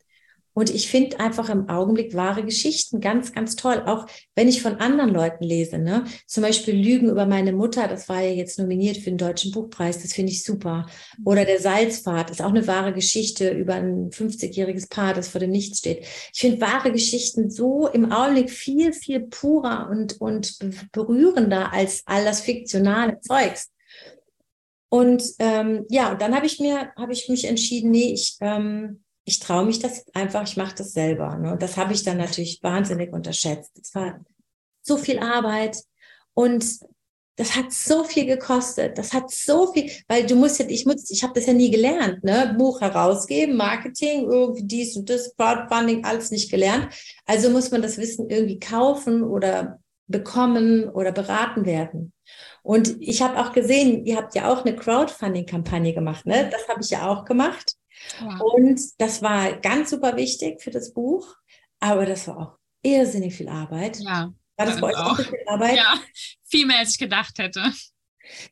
Und 0.55 0.73
ich 0.73 0.89
finde 0.89 1.19
einfach 1.19 1.49
im 1.49 1.67
Augenblick 1.67 2.15
wahre 2.15 2.45
Geschichten 2.45 3.01
ganz, 3.01 3.33
ganz 3.33 3.57
toll. 3.57 3.83
Auch 3.85 4.07
wenn 4.35 4.47
ich 4.47 4.61
von 4.61 4.77
anderen 4.77 5.09
Leuten 5.09 5.43
lese, 5.43 5.77
ne? 5.77 6.05
Zum 6.27 6.43
Beispiel 6.43 6.73
Lügen 6.73 7.09
über 7.09 7.25
meine 7.25 7.51
Mutter, 7.51 7.89
das 7.89 8.07
war 8.07 8.21
ja 8.21 8.31
jetzt 8.31 8.57
nominiert 8.57 8.95
für 8.95 9.09
den 9.09 9.17
Deutschen 9.17 9.51
Buchpreis, 9.51 10.01
das 10.01 10.13
finde 10.13 10.31
ich 10.31 10.45
super. 10.45 10.85
Oder 11.25 11.43
der 11.43 11.59
Salzpfad 11.59 12.31
ist 12.31 12.41
auch 12.41 12.49
eine 12.49 12.65
wahre 12.67 12.93
Geschichte 12.93 13.49
über 13.49 13.73
ein 13.73 14.11
50-jähriges 14.11 14.89
Paar, 14.89 15.13
das 15.13 15.27
vor 15.27 15.41
dem 15.41 15.51
Nichts 15.51 15.79
steht. 15.79 16.05
Ich 16.33 16.39
finde 16.39 16.61
wahre 16.61 16.93
Geschichten 16.93 17.49
so 17.49 17.89
im 17.89 18.13
Augenblick 18.13 18.49
viel, 18.49 18.93
viel 18.93 19.27
purer 19.27 19.89
und, 19.91 20.21
und 20.21 20.57
berührender 20.93 21.73
als 21.73 22.03
all 22.05 22.23
das 22.23 22.39
fiktionale 22.39 23.19
Zeugs. 23.19 23.71
Und 24.87 25.21
ähm, 25.39 25.85
ja, 25.89 26.13
und 26.13 26.21
dann 26.21 26.33
habe 26.33 26.45
ich 26.45 26.61
mir, 26.61 26.93
habe 26.95 27.11
ich 27.11 27.27
mich 27.27 27.43
entschieden, 27.43 27.91
nee, 27.91 28.13
ich, 28.13 28.37
ähm, 28.39 29.03
ich 29.25 29.39
traue 29.39 29.65
mich 29.65 29.79
das 29.79 30.05
einfach, 30.13 30.43
ich 30.43 30.55
mache 30.55 30.75
das 30.75 30.93
selber. 30.93 31.35
Ne? 31.37 31.51
Und 31.53 31.61
das 31.61 31.77
habe 31.77 31.93
ich 31.93 32.03
dann 32.03 32.17
natürlich 32.17 32.59
wahnsinnig 32.61 33.11
unterschätzt. 33.11 33.71
Es 33.81 33.93
war 33.95 34.19
so 34.81 34.97
viel 34.97 35.19
Arbeit 35.19 35.77
und 36.33 36.63
das 37.37 37.55
hat 37.55 37.73
so 37.73 38.03
viel 38.05 38.25
gekostet. 38.25 38.97
Das 38.97 39.11
hat 39.11 39.29
so 39.29 39.73
viel, 39.73 39.91
weil 40.07 40.25
du 40.25 40.35
musst 40.35 40.59
ja, 40.59 40.65
ich 40.69 40.85
muss, 40.85 41.09
ich 41.09 41.23
habe 41.23 41.33
das 41.33 41.47
ja 41.47 41.53
nie 41.53 41.69
gelernt, 41.69 42.23
ne? 42.23 42.55
Buch 42.57 42.79
herausgeben, 42.79 43.57
Marketing, 43.57 44.29
irgendwie 44.29 44.63
dies 44.63 44.95
und 44.95 45.09
das, 45.09 45.35
Crowdfunding, 45.35 46.05
alles 46.05 46.31
nicht 46.31 46.49
gelernt. 46.49 46.93
Also 47.25 47.49
muss 47.49 47.71
man 47.71 47.81
das 47.81 47.97
Wissen 47.97 48.29
irgendwie 48.29 48.59
kaufen 48.59 49.23
oder 49.23 49.79
bekommen 50.07 50.87
oder 50.87 51.11
beraten 51.11 51.65
werden. 51.65 52.13
Und 52.63 52.95
ich 53.01 53.21
habe 53.21 53.39
auch 53.39 53.51
gesehen, 53.51 54.05
ihr 54.05 54.15
habt 54.15 54.33
ja 54.33 54.51
auch 54.51 54.63
eine 54.63 54.75
Crowdfunding-Kampagne 54.75 55.93
gemacht, 55.93 56.25
ne? 56.25 56.49
Das 56.49 56.67
habe 56.69 56.81
ich 56.81 56.91
ja 56.91 57.07
auch 57.09 57.25
gemacht. 57.25 57.75
Ja. 58.19 58.37
Und 58.37 58.79
das 58.99 59.21
war 59.21 59.53
ganz 59.57 59.89
super 59.89 60.15
wichtig 60.15 60.61
für 60.61 60.71
das 60.71 60.93
Buch, 60.93 61.35
aber 61.79 62.05
das 62.05 62.27
war 62.27 62.37
auch 62.37 62.57
irrsinnig 62.81 63.35
viel 63.35 63.49
Arbeit. 63.49 63.99
Ja. 63.99 64.33
War 64.57 64.65
das 64.65 64.79
bei 64.79 64.87
euch 64.87 64.97
auch 64.97 65.17
viel 65.19 65.43
Arbeit? 65.47 65.77
Ja, 65.77 65.99
viel 66.45 66.65
mehr 66.65 66.79
als 66.79 66.91
ich 66.91 66.97
gedacht 66.97 67.37
hätte. 67.39 67.71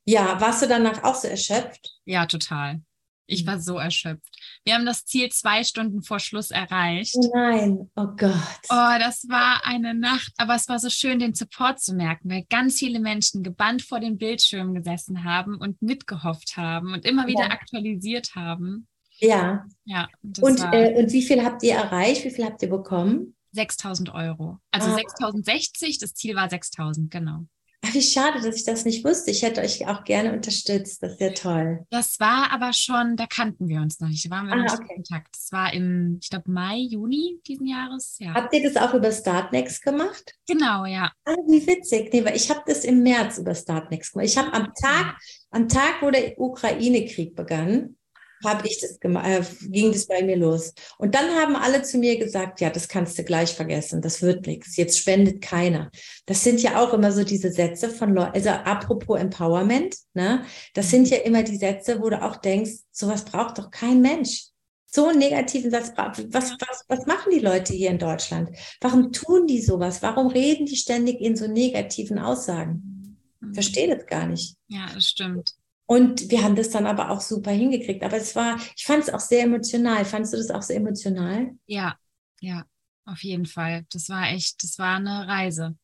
Ja, 0.05 0.39
warst 0.39 0.61
du 0.61 0.67
danach 0.67 1.03
auch 1.03 1.15
so 1.15 1.27
erschöpft? 1.27 1.89
Ja, 2.05 2.25
total. 2.25 2.81
Ich 3.25 3.43
mhm. 3.43 3.47
war 3.47 3.59
so 3.59 3.77
erschöpft. 3.77 4.35
Wir 4.65 4.75
haben 4.75 4.85
das 4.85 5.05
Ziel 5.05 5.29
zwei 5.31 5.63
Stunden 5.63 6.03
vor 6.03 6.19
Schluss 6.19 6.51
erreicht. 6.51 7.15
Oh 7.15 7.31
nein, 7.33 7.91
oh 7.95 8.07
Gott. 8.17 8.33
Oh, 8.69 8.97
das 8.99 9.27
war 9.29 9.65
eine 9.65 9.93
Nacht, 9.93 10.33
aber 10.37 10.55
es 10.55 10.67
war 10.67 10.79
so 10.79 10.89
schön, 10.89 11.19
den 11.19 11.33
Support 11.33 11.79
zu 11.79 11.95
merken, 11.95 12.29
weil 12.29 12.45
ganz 12.49 12.79
viele 12.79 12.99
Menschen 12.99 13.43
gebannt 13.43 13.81
vor 13.81 13.99
den 13.99 14.17
Bildschirmen 14.17 14.75
gesessen 14.75 15.23
haben 15.23 15.55
und 15.55 15.81
mitgehofft 15.81 16.57
haben 16.57 16.93
und 16.93 17.05
immer 17.05 17.27
wieder 17.27 17.45
ja. 17.45 17.51
aktualisiert 17.51 18.35
haben. 18.35 18.87
Ja. 19.23 19.65
Ja. 19.85 20.07
Und, 20.41 20.59
äh, 20.71 20.93
und 20.97 21.11
wie 21.11 21.21
viel 21.21 21.43
habt 21.43 21.63
ihr 21.63 21.75
erreicht? 21.75 22.25
Wie 22.25 22.31
viel 22.31 22.45
habt 22.45 22.61
ihr 22.61 22.69
bekommen? 22.69 23.35
6000 23.53 24.13
Euro. 24.13 24.59
Also 24.71 24.89
ah. 24.89 24.95
6060, 24.95 25.99
das 25.99 26.13
Ziel 26.13 26.35
war 26.35 26.49
6000, 26.49 27.11
genau. 27.11 27.45
Ach, 27.85 27.93
wie 27.93 28.01
schade, 28.01 28.39
dass 28.41 28.55
ich 28.55 28.63
das 28.63 28.85
nicht 28.85 29.03
wusste. 29.03 29.29
Ich 29.29 29.43
hätte 29.43 29.59
euch 29.59 29.85
auch 29.87 30.05
gerne 30.05 30.31
unterstützt. 30.31 31.03
Das 31.03 31.19
wäre 31.19 31.33
toll. 31.33 31.85
Das 31.89 32.17
war 32.17 32.49
aber 32.51 32.71
schon, 32.71 33.17
da 33.17 33.25
kannten 33.27 33.67
wir 33.67 33.81
uns 33.81 33.99
noch 33.99 34.07
nicht. 34.07 34.25
Da 34.25 34.29
waren 34.29 34.47
wir 34.47 34.53
ah, 34.53 34.63
noch 34.63 34.73
okay. 34.73 34.83
in 34.83 35.03
Kontakt. 35.03 35.35
Das 35.35 35.51
war 35.51 35.73
im, 35.73 36.17
ich 36.21 36.29
glaube, 36.29 36.49
Mai, 36.49 36.77
Juni 36.77 37.41
diesen 37.45 37.67
Jahres. 37.67 38.15
Ja. 38.19 38.35
Habt 38.35 38.53
ihr 38.53 38.63
das 38.63 38.81
auch 38.81 38.93
über 38.93 39.11
Startnext 39.11 39.81
gemacht? 39.83 40.33
Genau, 40.47 40.85
ja. 40.85 41.11
Ah, 41.25 41.35
wie 41.45 41.67
witzig. 41.67 42.09
Nee, 42.13 42.23
weil 42.23 42.37
ich 42.37 42.49
habe 42.49 42.61
das 42.65 42.85
im 42.85 43.03
März 43.03 43.37
über 43.37 43.53
Startnext 43.53 44.13
gemacht. 44.13 44.27
Ich 44.27 44.37
habe 44.37 44.53
am 44.53 44.71
Tag, 44.81 45.17
am 45.51 45.67
Tag, 45.67 46.01
wo 46.01 46.09
der 46.09 46.39
Ukraine-Krieg 46.39 47.35
begann, 47.35 47.97
habe 48.43 48.67
ich 48.67 48.79
das 48.79 48.97
äh, 49.01 49.43
ging 49.69 49.91
das 49.91 50.07
bei 50.07 50.23
mir 50.23 50.37
los. 50.37 50.73
Und 50.97 51.15
dann 51.15 51.29
haben 51.35 51.55
alle 51.55 51.83
zu 51.83 51.97
mir 51.97 52.17
gesagt, 52.17 52.61
ja, 52.61 52.69
das 52.69 52.87
kannst 52.87 53.17
du 53.17 53.23
gleich 53.23 53.53
vergessen, 53.53 54.01
das 54.01 54.21
wird 54.21 54.47
nichts, 54.47 54.75
jetzt 54.77 54.97
spendet 54.97 55.41
keiner. 55.41 55.89
Das 56.25 56.43
sind 56.43 56.61
ja 56.61 56.81
auch 56.81 56.93
immer 56.93 57.11
so 57.11 57.23
diese 57.23 57.51
Sätze 57.51 57.89
von 57.89 58.13
Leuten, 58.13 58.33
also 58.33 58.49
apropos 58.49 59.19
Empowerment, 59.19 59.95
ne? 60.13 60.45
Das 60.73 60.89
sind 60.89 61.09
ja 61.09 61.17
immer 61.17 61.43
die 61.43 61.57
Sätze, 61.57 62.01
wo 62.01 62.09
du 62.09 62.21
auch 62.21 62.37
denkst, 62.37 62.71
sowas 62.91 63.25
braucht 63.25 63.57
doch 63.57 63.71
kein 63.71 64.01
Mensch. 64.01 64.47
So 64.85 65.07
einen 65.07 65.17
negativen 65.17 65.71
Satz, 65.71 65.91
was, 65.97 66.51
was, 66.59 66.85
was 66.87 67.05
machen 67.07 67.31
die 67.33 67.39
Leute 67.39 67.73
hier 67.73 67.89
in 67.89 67.97
Deutschland? 67.97 68.49
Warum 68.79 69.11
tun 69.11 69.47
die 69.47 69.59
sowas? 69.59 70.03
Warum 70.03 70.27
reden 70.27 70.67
die 70.67 70.75
ständig 70.75 71.19
in 71.19 71.35
so 71.35 71.47
negativen 71.47 72.19
Aussagen? 72.19 73.17
Ich 73.41 73.55
verstehe 73.55 73.95
das 73.95 74.05
gar 74.05 74.27
nicht. 74.27 74.55
Ja, 74.67 74.87
das 74.93 75.07
stimmt. 75.07 75.55
Und 75.85 76.31
wir 76.31 76.43
haben 76.43 76.55
das 76.55 76.69
dann 76.69 76.85
aber 76.85 77.09
auch 77.09 77.21
super 77.21 77.51
hingekriegt. 77.51 78.03
Aber 78.03 78.17
es 78.17 78.35
war, 78.35 78.57
ich 78.75 78.85
fand 78.85 79.03
es 79.03 79.13
auch 79.13 79.19
sehr 79.19 79.43
emotional. 79.43 80.05
Fandest 80.05 80.33
du 80.33 80.37
das 80.37 80.49
auch 80.49 80.61
so 80.61 80.73
emotional? 80.73 81.51
Ja, 81.65 81.97
ja, 82.39 82.65
auf 83.05 83.23
jeden 83.23 83.45
Fall. 83.45 83.85
Das 83.91 84.09
war 84.09 84.29
echt, 84.29 84.63
das 84.63 84.79
war 84.79 84.95
eine 84.97 85.27
Reise. 85.27 85.77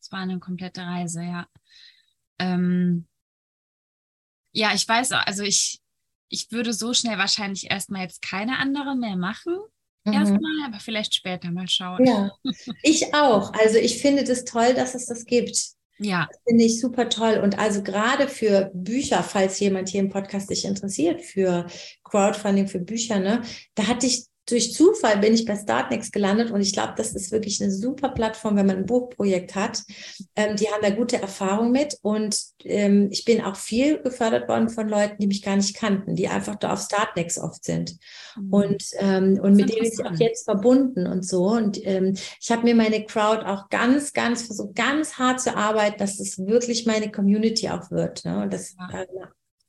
Das 0.00 0.12
war 0.12 0.20
eine 0.20 0.38
komplette 0.38 0.82
Reise, 0.82 1.22
ja. 1.22 1.46
Ähm, 2.38 3.06
ja, 4.52 4.72
ich 4.74 4.86
weiß, 4.86 5.12
also 5.12 5.42
ich, 5.42 5.80
ich 6.28 6.50
würde 6.52 6.72
so 6.72 6.92
schnell 6.92 7.18
wahrscheinlich 7.18 7.70
erstmal 7.70 8.02
jetzt 8.02 8.22
keine 8.22 8.58
andere 8.58 8.94
mehr 8.94 9.16
machen. 9.16 9.54
Mhm. 10.04 10.12
Erstmal, 10.12 10.64
aber 10.66 10.80
vielleicht 10.80 11.14
später 11.14 11.50
mal 11.50 11.68
schauen. 11.68 12.04
Ja, 12.06 12.30
ich 12.82 13.14
auch. 13.14 13.52
Also 13.54 13.78
ich 13.78 14.00
finde 14.00 14.24
das 14.24 14.44
toll, 14.44 14.74
dass 14.74 14.94
es 14.94 15.06
das 15.06 15.24
gibt. 15.24 15.75
Ja. 15.98 16.28
Das 16.30 16.40
finde 16.46 16.64
ich 16.64 16.80
super 16.80 17.08
toll. 17.08 17.40
Und 17.42 17.58
also 17.58 17.82
gerade 17.82 18.28
für 18.28 18.70
Bücher, 18.74 19.22
falls 19.22 19.58
jemand 19.60 19.88
hier 19.88 20.00
im 20.00 20.10
Podcast 20.10 20.48
sich 20.48 20.64
interessiert 20.64 21.22
für 21.22 21.66
Crowdfunding 22.04 22.68
für 22.68 22.80
Bücher, 22.80 23.18
ne, 23.18 23.42
da 23.74 23.86
hatte 23.86 24.06
ich 24.06 24.26
durch 24.46 24.72
Zufall 24.72 25.18
bin 25.18 25.34
ich 25.34 25.44
bei 25.44 25.56
Startnext 25.56 26.12
gelandet 26.12 26.52
und 26.52 26.60
ich 26.60 26.72
glaube, 26.72 26.94
das 26.96 27.14
ist 27.14 27.32
wirklich 27.32 27.60
eine 27.60 27.72
super 27.72 28.10
Plattform, 28.10 28.56
wenn 28.56 28.66
man 28.66 28.76
ein 28.76 28.86
Buchprojekt 28.86 29.54
hat. 29.56 29.82
Ähm, 30.36 30.56
die 30.56 30.68
haben 30.68 30.82
da 30.82 30.90
gute 30.90 31.20
Erfahrung 31.20 31.72
mit 31.72 31.98
und 32.02 32.38
ähm, 32.64 33.08
ich 33.10 33.24
bin 33.24 33.40
auch 33.40 33.56
viel 33.56 33.98
gefördert 33.98 34.48
worden 34.48 34.68
von 34.68 34.88
Leuten, 34.88 35.16
die 35.18 35.26
mich 35.26 35.42
gar 35.42 35.56
nicht 35.56 35.76
kannten, 35.76 36.14
die 36.14 36.28
einfach 36.28 36.54
da 36.56 36.72
auf 36.72 36.80
Startnext 36.80 37.38
oft 37.38 37.64
sind 37.64 37.96
mhm. 38.36 38.52
und, 38.52 38.84
ähm, 38.98 39.40
und 39.42 39.56
mit 39.56 39.68
denen 39.68 39.82
bin 39.82 39.92
ich 39.92 40.06
auch 40.06 40.18
jetzt 40.18 40.44
verbunden 40.44 41.06
und 41.06 41.26
so. 41.26 41.48
Und 41.48 41.84
ähm, 41.84 42.16
ich 42.40 42.50
habe 42.50 42.62
mir 42.62 42.76
meine 42.76 43.04
Crowd 43.04 43.44
auch 43.44 43.68
ganz, 43.68 44.12
ganz 44.12 44.42
versucht, 44.42 44.76
ganz 44.76 45.14
hart 45.14 45.40
zu 45.40 45.56
arbeiten, 45.56 45.98
dass 45.98 46.20
es 46.20 46.36
das 46.36 46.46
wirklich 46.46 46.86
meine 46.86 47.10
Community 47.10 47.68
auch 47.68 47.90
wird. 47.90 48.24
Ne? 48.24 48.42
Und 48.42 48.52
das 48.52 48.76
ja. 48.78 49.04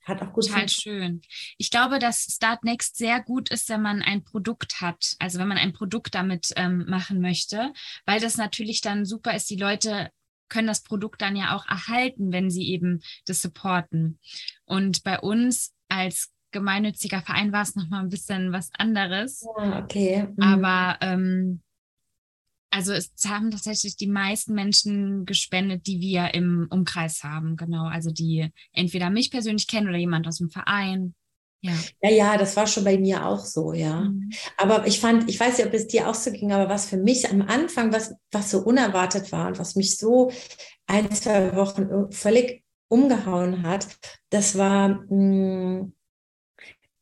Hat 0.07 0.21
auch 0.21 0.33
gut 0.33 0.47
Total 0.47 0.69
schön. 0.69 1.21
Ich 1.57 1.69
glaube, 1.69 1.99
dass 1.99 2.23
Start 2.23 2.63
Next 2.63 2.97
sehr 2.97 3.21
gut 3.21 3.49
ist, 3.49 3.69
wenn 3.69 3.81
man 3.81 4.01
ein 4.01 4.23
Produkt 4.23 4.81
hat, 4.81 5.15
also 5.19 5.39
wenn 5.39 5.47
man 5.47 5.57
ein 5.57 5.73
Produkt 5.73 6.15
damit 6.15 6.53
ähm, 6.55 6.85
machen 6.87 7.21
möchte, 7.21 7.73
weil 8.05 8.19
das 8.19 8.37
natürlich 8.37 8.81
dann 8.81 9.05
super 9.05 9.35
ist. 9.35 9.49
Die 9.49 9.57
Leute 9.57 10.09
können 10.49 10.67
das 10.67 10.83
Produkt 10.83 11.21
dann 11.21 11.35
ja 11.35 11.55
auch 11.55 11.67
erhalten, 11.67 12.31
wenn 12.31 12.49
sie 12.49 12.69
eben 12.69 13.01
das 13.25 13.41
supporten. 13.41 14.19
Und 14.65 15.03
bei 15.03 15.19
uns 15.19 15.73
als 15.89 16.31
gemeinnütziger 16.51 17.21
Verein 17.21 17.51
war 17.51 17.63
es 17.63 17.75
nochmal 17.75 18.01
ein 18.01 18.09
bisschen 18.09 18.51
was 18.51 18.71
anderes. 18.77 19.45
Ja, 19.57 19.83
okay. 19.83 20.27
Mhm. 20.35 20.43
Aber 20.43 20.97
ähm, 21.01 21.61
also 22.77 22.93
es 22.93 23.11
haben 23.27 23.49
tatsächlich 23.49 23.97
die 23.97 24.07
meisten 24.07 24.53
Menschen 24.53 25.25
gespendet, 25.25 25.87
die 25.87 25.99
wir 25.99 26.35
im 26.35 26.67
Umkreis 26.69 27.23
haben, 27.23 27.57
genau. 27.57 27.85
Also 27.85 28.11
die 28.11 28.51
entweder 28.71 29.09
mich 29.09 29.31
persönlich 29.31 29.65
kennen 29.65 29.89
oder 29.89 29.97
jemand 29.97 30.27
aus 30.27 30.37
dem 30.37 30.51
Verein. 30.51 31.15
Ja. 31.61 31.73
ja, 32.03 32.09
ja, 32.11 32.37
das 32.37 32.55
war 32.55 32.67
schon 32.67 32.83
bei 32.83 32.99
mir 32.99 33.25
auch 33.25 33.43
so, 33.43 33.73
ja. 33.73 34.01
Mhm. 34.01 34.29
Aber 34.57 34.85
ich 34.85 34.99
fand, 34.99 35.27
ich 35.27 35.39
weiß 35.39 35.57
nicht, 35.57 35.65
ob 35.65 35.73
es 35.73 35.87
dir 35.87 36.07
auch 36.07 36.13
so 36.13 36.31
ging, 36.31 36.51
aber 36.51 36.69
was 36.69 36.85
für 36.85 36.97
mich 36.97 37.27
am 37.27 37.41
Anfang, 37.41 37.91
was, 37.91 38.13
was 38.31 38.51
so 38.51 38.59
unerwartet 38.59 39.31
war 39.31 39.47
und 39.47 39.57
was 39.57 39.75
mich 39.75 39.97
so 39.97 40.31
ein, 40.85 41.11
zwei 41.11 41.55
Wochen 41.55 42.11
völlig 42.11 42.63
umgehauen 42.89 43.63
hat, 43.63 43.87
das 44.29 44.55
war, 44.55 44.89
mh, 44.89 45.09
hm, 45.09 45.93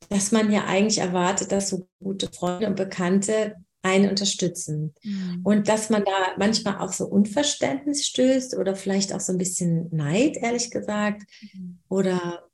dass 0.07 0.31
man 0.31 0.51
ja 0.53 0.63
eigentlich 0.65 0.99
erwartet, 0.99 1.51
dass 1.51 1.67
so 1.67 1.89
gute 1.99 2.31
Freunde 2.31 2.67
und 2.67 2.75
Bekannte 2.77 3.55
einen 3.85 4.09
unterstützen. 4.09 4.93
Mhm. 5.03 5.41
Und 5.43 5.67
dass 5.69 5.89
man 5.89 6.03
da 6.03 6.33
manchmal 6.37 6.79
auch 6.79 6.91
so 6.91 7.05
Unverständnis 7.05 8.05
stößt 8.07 8.57
oder 8.57 8.75
vielleicht 8.75 9.13
auch 9.13 9.19
so 9.19 9.31
ein 9.31 9.37
bisschen 9.37 9.89
Neid, 9.95 10.37
ehrlich 10.37 10.71
gesagt. 10.71 11.23
Mhm. 11.53 11.79
Oder 11.87 12.49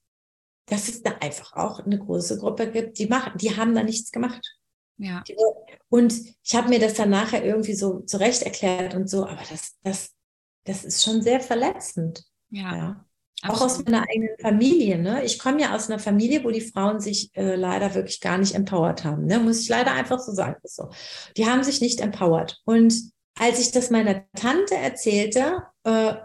dass 0.66 0.88
es 0.88 1.02
da 1.02 1.12
einfach 1.22 1.54
auch 1.54 1.80
eine 1.80 1.98
große 1.98 2.38
Gruppe 2.38 2.70
gibt, 2.70 3.00
die 3.00 3.08
machen, 3.08 3.34
die 3.38 3.56
haben 3.56 3.74
da 3.74 3.84
nichts 3.84 4.12
gemacht. 4.12 4.42
Ja. 4.98 5.24
Und 5.90 6.14
ich 6.44 6.56
habe 6.56 6.70
mir 6.70 6.80
das 6.80 6.94
dann 6.94 7.10
nachher 7.10 7.44
irgendwie 7.44 7.74
so 7.74 8.02
zurecht 8.02 8.44
erklärt 8.44 8.94
und 8.94 9.10
so, 9.10 9.26
aber 9.26 9.42
das, 9.50 9.78
das, 9.84 10.12
das 10.66 10.86
ist 10.86 11.04
schon 11.04 11.22
sehr 11.22 11.40
verletzend. 11.40 12.24
Ja. 12.50 12.76
ja. 12.76 13.06
Auch 13.48 13.62
aus 13.62 13.84
meiner 13.84 14.04
eigenen 14.04 14.38
Familie. 14.39 15.00
Ne? 15.00 15.24
Ich 15.24 15.39
komme 15.39 15.62
ja 15.62 15.76
aus 15.76 15.89
einer 15.89 16.00
Familie, 16.00 16.44
wo 16.44 16.52
die 16.52 16.62
Frauen 16.62 17.00
sich 17.00 17.36
äh, 17.36 17.56
leider 17.56 17.96
wirklich 17.96 18.22
gar 18.22 18.38
nicht 18.38 18.54
empowert 18.54 19.04
haben. 19.04 19.26
Ne? 19.26 19.39
Muss 19.39 19.62
ich 19.62 19.70
leider 19.70 19.94
einfach 19.94 20.20
so 20.20 20.32
sagen. 20.32 20.58
So. 20.64 20.89
Die 21.38 21.48
haben 21.48 21.64
sich 21.64 21.82
nicht 21.82 22.02
empowert. 22.02 22.62
Und 22.66 22.94
als 23.39 23.60
ich 23.60 23.72
das 23.72 23.89
meiner 23.89 24.24
Tante 24.34 24.76
erzählte, 24.76 25.64
äh, 25.84 26.16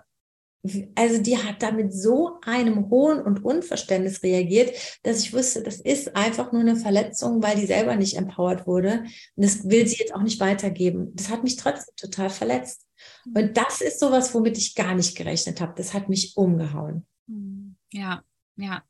also 0.95 1.23
die 1.23 1.39
hat 1.39 1.63
da 1.63 1.71
mit 1.71 1.93
so 1.93 2.39
einem 2.43 2.91
hohen 2.91 3.21
und 3.21 3.45
Unverständnis 3.45 4.23
reagiert, 4.23 4.73
dass 5.03 5.21
ich 5.21 5.33
wusste, 5.33 5.63
das 5.63 5.81
ist 5.81 6.17
einfach 6.17 6.53
nur 6.53 6.63
eine 6.63 6.77
Verletzung, 6.77 7.43
weil 7.43 7.57
die 7.57 7.67
selber 7.67 7.97
nicht 7.97 8.17
empowert 8.17 8.67
wurde. 8.67 9.05
Und 9.37 9.45
das 9.45 9.69
will 9.69 9.87
sie 9.87 9.97
jetzt 9.99 10.15
auch 10.15 10.23
nicht 10.23 10.41
weitergeben. 10.41 11.13
Das 11.15 11.31
hat 11.31 11.43
mich 11.43 11.57
trotzdem 11.57 11.95
total 11.97 12.31
verletzt. 12.31 12.87
Und 13.35 13.57
das 13.57 13.81
ist 13.81 14.01
sowas, 14.01 14.35
womit 14.35 14.59
ich 14.59 14.75
gar 14.75 14.95
nicht 14.95 15.17
gerechnet 15.17 15.61
habe. 15.61 15.75
Das 15.77 15.95
hat 15.95 16.09
mich 16.09 16.37
umgehauen. 16.37 17.07
Hm, 17.29 17.77
ja, 17.93 18.23
ja. 18.57 18.83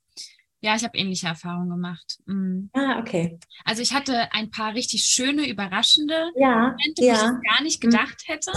Ja, 0.61 0.75
ich 0.75 0.85
habe 0.85 0.97
ähnliche 0.97 1.29
Erfahrungen 1.29 1.69
gemacht. 1.69 2.19
Mhm. 2.27 2.71
Ah, 2.73 2.99
okay. 2.99 3.39
Also 3.65 3.83
ich 3.83 3.93
hatte 3.93 4.33
ein 4.33 4.51
paar 4.51 4.75
richtig 4.75 5.05
schöne, 5.05 5.49
überraschende 5.49 6.33
ja, 6.35 6.71
Momente, 6.71 7.05
ja. 7.05 7.13
wo 7.13 7.37
ich 7.37 7.51
gar 7.53 7.63
nicht 7.63 7.83
hm. 7.83 7.91
gedacht 7.91 8.25
mhm. 8.27 8.33
hätte. 8.33 8.53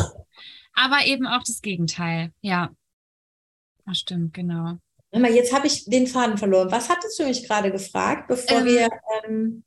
Aber 0.73 1.05
eben 1.05 1.27
auch 1.27 1.43
das 1.43 1.61
Gegenteil. 1.61 2.31
Ja. 2.41 2.71
Das 3.89 3.97
stimmt, 3.97 4.35
genau. 4.35 4.77
Jetzt 5.11 5.51
habe 5.51 5.65
ich 5.65 5.85
den 5.85 6.05
Faden 6.05 6.37
verloren. 6.37 6.71
Was 6.71 6.89
hattest 6.89 7.17
du 7.17 7.25
mich 7.25 7.47
gerade 7.47 7.71
gefragt, 7.71 8.27
bevor 8.27 8.59
ähm, 8.59 8.65
wir. 8.65 8.89
Ähm 9.25 9.63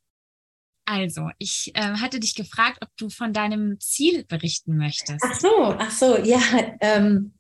Also, 0.84 1.28
ich 1.38 1.72
äh, 1.74 1.94
hatte 1.94 2.20
dich 2.20 2.36
gefragt, 2.36 2.78
ob 2.82 2.88
du 2.96 3.10
von 3.10 3.32
deinem 3.32 3.80
Ziel 3.80 4.24
berichten 4.24 4.76
möchtest. 4.76 5.24
Ach 5.24 5.34
so, 5.34 5.74
ach 5.76 5.90
so, 5.90 6.16
ja. 6.18 6.40
Ähm, 6.80 7.34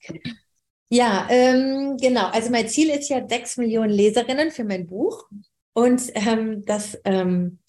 ja, 0.88 1.28
ähm, 1.30 1.96
genau. 2.00 2.26
Also 2.26 2.50
mein 2.50 2.68
Ziel 2.68 2.90
ist 2.90 3.08
ja 3.08 3.26
sechs 3.28 3.56
Millionen 3.56 3.90
Leserinnen 3.90 4.50
für 4.50 4.64
mein 4.64 4.88
Buch. 4.88 5.28
Und 5.72 6.02
ähm, 6.14 6.64
das, 6.64 6.98
ähm, 7.04 7.60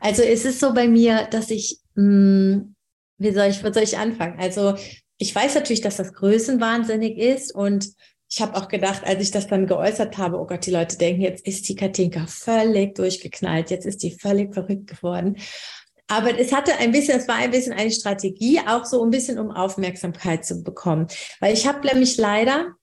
also 0.00 0.22
es 0.22 0.44
ist 0.44 0.60
so 0.60 0.74
bei 0.74 0.86
mir, 0.86 1.26
dass 1.30 1.50
ich, 1.50 1.80
mh, 1.94 2.02
hm, 2.04 2.76
wie 3.16 3.32
soll 3.32 3.46
ich, 3.46 3.64
wo 3.64 3.72
soll 3.72 3.82
ich 3.84 3.96
anfangen? 3.96 4.38
Also 4.38 4.76
ich 5.20 5.34
weiß 5.34 5.54
natürlich, 5.54 5.82
dass 5.82 5.98
das 5.98 6.14
größenwahnsinnig 6.14 7.18
ist 7.18 7.54
und 7.54 7.92
ich 8.32 8.40
habe 8.40 8.56
auch 8.56 8.68
gedacht, 8.68 9.02
als 9.04 9.22
ich 9.22 9.30
das 9.30 9.48
dann 9.48 9.66
geäußert 9.66 10.16
habe, 10.16 10.38
oh 10.38 10.46
Gott, 10.46 10.64
die 10.64 10.70
Leute 10.70 10.96
denken, 10.96 11.20
jetzt 11.20 11.46
ist 11.46 11.68
die 11.68 11.74
Katinka 11.74 12.26
völlig 12.26 12.94
durchgeknallt, 12.94 13.70
jetzt 13.70 13.84
ist 13.84 14.02
die 14.02 14.16
völlig 14.18 14.54
verrückt 14.54 14.86
geworden. 14.86 15.36
Aber 16.06 16.38
es 16.38 16.52
hatte 16.52 16.76
ein 16.78 16.90
bisschen, 16.90 17.18
es 17.18 17.28
war 17.28 17.36
ein 17.36 17.50
bisschen 17.50 17.74
eine 17.74 17.90
Strategie, 17.90 18.60
auch 18.66 18.84
so 18.84 19.04
ein 19.04 19.10
bisschen, 19.10 19.38
um 19.38 19.50
Aufmerksamkeit 19.50 20.44
zu 20.44 20.62
bekommen. 20.62 21.06
Weil 21.38 21.52
ich 21.52 21.66
habe 21.66 21.86
nämlich 21.86 22.16
leider 22.16 22.74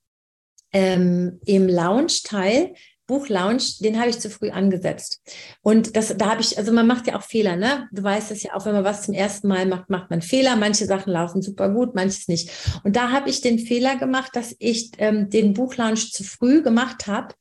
ähm, 0.74 1.40
im 1.46 1.68
Lounge-Teil 1.68 2.76
Buchlounge, 3.08 3.64
den 3.80 4.00
habe 4.00 4.10
ich 4.10 4.20
zu 4.20 4.30
früh 4.30 4.50
angesetzt. 4.50 5.22
Und 5.62 5.96
das, 5.96 6.16
da 6.18 6.30
habe 6.30 6.42
ich, 6.42 6.58
also 6.58 6.72
man 6.74 6.86
macht 6.86 7.08
ja 7.08 7.18
auch 7.18 7.24
Fehler, 7.24 7.56
ne? 7.56 7.88
Du 7.92 8.04
weißt 8.04 8.32
es 8.32 8.44
ja 8.44 8.54
auch, 8.54 8.66
wenn 8.66 8.74
man 8.74 8.84
was 8.84 9.04
zum 9.04 9.14
ersten 9.14 9.48
Mal 9.48 9.66
macht, 9.66 9.90
macht 9.90 10.10
man 10.10 10.22
Fehler. 10.22 10.56
Manche 10.58 10.86
Sachen 10.86 11.14
laufen 11.14 11.42
super 11.42 11.70
gut, 11.70 11.96
manches 11.96 12.28
nicht. 12.28 12.52
Und 12.84 12.96
da 12.96 13.12
habe 13.12 13.30
ich 13.30 13.42
den 13.42 13.60
Fehler 13.60 13.96
gemacht, 13.96 14.36
dass 14.36 14.56
ich 14.60 14.92
ähm, 14.98 15.30
den 15.30 15.54
Buchlounge 15.54 15.96
zu 15.96 16.24
früh 16.24 16.62
gemacht 16.62 17.08
habe 17.08 17.34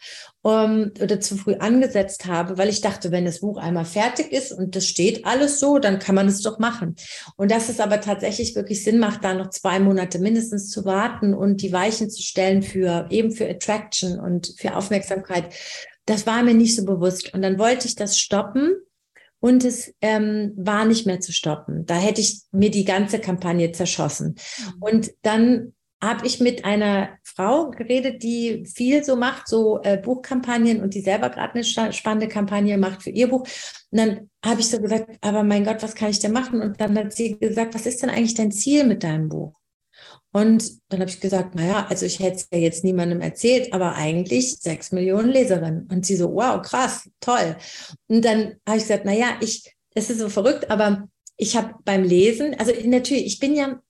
um, 0.46 0.92
oder 1.02 1.18
zu 1.18 1.36
früh 1.36 1.54
angesetzt 1.54 2.26
habe, 2.26 2.56
weil 2.56 2.68
ich 2.68 2.80
dachte, 2.80 3.10
wenn 3.10 3.24
das 3.24 3.40
Buch 3.40 3.58
einmal 3.58 3.84
fertig 3.84 4.30
ist 4.30 4.52
und 4.52 4.76
das 4.76 4.86
steht 4.86 5.26
alles 5.26 5.58
so, 5.58 5.80
dann 5.80 5.98
kann 5.98 6.14
man 6.14 6.28
es 6.28 6.40
doch 6.40 6.60
machen. 6.60 6.94
Und 7.34 7.50
dass 7.50 7.68
es 7.68 7.80
aber 7.80 8.00
tatsächlich 8.00 8.54
wirklich 8.54 8.84
Sinn 8.84 9.00
macht, 9.00 9.24
da 9.24 9.34
noch 9.34 9.50
zwei 9.50 9.80
Monate 9.80 10.20
mindestens 10.20 10.70
zu 10.70 10.84
warten 10.84 11.34
und 11.34 11.62
die 11.62 11.72
Weichen 11.72 12.10
zu 12.10 12.22
stellen 12.22 12.62
für 12.62 13.08
eben 13.10 13.32
für 13.32 13.50
Attraction 13.50 14.20
und 14.20 14.54
für 14.56 14.76
Aufmerksamkeit, 14.76 15.52
das 16.04 16.28
war 16.28 16.44
mir 16.44 16.54
nicht 16.54 16.76
so 16.76 16.84
bewusst. 16.84 17.34
Und 17.34 17.42
dann 17.42 17.58
wollte 17.58 17.88
ich 17.88 17.96
das 17.96 18.16
stoppen 18.16 18.72
und 19.40 19.64
es 19.64 19.92
ähm, 20.00 20.52
war 20.56 20.84
nicht 20.84 21.06
mehr 21.06 21.18
zu 21.18 21.32
stoppen. 21.32 21.86
Da 21.86 21.96
hätte 21.96 22.20
ich 22.20 22.42
mir 22.52 22.70
die 22.70 22.84
ganze 22.84 23.18
Kampagne 23.18 23.72
zerschossen. 23.72 24.36
Mhm. 24.58 24.82
Und 24.82 25.10
dann 25.22 25.72
habe 26.02 26.26
ich 26.26 26.40
mit 26.40 26.64
einer 26.64 27.10
Frau 27.22 27.70
geredet, 27.70 28.22
die 28.22 28.64
viel 28.66 29.02
so 29.02 29.16
macht, 29.16 29.48
so 29.48 29.80
äh, 29.82 29.96
Buchkampagnen 29.96 30.82
und 30.82 30.94
die 30.94 31.00
selber 31.00 31.30
gerade 31.30 31.54
eine 31.54 31.92
spannende 31.92 32.28
Kampagne 32.28 32.76
macht 32.76 33.02
für 33.02 33.10
ihr 33.10 33.28
Buch. 33.28 33.48
Und 33.90 33.98
dann 33.98 34.30
habe 34.44 34.60
ich 34.60 34.68
so 34.68 34.78
gesagt, 34.78 35.16
aber 35.22 35.42
mein 35.42 35.64
Gott, 35.64 35.82
was 35.82 35.94
kann 35.94 36.10
ich 36.10 36.18
denn 36.18 36.32
machen? 36.32 36.60
Und 36.60 36.80
dann 36.80 36.96
hat 36.98 37.12
sie 37.12 37.38
gesagt, 37.38 37.74
was 37.74 37.86
ist 37.86 38.02
denn 38.02 38.10
eigentlich 38.10 38.34
dein 38.34 38.52
Ziel 38.52 38.84
mit 38.84 39.02
deinem 39.02 39.28
Buch? 39.28 39.54
Und 40.32 40.70
dann 40.90 41.00
habe 41.00 41.10
ich 41.10 41.20
gesagt, 41.20 41.54
naja, 41.54 41.86
also 41.88 42.04
ich 42.04 42.20
hätte 42.20 42.36
es 42.36 42.48
ja 42.52 42.58
jetzt 42.58 42.84
niemandem 42.84 43.22
erzählt, 43.22 43.72
aber 43.72 43.94
eigentlich 43.94 44.56
sechs 44.58 44.92
Millionen 44.92 45.30
Leserinnen. 45.30 45.88
Und 45.90 46.04
sie 46.04 46.16
so, 46.16 46.34
wow, 46.34 46.60
krass, 46.60 47.08
toll. 47.20 47.56
Und 48.08 48.22
dann 48.22 48.56
habe 48.68 48.76
ich 48.76 48.82
gesagt, 48.82 49.06
naja, 49.06 49.38
ich, 49.40 49.74
das 49.94 50.10
ist 50.10 50.18
so 50.18 50.28
verrückt, 50.28 50.70
aber 50.70 51.08
ich 51.38 51.56
habe 51.56 51.74
beim 51.84 52.02
Lesen, 52.02 52.54
also 52.58 52.72
natürlich, 52.84 53.26
ich 53.26 53.38
bin 53.38 53.54
ja 53.54 53.80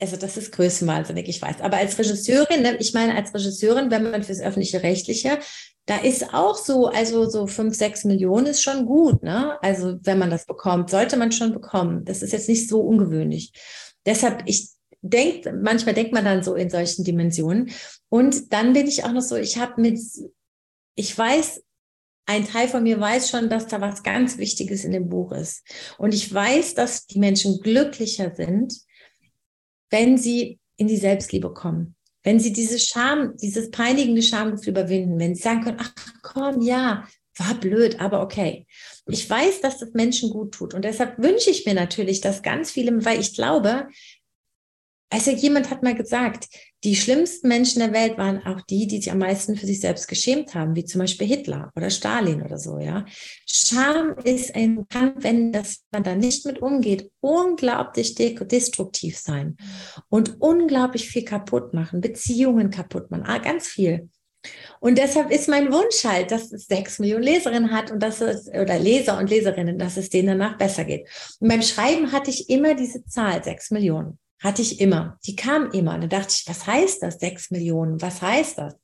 also 0.00 0.16
das 0.16 0.36
ist 0.36 0.52
größenwahnsinnig, 0.52 1.28
ich 1.28 1.42
weiß. 1.42 1.60
Aber 1.60 1.76
als 1.76 1.98
Regisseurin, 1.98 2.62
ne, 2.62 2.76
ich 2.78 2.94
meine 2.94 3.16
als 3.16 3.34
Regisseurin, 3.34 3.90
wenn 3.90 4.10
man 4.10 4.22
fürs 4.22 4.40
öffentliche 4.40 4.82
Rechtliche, 4.82 5.38
da 5.86 5.96
ist 5.96 6.34
auch 6.34 6.56
so, 6.56 6.86
also 6.86 7.28
so 7.28 7.46
fünf, 7.46 7.74
sechs 7.74 8.04
Millionen 8.04 8.46
ist 8.46 8.62
schon 8.62 8.84
gut, 8.84 9.22
ne? 9.22 9.56
Also 9.62 9.98
wenn 10.02 10.18
man 10.18 10.30
das 10.30 10.44
bekommt, 10.44 10.90
sollte 10.90 11.16
man 11.16 11.32
schon 11.32 11.52
bekommen. 11.52 12.04
Das 12.04 12.22
ist 12.22 12.32
jetzt 12.32 12.48
nicht 12.48 12.68
so 12.68 12.80
ungewöhnlich. 12.80 13.52
Deshalb, 14.04 14.42
ich 14.46 14.68
denke, 15.00 15.52
manchmal 15.52 15.94
denkt 15.94 16.12
man 16.12 16.24
dann 16.24 16.42
so 16.42 16.54
in 16.54 16.70
solchen 16.70 17.04
Dimensionen. 17.04 17.70
Und 18.08 18.52
dann 18.52 18.74
bin 18.74 18.86
ich 18.86 19.04
auch 19.04 19.12
noch 19.12 19.22
so, 19.22 19.36
ich 19.36 19.56
habe 19.56 19.80
mit, 19.80 19.98
ich 20.94 21.16
weiß, 21.16 21.62
ein 22.26 22.46
Teil 22.46 22.68
von 22.68 22.82
mir 22.82 23.00
weiß 23.00 23.30
schon, 23.30 23.48
dass 23.48 23.66
da 23.66 23.80
was 23.80 24.02
ganz 24.02 24.36
Wichtiges 24.36 24.84
in 24.84 24.92
dem 24.92 25.08
Buch 25.08 25.32
ist. 25.32 25.62
Und 25.96 26.12
ich 26.12 26.32
weiß, 26.32 26.74
dass 26.74 27.06
die 27.06 27.18
Menschen 27.18 27.60
glücklicher 27.60 28.34
sind, 28.34 28.74
wenn 29.90 30.18
sie 30.18 30.58
in 30.76 30.88
die 30.88 30.96
Selbstliebe 30.96 31.52
kommen. 31.52 31.94
Wenn 32.22 32.40
sie 32.40 32.52
diese 32.52 32.78
Scham, 32.78 33.36
dieses 33.36 33.70
peinigende 33.70 34.22
Schamgefühl 34.22 34.70
überwinden, 34.70 35.18
wenn 35.18 35.34
sie 35.34 35.42
sagen 35.42 35.62
können, 35.62 35.78
ach 35.80 35.92
komm, 36.22 36.60
ja, 36.62 37.06
war 37.36 37.54
blöd, 37.54 38.00
aber 38.00 38.22
okay. 38.22 38.66
Ich 39.06 39.28
weiß, 39.28 39.60
dass 39.60 39.78
das 39.78 39.92
Menschen 39.92 40.30
gut 40.30 40.52
tut. 40.52 40.74
Und 40.74 40.84
deshalb 40.84 41.18
wünsche 41.18 41.50
ich 41.50 41.64
mir 41.64 41.74
natürlich, 41.74 42.20
dass 42.20 42.42
ganz 42.42 42.70
viele, 42.70 43.04
weil 43.04 43.20
ich 43.20 43.34
glaube, 43.34 43.88
also 45.10 45.30
jemand 45.30 45.70
hat 45.70 45.82
mal 45.82 45.94
gesagt, 45.94 46.48
die 46.84 46.94
schlimmsten 46.94 47.48
Menschen 47.48 47.80
der 47.80 47.92
Welt 47.92 48.18
waren 48.18 48.44
auch 48.44 48.60
die, 48.60 48.86
die 48.86 48.98
sich 48.98 49.10
am 49.10 49.18
meisten 49.18 49.56
für 49.56 49.66
sich 49.66 49.80
selbst 49.80 50.06
geschämt 50.06 50.54
haben, 50.54 50.76
wie 50.76 50.84
zum 50.84 51.00
Beispiel 51.00 51.26
Hitler 51.26 51.72
oder 51.74 51.90
Stalin 51.90 52.42
oder 52.42 52.58
so, 52.58 52.78
ja. 52.78 53.04
Scham 53.46 54.16
ist 54.24 54.54
ein, 54.54 54.86
kann, 54.88 55.14
wenn 55.16 55.52
das, 55.52 55.84
man 55.90 56.04
da 56.04 56.14
nicht 56.14 56.44
mit 56.44 56.60
umgeht, 56.60 57.10
unglaublich 57.20 58.14
destruktiv 58.14 59.18
sein 59.18 59.56
und 60.08 60.40
unglaublich 60.40 61.08
viel 61.08 61.24
kaputt 61.24 61.72
machen, 61.72 62.00
Beziehungen 62.00 62.70
kaputt 62.70 63.10
machen, 63.10 63.24
ah, 63.26 63.38
ganz 63.38 63.66
viel. 63.66 64.10
Und 64.80 64.98
deshalb 64.98 65.30
ist 65.30 65.48
mein 65.48 65.72
Wunsch 65.72 66.04
halt, 66.04 66.30
dass 66.30 66.52
es 66.52 66.66
sechs 66.66 66.98
Millionen 66.98 67.24
Leserinnen 67.24 67.72
hat 67.72 67.90
und 67.90 68.00
dass 68.00 68.20
es, 68.20 68.46
oder 68.48 68.78
Leser 68.78 69.18
und 69.18 69.30
Leserinnen, 69.30 69.78
dass 69.78 69.96
es 69.96 70.10
denen 70.10 70.38
danach 70.38 70.56
besser 70.58 70.84
geht. 70.84 71.08
Und 71.40 71.48
beim 71.48 71.62
Schreiben 71.62 72.12
hatte 72.12 72.30
ich 72.30 72.48
immer 72.48 72.74
diese 72.74 73.04
Zahl, 73.04 73.42
sechs 73.42 73.70
Millionen. 73.70 74.18
Hatte 74.40 74.62
ich 74.62 74.80
immer. 74.80 75.18
Die 75.26 75.34
kam 75.34 75.70
immer. 75.72 75.94
Und 75.94 76.02
da 76.02 76.06
dachte 76.06 76.34
ich, 76.36 76.44
was 76.46 76.66
heißt 76.66 77.02
das? 77.02 77.18
Sechs 77.18 77.50
Millionen. 77.50 78.00
Was 78.00 78.22
heißt 78.22 78.58
das? 78.58 78.76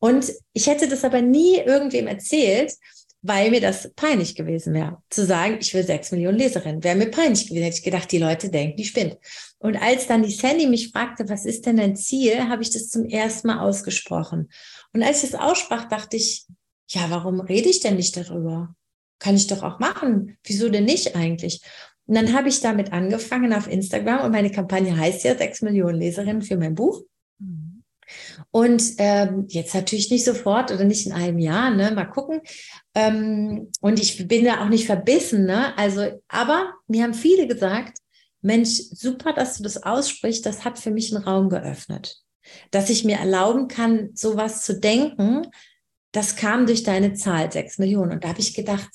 Und 0.00 0.32
ich 0.52 0.66
hätte 0.66 0.88
das 0.88 1.04
aber 1.04 1.20
nie 1.20 1.58
irgendwem 1.58 2.06
erzählt, 2.06 2.72
weil 3.20 3.50
mir 3.50 3.60
das 3.60 3.92
peinlich 3.94 4.34
gewesen 4.34 4.74
wäre. 4.74 5.02
Zu 5.10 5.26
sagen, 5.26 5.58
ich 5.60 5.74
will 5.74 5.84
sechs 5.84 6.12
Millionen 6.12 6.38
Leserinnen, 6.38 6.84
wäre 6.84 6.96
mir 6.96 7.10
peinlich 7.10 7.48
gewesen. 7.48 7.64
Hätte 7.64 7.76
ich 7.78 7.82
gedacht, 7.82 8.10
die 8.12 8.18
Leute 8.18 8.50
denken, 8.50 8.76
die 8.76 8.84
spinnt. 8.84 9.16
Und 9.58 9.76
als 9.76 10.06
dann 10.06 10.22
die 10.22 10.32
Sandy 10.32 10.66
mich 10.66 10.90
fragte, 10.92 11.28
was 11.28 11.44
ist 11.44 11.66
denn 11.66 11.76
dein 11.76 11.96
Ziel, 11.96 12.48
habe 12.48 12.62
ich 12.62 12.70
das 12.70 12.88
zum 12.88 13.06
ersten 13.06 13.48
Mal 13.48 13.60
ausgesprochen. 13.60 14.50
Und 14.92 15.02
als 15.02 15.24
ich 15.24 15.30
das 15.30 15.40
aussprach, 15.40 15.88
dachte 15.88 16.16
ich, 16.16 16.46
ja, 16.90 17.10
warum 17.10 17.40
rede 17.40 17.68
ich 17.68 17.80
denn 17.80 17.96
nicht 17.96 18.16
darüber? 18.16 18.74
Kann 19.18 19.34
ich 19.34 19.48
doch 19.48 19.62
auch 19.64 19.80
machen. 19.80 20.38
Wieso 20.44 20.68
denn 20.68 20.84
nicht 20.84 21.16
eigentlich? 21.16 21.60
Und 22.08 22.14
dann 22.14 22.32
habe 22.32 22.48
ich 22.48 22.60
damit 22.60 22.92
angefangen 22.92 23.52
auf 23.52 23.70
Instagram 23.70 24.24
und 24.24 24.32
meine 24.32 24.50
Kampagne 24.50 24.96
heißt 24.96 25.24
ja 25.24 25.36
sechs 25.36 25.60
Millionen 25.60 25.98
Leserinnen 25.98 26.40
für 26.40 26.56
mein 26.56 26.74
Buch. 26.74 27.02
Und 28.50 28.82
ähm, 28.96 29.44
jetzt 29.48 29.74
natürlich 29.74 30.10
nicht 30.10 30.24
sofort 30.24 30.72
oder 30.72 30.84
nicht 30.84 31.06
in 31.06 31.12
einem 31.12 31.38
Jahr, 31.38 31.70
ne? 31.70 31.90
Mal 31.90 32.06
gucken. 32.06 32.40
Ähm, 32.94 33.70
und 33.82 34.00
ich 34.00 34.26
bin 34.26 34.46
da 34.46 34.64
auch 34.64 34.70
nicht 34.70 34.86
verbissen, 34.86 35.44
ne? 35.44 35.76
Also, 35.76 36.22
aber 36.28 36.72
mir 36.86 37.02
haben 37.02 37.12
viele 37.12 37.46
gesagt, 37.46 37.98
Mensch, 38.40 38.70
super, 38.92 39.34
dass 39.34 39.58
du 39.58 39.62
das 39.62 39.82
aussprichst. 39.82 40.46
Das 40.46 40.64
hat 40.64 40.78
für 40.78 40.90
mich 40.90 41.14
einen 41.14 41.24
Raum 41.24 41.50
geöffnet, 41.50 42.16
dass 42.70 42.88
ich 42.88 43.04
mir 43.04 43.18
erlauben 43.18 43.68
kann, 43.68 44.12
sowas 44.14 44.62
zu 44.62 44.80
denken. 44.80 45.46
Das 46.12 46.36
kam 46.36 46.64
durch 46.64 46.84
deine 46.84 47.12
Zahl 47.12 47.52
sechs 47.52 47.76
Millionen. 47.76 48.12
Und 48.12 48.24
da 48.24 48.28
habe 48.28 48.40
ich 48.40 48.54
gedacht, 48.54 48.88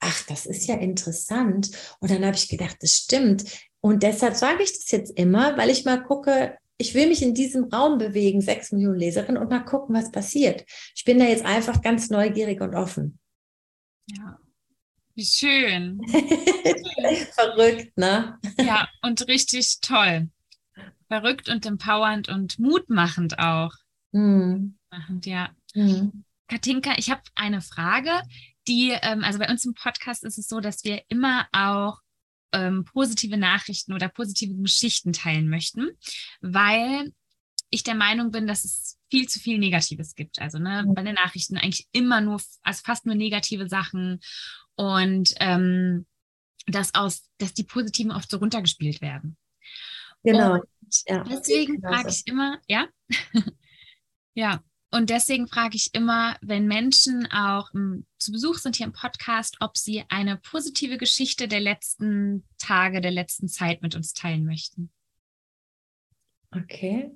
ach, 0.00 0.22
das 0.26 0.46
ist 0.46 0.66
ja 0.66 0.76
interessant. 0.76 1.70
Und 2.00 2.10
dann 2.10 2.24
habe 2.24 2.36
ich 2.36 2.48
gedacht, 2.48 2.76
das 2.80 2.92
stimmt. 2.92 3.44
Und 3.80 4.02
deshalb 4.02 4.34
sage 4.34 4.62
ich 4.62 4.72
das 4.72 4.90
jetzt 4.90 5.16
immer, 5.16 5.56
weil 5.56 5.70
ich 5.70 5.84
mal 5.84 6.02
gucke, 6.02 6.58
ich 6.78 6.94
will 6.94 7.08
mich 7.08 7.22
in 7.22 7.34
diesem 7.34 7.64
Raum 7.64 7.98
bewegen, 7.98 8.40
sechs 8.40 8.72
Millionen 8.72 8.98
Leserinnen, 8.98 9.40
und 9.40 9.50
mal 9.50 9.60
gucken, 9.60 9.94
was 9.94 10.10
passiert. 10.10 10.64
Ich 10.94 11.04
bin 11.04 11.18
da 11.18 11.26
jetzt 11.26 11.44
einfach 11.44 11.82
ganz 11.82 12.08
neugierig 12.08 12.60
und 12.62 12.74
offen. 12.74 13.18
Ja, 14.06 14.38
wie 15.14 15.24
schön. 15.24 16.00
Verrückt, 17.34 17.96
ne? 17.98 18.38
Ja, 18.58 18.88
und 19.02 19.28
richtig 19.28 19.80
toll. 19.82 20.30
Verrückt 21.08 21.50
und 21.50 21.66
empowernd 21.66 22.28
und 22.28 22.58
mutmachend 22.58 23.38
auch. 23.38 23.72
Hm. 24.12 24.78
Machend, 24.90 25.26
ja. 25.26 25.50
Hm. 25.74 26.24
Katinka, 26.48 26.94
ich 26.96 27.10
habe 27.10 27.22
eine 27.34 27.60
Frage 27.60 28.22
die, 28.68 28.90
ähm, 28.90 29.24
also 29.24 29.38
bei 29.38 29.48
uns 29.48 29.64
im 29.64 29.74
Podcast 29.74 30.24
ist 30.24 30.38
es 30.38 30.48
so, 30.48 30.60
dass 30.60 30.84
wir 30.84 31.02
immer 31.08 31.46
auch 31.52 32.00
ähm, 32.52 32.84
positive 32.84 33.36
Nachrichten 33.36 33.92
oder 33.92 34.08
positive 34.08 34.54
Geschichten 34.54 35.12
teilen 35.12 35.48
möchten, 35.48 35.90
weil 36.40 37.12
ich 37.70 37.84
der 37.84 37.94
Meinung 37.94 38.32
bin, 38.32 38.46
dass 38.46 38.64
es 38.64 38.98
viel 39.10 39.28
zu 39.28 39.38
viel 39.38 39.58
Negatives 39.58 40.14
gibt. 40.14 40.40
Also 40.40 40.58
ne, 40.58 40.84
bei 40.88 41.02
den 41.02 41.14
Nachrichten 41.14 41.56
eigentlich 41.56 41.88
immer 41.92 42.20
nur, 42.20 42.40
also 42.62 42.82
fast 42.84 43.06
nur 43.06 43.14
negative 43.14 43.68
Sachen 43.68 44.20
und 44.74 45.34
ähm, 45.38 46.06
dass 46.66 46.94
aus, 46.94 47.28
dass 47.38 47.54
die 47.54 47.64
positiven 47.64 48.12
oft 48.12 48.30
so 48.30 48.38
runtergespielt 48.38 49.00
werden. 49.00 49.36
Genau. 50.24 50.54
Und 50.54 50.64
ja. 51.06 51.22
Deswegen 51.24 51.80
frage 51.80 52.10
ich 52.10 52.26
immer, 52.26 52.60
ja, 52.68 52.88
ja, 54.34 54.62
Und 54.92 55.10
deswegen 55.10 55.46
frage 55.46 55.76
ich 55.76 55.94
immer, 55.94 56.36
wenn 56.40 56.66
Menschen 56.66 57.30
auch 57.30 57.72
m, 57.72 57.80
hm, 57.80 58.06
zu 58.18 58.32
Besuch 58.32 58.56
sind 58.56 58.76
hier 58.76 58.86
im 58.86 58.92
Podcast, 58.92 59.56
ob 59.60 59.76
sie 59.76 60.04
eine 60.08 60.36
positive 60.36 60.98
Geschichte 60.98 61.46
der 61.46 61.60
letzten 61.60 62.44
Tage, 62.58 63.00
der 63.00 63.12
letzten 63.12 63.48
Zeit 63.48 63.82
mit 63.82 63.94
uns 63.94 64.12
teilen 64.14 64.44
möchten. 64.44 64.90
Okay. 66.52 67.12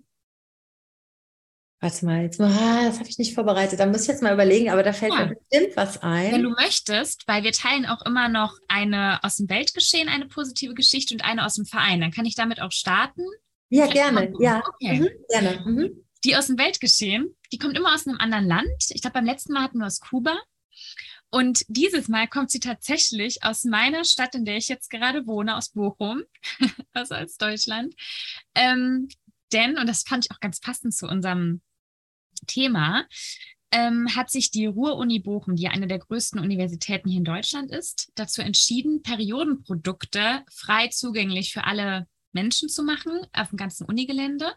Warte 1.80 2.06
mal, 2.06 2.22
jetzt, 2.22 2.40
ah, 2.40 2.84
das 2.84 2.98
habe 2.98 3.10
ich 3.10 3.18
nicht 3.18 3.34
vorbereitet. 3.34 3.78
Da 3.78 3.84
muss 3.84 4.02
ich 4.02 4.08
jetzt 4.08 4.22
mal 4.22 4.32
überlegen, 4.32 4.70
aber 4.70 4.82
da 4.82 4.94
fällt 4.94 5.12
ja. 5.12 5.26
mir 5.26 5.34
bestimmt 5.34 5.76
was 5.76 6.02
ein. 6.02 6.32
Wenn 6.32 6.42
du 6.42 6.50
möchtest, 6.50 7.28
weil 7.28 7.42
wir 7.42 7.52
teilen 7.52 7.84
auch 7.84 8.00
immer 8.06 8.28
noch 8.28 8.56
eine 8.68 9.22
aus 9.22 9.36
dem 9.36 9.50
Weltgeschehen, 9.50 10.08
eine 10.08 10.26
positive 10.26 10.72
Geschichte 10.72 11.12
und 11.12 11.22
eine 11.22 11.44
aus 11.44 11.56
dem 11.56 11.66
Verein. 11.66 12.00
Dann 12.00 12.12
kann 12.12 12.24
ich 12.24 12.36
damit 12.36 12.62
auch 12.62 12.72
starten. 12.72 13.22
Ja, 13.68 13.86
gerne. 13.88 14.32
Ja, 14.38 14.62
okay. 14.66 15.00
mhm, 15.00 15.08
gerne. 15.28 15.62
Mhm. 15.66 16.03
Die 16.24 16.36
aus 16.36 16.46
dem 16.46 16.58
Weltgeschehen, 16.58 17.36
die 17.52 17.58
kommt 17.58 17.76
immer 17.76 17.94
aus 17.94 18.06
einem 18.06 18.18
anderen 18.18 18.46
Land. 18.46 18.90
Ich 18.90 19.02
glaube, 19.02 19.14
beim 19.14 19.26
letzten 19.26 19.52
Mal 19.52 19.62
hatten 19.62 19.78
wir 19.78 19.86
aus 19.86 20.00
Kuba. 20.00 20.36
Und 21.30 21.64
dieses 21.68 22.08
Mal 22.08 22.28
kommt 22.28 22.50
sie 22.50 22.60
tatsächlich 22.60 23.42
aus 23.42 23.64
meiner 23.64 24.04
Stadt, 24.04 24.34
in 24.34 24.44
der 24.44 24.56
ich 24.56 24.68
jetzt 24.68 24.88
gerade 24.88 25.26
wohne, 25.26 25.56
aus 25.56 25.70
Bochum, 25.70 26.22
also 26.92 27.14
als 27.14 27.36
Deutschland. 27.36 27.94
Ähm, 28.54 29.08
denn, 29.52 29.76
und 29.76 29.88
das 29.88 30.04
fand 30.04 30.24
ich 30.24 30.30
auch 30.30 30.40
ganz 30.40 30.60
passend 30.60 30.94
zu 30.94 31.06
unserem 31.06 31.60
Thema, 32.46 33.06
ähm, 33.72 34.14
hat 34.14 34.30
sich 34.30 34.52
die 34.52 34.66
Ruhr-Uni 34.66 35.18
Bochum, 35.18 35.56
die 35.56 35.68
eine 35.68 35.88
der 35.88 35.98
größten 35.98 36.38
Universitäten 36.38 37.08
hier 37.08 37.18
in 37.18 37.24
Deutschland 37.24 37.72
ist, 37.72 38.12
dazu 38.14 38.40
entschieden, 38.40 39.02
Periodenprodukte 39.02 40.44
frei 40.52 40.88
zugänglich 40.88 41.52
für 41.52 41.64
alle 41.64 42.06
Menschen 42.34 42.68
zu 42.68 42.82
machen 42.82 43.20
auf 43.32 43.48
dem 43.48 43.56
ganzen 43.56 43.84
Unigelände 43.84 44.52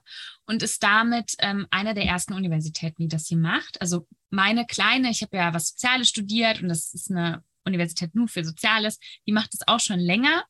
und 0.45 0.63
ist 0.63 0.84
damit 0.84 1.36
ähm, 1.39 1.67
eine 1.71 1.93
der 1.93 2.05
ersten 2.05 2.34
Universitäten, 2.34 3.03
die 3.03 3.07
das 3.07 3.28
hier 3.28 3.38
macht. 3.38 3.80
Also 3.82 4.07
meine 4.30 4.65
kleine, 4.65 5.09
ich 5.09 5.21
habe 5.21 5.38
ja 5.38 5.53
was 5.53 5.69
Soziales 5.69 6.09
studiert 6.09 6.61
und 6.61 6.69
das 6.69 6.93
ist 6.93 7.11
eine 7.11 7.43
Universität 7.67 8.15
nur 8.15 8.28
für 8.28 8.43
Soziales, 8.43 8.97
die 9.28 9.32
macht 9.32 9.53
es 9.53 9.67
auch 9.67 9.80
schon 9.80 9.99
länger. 9.99 10.45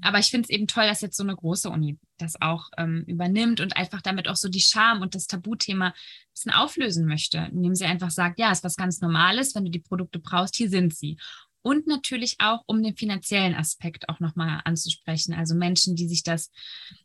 Aber 0.00 0.18
ich 0.18 0.30
finde 0.30 0.46
es 0.46 0.50
eben 0.50 0.66
toll, 0.66 0.86
dass 0.86 1.02
jetzt 1.02 1.16
so 1.16 1.22
eine 1.22 1.36
große 1.36 1.70
Uni 1.70 1.98
das 2.18 2.40
auch 2.40 2.68
ähm, 2.78 3.04
übernimmt 3.06 3.60
und 3.60 3.76
einfach 3.76 4.02
damit 4.02 4.26
auch 4.26 4.36
so 4.36 4.48
die 4.48 4.60
Scham 4.60 5.02
und 5.02 5.14
das 5.14 5.26
Tabuthema 5.26 5.88
ein 5.88 5.94
bisschen 6.34 6.52
auflösen 6.52 7.06
möchte, 7.06 7.48
indem 7.52 7.74
sie 7.74 7.84
einfach 7.84 8.10
sagt, 8.10 8.38
ja, 8.38 8.50
ist 8.50 8.64
was 8.64 8.76
ganz 8.76 9.00
Normales, 9.00 9.54
wenn 9.54 9.64
du 9.64 9.70
die 9.70 9.80
Produkte 9.80 10.18
brauchst, 10.18 10.56
hier 10.56 10.70
sind 10.70 10.94
sie 10.94 11.18
und 11.62 11.86
natürlich 11.86 12.36
auch, 12.40 12.62
um 12.66 12.82
den 12.82 12.96
finanziellen 12.96 13.54
Aspekt 13.54 14.08
auch 14.08 14.20
nochmal 14.20 14.60
anzusprechen. 14.64 15.34
Also 15.34 15.54
Menschen, 15.54 15.96
die 15.96 16.08
sich 16.08 16.22
das, 16.22 16.50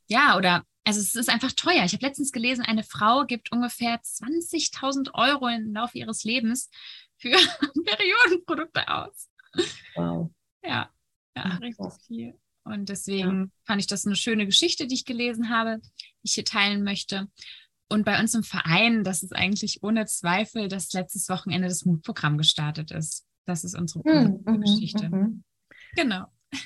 ja, 0.07 0.35
oder, 0.35 0.63
also 0.83 0.99
es 0.99 1.15
ist 1.15 1.29
einfach 1.29 1.51
teuer. 1.51 1.83
Ich 1.85 1.93
habe 1.93 2.05
letztens 2.05 2.31
gelesen, 2.31 2.63
eine 2.63 2.83
Frau 2.83 3.25
gibt 3.25 3.51
ungefähr 3.51 4.01
20.000 4.01 5.13
Euro 5.13 5.47
im 5.47 5.73
Laufe 5.73 5.97
ihres 5.97 6.23
Lebens 6.23 6.69
für 7.17 7.31
Periodenprodukte 7.85 8.87
aus. 8.87 9.29
Wow. 9.95 10.31
Ja, 10.63 10.89
ja, 11.35 11.43
richtig 11.57 11.93
viel. 12.05 12.39
Und 12.63 12.89
deswegen 12.89 13.45
ja. 13.45 13.49
fand 13.65 13.81
ich 13.81 13.87
das 13.87 14.05
eine 14.05 14.15
schöne 14.15 14.45
Geschichte, 14.45 14.87
die 14.87 14.95
ich 14.95 15.05
gelesen 15.05 15.49
habe, 15.49 15.79
die 15.81 16.23
ich 16.23 16.33
hier 16.33 16.45
teilen 16.45 16.83
möchte. 16.83 17.27
Und 17.89 18.03
bei 18.03 18.19
uns 18.19 18.33
im 18.33 18.43
Verein, 18.43 19.03
das 19.03 19.23
ist 19.23 19.33
eigentlich 19.33 19.81
ohne 19.83 20.05
Zweifel, 20.05 20.67
dass 20.67 20.91
letztes 20.91 21.29
Wochenende 21.29 21.69
das 21.69 21.85
Mutprogramm 21.85 22.37
gestartet 22.37 22.91
ist. 22.91 23.26
Das 23.47 23.63
ist 23.63 23.75
unsere 23.75 24.03
hm, 24.03 24.43
mhm, 24.45 24.61
Geschichte. 24.61 25.09
Mhm. 25.09 25.43
Genau. 25.95 26.25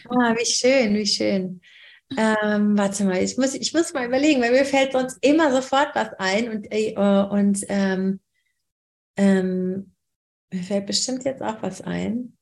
Ah, 0.10 0.36
wie 0.36 0.46
schön, 0.46 0.96
wie 0.96 1.06
schön. 1.06 1.62
Ähm, 2.18 2.78
warte 2.78 3.06
mal, 3.06 3.24
ich 3.24 3.38
muss, 3.38 3.54
ich 3.54 3.74
muss 3.74 3.94
mal 3.94 4.06
überlegen, 4.06 4.42
weil 4.42 4.52
mir 4.52 4.66
fällt 4.66 4.92
sonst 4.92 5.18
immer 5.22 5.52
sofort 5.52 5.96
was 5.96 6.14
ein 6.16 6.50
und, 6.50 6.68
äh, 6.72 6.94
und 6.98 7.64
ähm, 7.70 8.20
ähm, 9.16 9.94
mir 10.52 10.64
fällt 10.64 10.88
bestimmt 10.88 11.24
jetzt 11.24 11.42
auch 11.42 11.62
was 11.62 11.82
ein. 11.82 12.38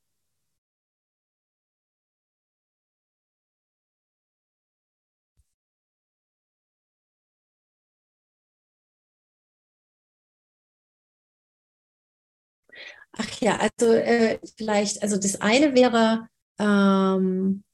Ach 13.12 13.40
ja, 13.40 13.58
also 13.58 13.92
äh, 13.92 14.38
vielleicht, 14.56 15.02
also 15.02 15.16
das 15.16 15.40
eine 15.40 15.74
wäre, 15.74 16.28
ähm, 16.58 17.64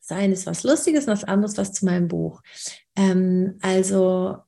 das 0.00 0.16
eine 0.16 0.32
ist 0.32 0.46
was 0.46 0.64
Lustiges 0.64 1.04
und 1.04 1.10
das 1.10 1.24
andere 1.24 1.50
ist 1.50 1.58
was 1.58 1.72
zu 1.72 1.84
meinem 1.84 2.08
Buch. 2.08 2.40
Ähm, 2.96 3.58
also 3.60 4.38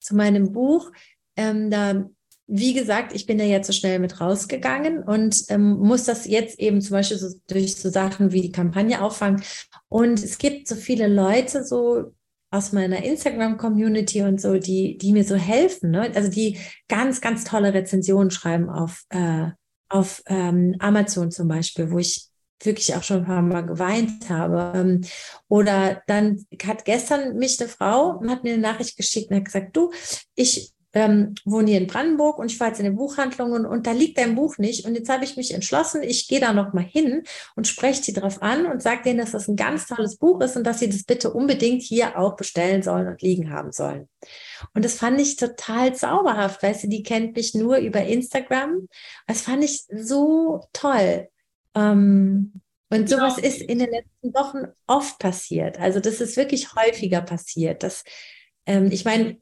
zu 0.00 0.16
meinem 0.16 0.52
Buch, 0.52 0.90
ähm, 1.36 1.70
da, 1.70 2.08
wie 2.46 2.74
gesagt, 2.74 3.14
ich 3.14 3.26
bin 3.26 3.38
da 3.38 3.44
jetzt 3.44 3.68
so 3.68 3.72
schnell 3.72 3.98
mit 4.00 4.20
rausgegangen 4.20 5.02
und 5.04 5.44
ähm, 5.48 5.78
muss 5.78 6.04
das 6.04 6.26
jetzt 6.26 6.58
eben 6.58 6.80
zum 6.80 6.94
Beispiel 6.94 7.18
so 7.18 7.28
durch 7.46 7.76
so 7.76 7.88
Sachen 7.88 8.32
wie 8.32 8.42
die 8.42 8.52
Kampagne 8.52 9.00
auffangen. 9.00 9.42
Und 9.88 10.22
es 10.22 10.38
gibt 10.38 10.66
so 10.66 10.74
viele 10.74 11.06
Leute, 11.06 11.64
so 11.64 12.12
aus 12.52 12.72
meiner 12.72 13.02
Instagram-Community 13.02 14.22
und 14.22 14.40
so, 14.40 14.58
die, 14.58 14.98
die 14.98 15.12
mir 15.12 15.24
so 15.24 15.36
helfen, 15.36 15.90
ne? 15.90 16.12
also 16.14 16.30
die 16.30 16.58
ganz, 16.86 17.22
ganz 17.22 17.44
tolle 17.44 17.72
Rezensionen 17.72 18.30
schreiben 18.30 18.68
auf, 18.68 19.04
äh, 19.08 19.48
auf 19.88 20.22
ähm, 20.26 20.76
Amazon 20.78 21.30
zum 21.30 21.48
Beispiel, 21.48 21.90
wo 21.90 21.98
ich 21.98 22.28
wirklich 22.62 22.94
auch 22.94 23.02
schon 23.02 23.18
ein 23.20 23.24
paar 23.24 23.42
Mal 23.42 23.62
geweint 23.62 24.28
habe. 24.28 24.78
Ähm, 24.78 25.00
oder 25.48 26.02
dann 26.06 26.44
hat 26.64 26.84
gestern 26.84 27.36
mich 27.36 27.58
eine 27.58 27.70
Frau, 27.70 28.20
hat 28.28 28.44
mir 28.44 28.52
eine 28.52 28.62
Nachricht 28.62 28.98
geschickt 28.98 29.30
und 29.30 29.38
hat 29.38 29.46
gesagt, 29.46 29.74
du, 29.74 29.90
ich 30.34 30.72
ähm, 30.94 31.34
wohne 31.44 31.70
hier 31.70 31.80
in 31.80 31.86
Brandenburg 31.86 32.38
und 32.38 32.50
ich 32.50 32.60
war 32.60 32.68
jetzt 32.68 32.78
in 32.78 32.84
den 32.84 32.96
Buchhandlungen 32.96 33.64
und 33.64 33.86
da 33.86 33.92
liegt 33.92 34.18
dein 34.18 34.34
Buch 34.34 34.58
nicht. 34.58 34.84
Und 34.84 34.94
jetzt 34.94 35.08
habe 35.08 35.24
ich 35.24 35.36
mich 35.36 35.54
entschlossen, 35.54 36.02
ich 36.02 36.28
gehe 36.28 36.40
da 36.40 36.52
noch 36.52 36.72
mal 36.72 36.84
hin 36.84 37.22
und 37.56 37.66
spreche 37.66 38.02
die 38.02 38.12
drauf 38.12 38.42
an 38.42 38.66
und 38.66 38.82
sage 38.82 39.02
denen, 39.04 39.18
dass 39.18 39.32
das 39.32 39.48
ein 39.48 39.56
ganz 39.56 39.86
tolles 39.86 40.16
Buch 40.16 40.40
ist 40.40 40.56
und 40.56 40.64
dass 40.64 40.80
sie 40.80 40.90
das 40.90 41.04
bitte 41.04 41.32
unbedingt 41.32 41.82
hier 41.82 42.18
auch 42.18 42.36
bestellen 42.36 42.82
sollen 42.82 43.08
und 43.08 43.22
liegen 43.22 43.50
haben 43.50 43.72
sollen. 43.72 44.08
Und 44.74 44.84
das 44.84 44.94
fand 44.94 45.20
ich 45.20 45.36
total 45.36 45.94
zauberhaft, 45.94 46.62
weißt 46.62 46.84
du, 46.84 46.88
die 46.88 47.02
kennt 47.02 47.36
mich 47.36 47.54
nur 47.54 47.78
über 47.78 48.02
Instagram. 48.02 48.88
Das 49.26 49.42
fand 49.42 49.64
ich 49.64 49.84
so 49.90 50.64
toll. 50.72 51.28
Ähm, 51.74 52.60
und 52.90 53.08
sowas 53.08 53.38
ja. 53.38 53.44
ist 53.44 53.62
in 53.62 53.78
den 53.78 53.90
letzten 53.90 54.34
Wochen 54.34 54.66
oft 54.86 55.18
passiert. 55.18 55.80
Also 55.80 55.98
das 55.98 56.20
ist 56.20 56.36
wirklich 56.36 56.74
häufiger 56.74 57.22
passiert. 57.22 57.82
Das, 57.82 58.04
ähm, 58.66 58.90
ich 58.90 59.06
meine, 59.06 59.38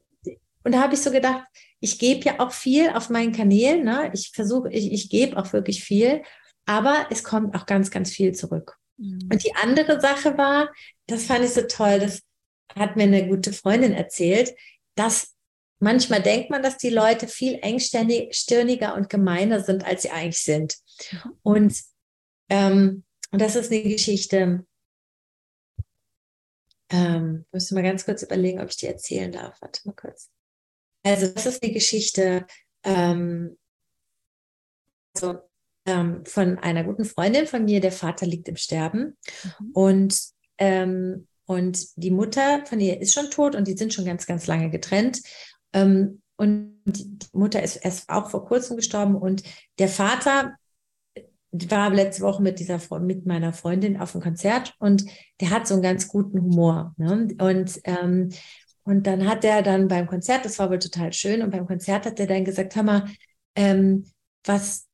und 0.63 0.73
da 0.73 0.81
habe 0.81 0.93
ich 0.93 1.01
so 1.01 1.11
gedacht, 1.11 1.43
ich 1.79 1.97
gebe 1.99 2.23
ja 2.25 2.39
auch 2.39 2.51
viel 2.51 2.89
auf 2.91 3.09
meinen 3.09 3.31
Kanälen. 3.31 3.83
Ne? 3.83 4.11
Ich 4.13 4.31
versuche, 4.33 4.71
ich, 4.71 4.91
ich 4.91 5.09
gebe 5.09 5.37
auch 5.37 5.51
wirklich 5.53 5.83
viel, 5.83 6.21
aber 6.65 7.07
es 7.09 7.23
kommt 7.23 7.55
auch 7.55 7.65
ganz, 7.65 7.89
ganz 7.89 8.11
viel 8.11 8.33
zurück. 8.33 8.77
Mhm. 8.97 9.29
Und 9.31 9.43
die 9.43 9.55
andere 9.55 9.99
Sache 9.99 10.37
war, 10.37 10.71
das 11.07 11.23
fand 11.23 11.43
ich 11.43 11.51
so 11.51 11.61
toll, 11.63 11.99
das 11.99 12.21
hat 12.75 12.95
mir 12.95 13.03
eine 13.03 13.27
gute 13.27 13.51
Freundin 13.51 13.93
erzählt, 13.93 14.53
dass 14.95 15.35
manchmal 15.79 16.21
denkt 16.21 16.51
man, 16.51 16.61
dass 16.61 16.77
die 16.77 16.89
Leute 16.89 17.27
viel 17.27 17.59
engstirniger 17.61 18.93
und 18.95 19.09
gemeiner 19.09 19.61
sind, 19.61 19.83
als 19.83 20.03
sie 20.03 20.11
eigentlich 20.11 20.43
sind. 20.43 20.75
Mhm. 21.11 21.31
Und, 21.41 21.81
ähm, 22.49 23.03
und 23.31 23.41
das 23.41 23.55
ist 23.55 23.71
eine 23.71 23.81
Geschichte, 23.81 24.65
ähm, 26.91 27.45
ich 27.47 27.53
müsste 27.53 27.73
mal 27.73 27.83
ganz 27.83 28.05
kurz 28.05 28.21
überlegen, 28.21 28.59
ob 28.59 28.69
ich 28.69 28.77
die 28.77 28.87
erzählen 28.87 29.31
darf. 29.31 29.59
Warte 29.61 29.81
mal 29.85 29.95
kurz. 29.95 30.29
Also 31.03 31.27
das 31.27 31.45
ist 31.45 31.63
die 31.63 31.71
Geschichte 31.71 32.45
ähm, 32.83 33.57
also, 35.15 35.39
ähm, 35.85 36.23
von 36.25 36.59
einer 36.59 36.83
guten 36.83 37.05
Freundin 37.05 37.47
von 37.47 37.65
mir. 37.65 37.79
Der 37.79 37.91
Vater 37.91 38.25
liegt 38.25 38.47
im 38.47 38.55
Sterben 38.55 39.17
mhm. 39.59 39.71
und 39.73 40.21
ähm, 40.57 41.27
und 41.45 41.87
die 41.97 42.11
Mutter 42.11 42.65
von 42.65 42.79
ihr 42.79 43.01
ist 43.01 43.13
schon 43.13 43.29
tot 43.29 43.55
und 43.55 43.67
die 43.67 43.75
sind 43.75 43.93
schon 43.93 44.05
ganz, 44.05 44.25
ganz 44.25 44.47
lange 44.47 44.69
getrennt. 44.69 45.21
Ähm, 45.73 46.21
und 46.37 46.81
die 46.85 47.19
Mutter 47.33 47.61
ist 47.61 47.75
erst 47.75 48.09
auch 48.09 48.29
vor 48.29 48.45
kurzem 48.45 48.77
gestorben 48.77 49.15
und 49.15 49.43
der 49.77 49.89
Vater 49.89 50.55
war 51.51 51.89
letzte 51.93 52.23
Woche 52.23 52.41
mit 52.41 52.59
dieser 52.59 52.79
mit 52.99 53.25
meiner 53.25 53.51
Freundin 53.51 53.99
auf 53.99 54.15
einem 54.15 54.23
Konzert 54.23 54.73
und 54.79 55.05
der 55.41 55.49
hat 55.49 55.67
so 55.67 55.73
einen 55.73 55.83
ganz 55.83 56.07
guten 56.07 56.41
Humor. 56.41 56.93
Ne? 56.95 57.35
Und 57.37 57.81
ähm, 57.83 58.29
und 58.83 59.07
dann 59.07 59.27
hat 59.27 59.43
er 59.45 59.61
dann 59.61 59.87
beim 59.87 60.07
Konzert, 60.07 60.45
das 60.45 60.59
war 60.59 60.69
wohl 60.69 60.79
total 60.79 61.13
schön, 61.13 61.41
und 61.41 61.51
beim 61.51 61.67
Konzert 61.67 62.05
hat 62.05 62.19
er 62.19 62.27
dann 62.27 62.45
gesagt, 62.45 62.75
hör 62.75 62.83
mal, 62.83 63.05
ähm, 63.55 64.05
was, 64.43 64.87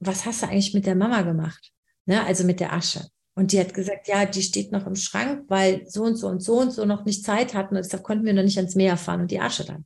was 0.00 0.26
hast 0.26 0.42
du 0.42 0.46
eigentlich 0.46 0.74
mit 0.74 0.86
der 0.86 0.96
Mama 0.96 1.22
gemacht? 1.22 1.72
Ne? 2.06 2.24
Also 2.24 2.44
mit 2.44 2.60
der 2.60 2.72
Asche. 2.72 3.08
Und 3.34 3.52
die 3.52 3.60
hat 3.60 3.72
gesagt, 3.72 4.08
ja, 4.08 4.26
die 4.26 4.42
steht 4.42 4.72
noch 4.72 4.86
im 4.86 4.96
Schrank, 4.96 5.44
weil 5.48 5.86
so 5.86 6.02
und 6.02 6.16
so 6.16 6.26
und 6.28 6.42
so 6.42 6.58
und 6.58 6.72
so 6.72 6.84
noch 6.84 7.04
nicht 7.04 7.24
Zeit 7.24 7.54
hatten. 7.54 7.76
Und 7.76 7.84
deshalb 7.84 8.02
konnten 8.02 8.24
wir 8.24 8.34
noch 8.34 8.42
nicht 8.42 8.58
ans 8.58 8.74
Meer 8.74 8.96
fahren 8.96 9.22
und 9.22 9.30
die 9.30 9.40
Asche 9.40 9.64
dann. 9.64 9.84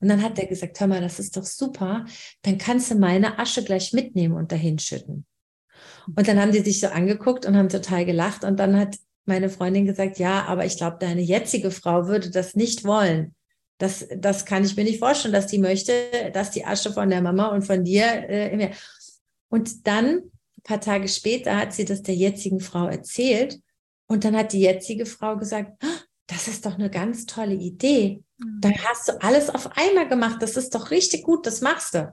Und 0.00 0.08
dann 0.08 0.22
hat 0.22 0.38
er 0.38 0.46
gesagt, 0.46 0.80
hör 0.80 0.86
mal, 0.86 1.00
das 1.00 1.18
ist 1.18 1.36
doch 1.36 1.44
super. 1.44 2.04
Dann 2.42 2.58
kannst 2.58 2.90
du 2.90 2.96
meine 2.96 3.38
Asche 3.38 3.62
gleich 3.62 3.92
mitnehmen 3.92 4.34
und 4.34 4.50
dahin 4.50 4.78
schütten. 4.78 5.26
Und 6.16 6.26
dann 6.26 6.40
haben 6.40 6.52
die 6.52 6.60
sich 6.60 6.80
so 6.80 6.88
angeguckt 6.88 7.46
und 7.46 7.56
haben 7.56 7.68
total 7.68 8.04
gelacht. 8.04 8.44
Und 8.44 8.58
dann 8.58 8.76
hat 8.76 8.96
meine 9.24 9.50
Freundin 9.50 9.86
gesagt, 9.86 10.18
ja, 10.18 10.44
aber 10.46 10.64
ich 10.64 10.76
glaube, 10.76 10.96
deine 11.00 11.20
jetzige 11.20 11.70
Frau 11.70 12.06
würde 12.06 12.30
das 12.30 12.54
nicht 12.54 12.84
wollen. 12.84 13.34
Das, 13.78 14.06
das 14.14 14.44
kann 14.44 14.64
ich 14.64 14.76
mir 14.76 14.84
nicht 14.84 14.98
vorstellen, 14.98 15.32
dass 15.32 15.46
die 15.46 15.58
möchte, 15.58 15.92
dass 16.32 16.50
die 16.50 16.66
Asche 16.66 16.92
von 16.92 17.08
der 17.08 17.22
Mama 17.22 17.46
und 17.48 17.62
von 17.62 17.84
dir 17.84 18.04
äh. 18.04 18.72
Und 19.48 19.86
dann, 19.86 20.06
ein 20.06 20.62
paar 20.62 20.80
Tage 20.80 21.08
später, 21.08 21.56
hat 21.56 21.72
sie 21.72 21.84
das 21.84 22.02
der 22.02 22.14
jetzigen 22.14 22.60
Frau 22.60 22.86
erzählt. 22.86 23.58
Und 24.06 24.24
dann 24.24 24.36
hat 24.36 24.52
die 24.52 24.60
jetzige 24.60 25.06
Frau 25.06 25.36
gesagt, 25.36 25.82
ah, 25.82 26.00
das 26.26 26.46
ist 26.46 26.66
doch 26.66 26.74
eine 26.74 26.90
ganz 26.90 27.26
tolle 27.26 27.54
Idee. 27.54 28.22
Mhm. 28.38 28.60
Dann 28.60 28.74
hast 28.84 29.08
du 29.08 29.22
alles 29.22 29.50
auf 29.50 29.70
einmal 29.76 30.08
gemacht. 30.08 30.40
Das 30.40 30.56
ist 30.56 30.74
doch 30.74 30.90
richtig 30.90 31.24
gut, 31.24 31.46
das 31.46 31.60
machst 31.60 31.94
du. 31.94 32.12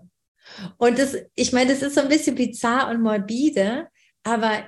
Und 0.77 0.97
das, 0.97 1.15
ich 1.35 1.53
meine, 1.53 1.71
das 1.71 1.81
ist 1.81 1.95
so 1.95 2.01
ein 2.01 2.07
bisschen 2.07 2.35
bizarr 2.35 2.89
und 2.89 3.01
morbide, 3.01 3.87
aber 4.23 4.63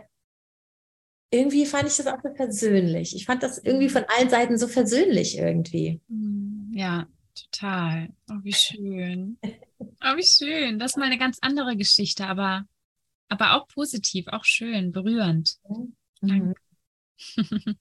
irgendwie 1.32 1.66
fand 1.66 1.88
ich 1.88 1.98
das 1.98 2.08
auch 2.08 2.22
so 2.24 2.30
persönlich. 2.34 3.16
Ich 3.16 3.26
fand 3.26 3.44
das 3.44 3.58
irgendwie 3.60 3.90
von 3.90 4.04
allen 4.08 4.30
Seiten 4.30 4.58
so 4.58 4.68
versöhnlich 4.68 5.38
irgendwie. 5.38 6.02
Hm, 6.10 6.72
ja, 6.74 7.08
total. 7.36 8.10
Oh, 8.30 8.40
wie 8.44 8.54
schön. 8.54 9.38
Oh, 10.02 10.18
wie 10.18 10.26
schön. 10.26 10.78
Das 10.78 10.92
ist 10.92 10.98
mal 10.98 11.06
eine 11.06 11.18
ganz 11.18 11.40
andere 11.42 11.78
Geschichte, 11.78 12.28
aber, 12.28 12.66
aber 13.30 13.54
auch 13.54 13.68
positiv, 13.70 14.28
auch 14.28 14.44
schön, 14.44 14.92
berührend. 14.92 15.58
Mhm. 15.70 15.96
Danke. 16.22 16.56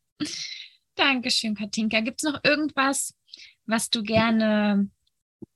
Dankeschön, 0.94 1.56
Katinka. 1.56 2.00
Gibt 2.00 2.22
es 2.22 2.30
noch 2.30 2.42
irgendwas, 2.44 3.14
was 3.66 3.90
du 3.90 4.02
gerne 4.02 4.90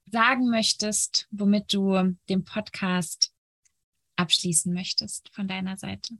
sagen 0.06 0.50
möchtest, 0.50 1.26
womit 1.30 1.72
du 1.72 2.16
den 2.28 2.44
Podcast 2.44 3.32
abschließen 4.16 4.72
möchtest 4.72 5.30
von 5.32 5.48
deiner 5.48 5.76
Seite? 5.76 6.14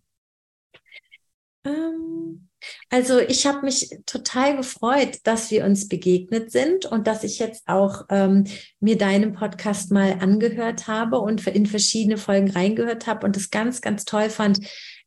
Ähm, 1.65 2.49
also 2.91 3.19
ich 3.19 3.47
habe 3.47 3.65
mich 3.65 3.91
total 4.07 4.57
gefreut, 4.57 5.19
dass 5.25 5.51
wir 5.51 5.65
uns 5.65 5.89
begegnet 5.89 6.51
sind 6.53 6.87
und 6.87 7.07
dass 7.07 7.25
ich 7.25 7.39
jetzt 7.39 7.67
auch 7.67 8.05
ähm, 8.09 8.45
mir 8.81 8.97
deinen 8.97 9.33
Podcast 9.33 9.91
mal 9.91 10.19
angehört 10.21 10.87
habe 10.87 11.19
und 11.19 11.47
in 11.47 11.67
verschiedene 11.67 12.19
Folgen 12.19 12.51
reingehört 12.51 13.07
habe 13.07 13.27
und 13.27 13.37
es 13.37 13.51
ganz, 13.51 13.81
ganz 13.81 14.05
toll 14.05 14.31
fand. 14.31 14.59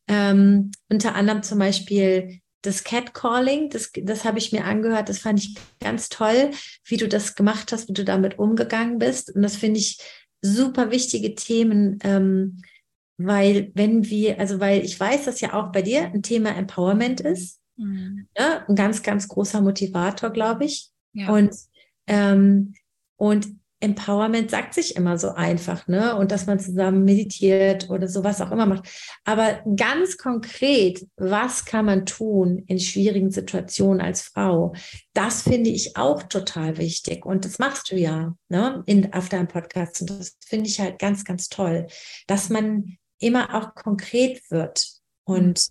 Ähm, 0.08 0.70
unter 0.88 1.14
anderem 1.14 1.42
zum 1.42 1.58
Beispiel 1.58 2.40
das 2.62 2.84
Catcalling, 2.84 3.70
das, 3.70 3.92
das 3.94 4.24
habe 4.24 4.38
ich 4.38 4.52
mir 4.52 4.64
angehört, 4.64 5.08
das 5.08 5.20
fand 5.20 5.38
ich 5.38 5.56
ganz 5.80 6.08
toll, 6.08 6.50
wie 6.84 6.96
du 6.96 7.08
das 7.08 7.34
gemacht 7.34 7.72
hast, 7.72 7.88
wie 7.88 7.94
du 7.94 8.04
damit 8.04 8.38
umgegangen 8.38 8.98
bist. 8.98 9.34
Und 9.34 9.42
das 9.42 9.56
finde 9.56 9.78
ich 9.78 9.98
super 10.42 10.90
wichtige 10.90 11.34
Themen. 11.34 11.98
Ähm, 12.02 12.62
weil 13.18 13.70
wenn 13.74 14.04
wir, 14.04 14.38
also 14.38 14.60
weil 14.60 14.84
ich 14.84 14.98
weiß, 14.98 15.24
dass 15.24 15.40
ja 15.40 15.54
auch 15.54 15.72
bei 15.72 15.82
dir 15.82 16.06
ein 16.06 16.22
Thema 16.22 16.54
Empowerment 16.54 17.20
ist, 17.20 17.60
mhm. 17.76 18.28
ne? 18.38 18.68
ein 18.68 18.74
ganz, 18.74 19.02
ganz 19.02 19.28
großer 19.28 19.60
Motivator, 19.60 20.30
glaube 20.30 20.64
ich. 20.64 20.90
Ja. 21.12 21.32
Und, 21.32 21.54
ähm, 22.06 22.74
und 23.16 23.48
Empowerment 23.78 24.50
sagt 24.50 24.72
sich 24.72 24.96
immer 24.96 25.18
so 25.18 25.30
einfach, 25.32 25.86
ne? 25.86 26.16
Und 26.16 26.32
dass 26.32 26.46
man 26.46 26.58
zusammen 26.58 27.04
meditiert 27.04 27.90
oder 27.90 28.08
sowas 28.08 28.40
auch 28.40 28.50
immer 28.50 28.64
macht. 28.64 28.88
Aber 29.24 29.60
ganz 29.76 30.16
konkret, 30.16 31.06
was 31.16 31.66
kann 31.66 31.84
man 31.84 32.06
tun 32.06 32.64
in 32.68 32.80
schwierigen 32.80 33.30
Situationen 33.30 34.00
als 34.00 34.22
Frau? 34.22 34.74
Das 35.12 35.42
finde 35.42 35.68
ich 35.68 35.96
auch 35.96 36.22
total 36.22 36.78
wichtig. 36.78 37.26
Und 37.26 37.44
das 37.44 37.58
machst 37.58 37.92
du 37.92 37.96
ja, 37.96 38.34
ne? 38.48 38.82
In, 38.86 39.12
auf 39.12 39.28
deinem 39.28 39.48
Podcast. 39.48 40.00
Und 40.00 40.10
das 40.10 40.38
finde 40.44 40.68
ich 40.68 40.80
halt 40.80 40.98
ganz, 40.98 41.24
ganz 41.24 41.50
toll, 41.50 41.86
dass 42.26 42.48
man 42.48 42.96
immer 43.18 43.54
auch 43.54 43.74
konkret 43.74 44.50
wird 44.50 44.86
und 45.24 45.68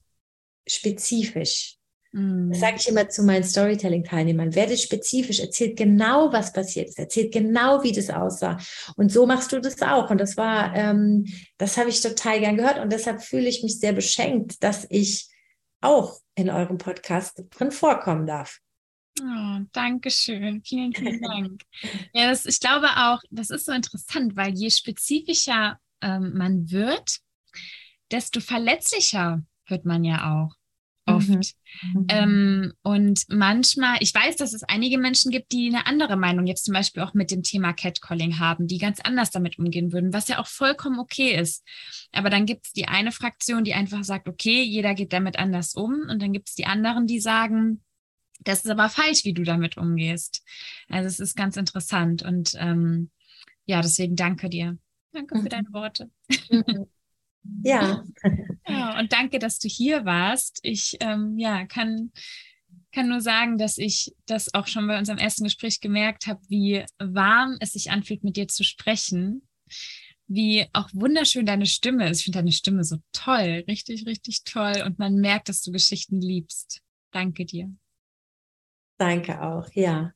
spezifisch. 0.67 1.77
Mhm. 2.15 2.49
Das 2.49 2.59
sage 2.61 2.77
ich 2.79 2.87
immer 2.87 3.09
zu 3.09 3.23
meinen 3.23 3.43
Storytelling-Teilnehmern. 3.43 4.55
Werde 4.55 4.77
spezifisch, 4.77 5.39
erzählt 5.39 5.77
genau, 5.77 6.31
was 6.31 6.53
passiert 6.53 6.87
ist, 6.87 6.97
erzählt 6.97 7.33
genau, 7.33 7.83
wie 7.83 7.91
das 7.91 8.09
aussah. 8.09 8.57
Und 8.95 9.11
so 9.11 9.25
machst 9.25 9.51
du 9.51 9.59
das 9.59 9.81
auch. 9.81 10.09
Und 10.09 10.19
das 10.19 10.37
war, 10.37 10.73
ähm, 10.75 11.25
das 11.57 11.77
habe 11.77 11.89
ich 11.89 12.01
total 12.01 12.39
gern 12.39 12.55
gehört. 12.57 12.79
Und 12.79 12.91
deshalb 12.91 13.21
fühle 13.21 13.49
ich 13.49 13.63
mich 13.63 13.79
sehr 13.79 13.93
beschenkt, 13.93 14.63
dass 14.63 14.87
ich 14.89 15.27
auch 15.81 16.19
in 16.35 16.49
eurem 16.49 16.77
Podcast 16.77 17.43
drin 17.51 17.71
vorkommen 17.71 18.25
darf. 18.25 18.59
Oh, 19.21 19.59
Dankeschön. 19.71 20.61
Vielen, 20.65 20.93
vielen 20.93 21.21
Dank. 21.21 21.61
ja, 22.13 22.29
das, 22.29 22.45
ich 22.45 22.59
glaube 22.59 22.87
auch, 22.95 23.19
das 23.29 23.49
ist 23.49 23.65
so 23.65 23.73
interessant, 23.73 24.35
weil 24.35 24.53
je 24.53 24.69
spezifischer 24.69 25.79
ähm, 26.01 26.33
man 26.35 26.71
wird, 26.71 27.19
desto 28.11 28.39
verletzlicher 28.39 29.43
wird 29.67 29.85
man 29.85 30.03
ja 30.03 30.33
auch 30.33 30.55
oft. 31.05 31.29
Mhm. 31.29 31.39
mhm. 31.93 32.05
Ähm, 32.09 32.73
und 32.81 33.25
manchmal, 33.29 33.97
ich 33.99 34.13
weiß, 34.13 34.35
dass 34.37 34.53
es 34.53 34.63
einige 34.63 34.97
Menschen 34.97 35.31
gibt, 35.31 35.51
die 35.51 35.67
eine 35.67 35.85
andere 35.85 36.17
Meinung 36.17 36.47
jetzt 36.47 36.65
zum 36.65 36.73
Beispiel 36.73 37.03
auch 37.03 37.13
mit 37.13 37.31
dem 37.31 37.43
Thema 37.43 37.73
Catcalling 37.73 38.39
haben, 38.39 38.67
die 38.67 38.77
ganz 38.77 38.99
anders 39.01 39.31
damit 39.31 39.59
umgehen 39.59 39.91
würden, 39.91 40.13
was 40.13 40.27
ja 40.27 40.39
auch 40.39 40.47
vollkommen 40.47 40.99
okay 40.99 41.35
ist. 41.35 41.63
Aber 42.11 42.29
dann 42.29 42.45
gibt 42.45 42.67
es 42.67 42.73
die 42.73 42.87
eine 42.87 43.11
Fraktion, 43.11 43.63
die 43.63 43.73
einfach 43.73 44.03
sagt, 44.03 44.27
okay, 44.27 44.63
jeder 44.63 44.93
geht 44.95 45.13
damit 45.13 45.37
anders 45.37 45.73
um. 45.75 46.07
Und 46.09 46.21
dann 46.21 46.33
gibt 46.33 46.49
es 46.49 46.55
die 46.55 46.65
anderen, 46.65 47.07
die 47.07 47.19
sagen, 47.19 47.83
das 48.43 48.65
ist 48.65 48.71
aber 48.71 48.89
falsch, 48.89 49.23
wie 49.23 49.33
du 49.33 49.43
damit 49.43 49.77
umgehst. 49.77 50.43
Also 50.89 51.07
es 51.07 51.19
ist 51.19 51.35
ganz 51.35 51.57
interessant. 51.57 52.23
Und 52.23 52.53
ähm, 52.57 53.11
ja, 53.65 53.81
deswegen 53.81 54.15
danke 54.15 54.49
dir. 54.49 54.77
Danke 55.11 55.35
für 55.35 55.43
mhm. 55.43 55.49
deine 55.49 55.73
Worte. 55.73 56.09
Ja. 57.63 58.03
ja. 58.67 58.99
Und 58.99 59.11
danke, 59.11 59.39
dass 59.39 59.59
du 59.59 59.67
hier 59.67 60.05
warst. 60.05 60.59
Ich 60.63 60.97
ähm, 60.99 61.37
ja, 61.37 61.65
kann, 61.65 62.11
kann 62.91 63.09
nur 63.09 63.21
sagen, 63.21 63.57
dass 63.57 63.77
ich 63.77 64.13
das 64.25 64.53
auch 64.53 64.67
schon 64.67 64.87
bei 64.87 64.97
unserem 64.97 65.19
ersten 65.19 65.43
Gespräch 65.43 65.81
gemerkt 65.81 66.27
habe, 66.27 66.41
wie 66.47 66.85
warm 66.99 67.57
es 67.59 67.73
sich 67.73 67.91
anfühlt, 67.91 68.23
mit 68.23 68.37
dir 68.37 68.47
zu 68.47 68.63
sprechen. 68.63 69.47
Wie 70.27 70.65
auch 70.73 70.89
wunderschön 70.93 71.45
deine 71.45 71.67
Stimme 71.67 72.09
ist. 72.09 72.19
Ich 72.19 72.23
finde 72.25 72.39
deine 72.39 72.51
Stimme 72.51 72.83
so 72.83 72.97
toll, 73.11 73.63
richtig, 73.67 74.07
richtig 74.07 74.43
toll. 74.43 74.81
Und 74.85 74.97
man 74.97 75.15
merkt, 75.15 75.49
dass 75.49 75.61
du 75.61 75.71
Geschichten 75.71 76.19
liebst. 76.19 76.81
Danke 77.11 77.45
dir. 77.45 77.71
Danke 78.97 79.41
auch, 79.41 79.67
ja. 79.73 80.11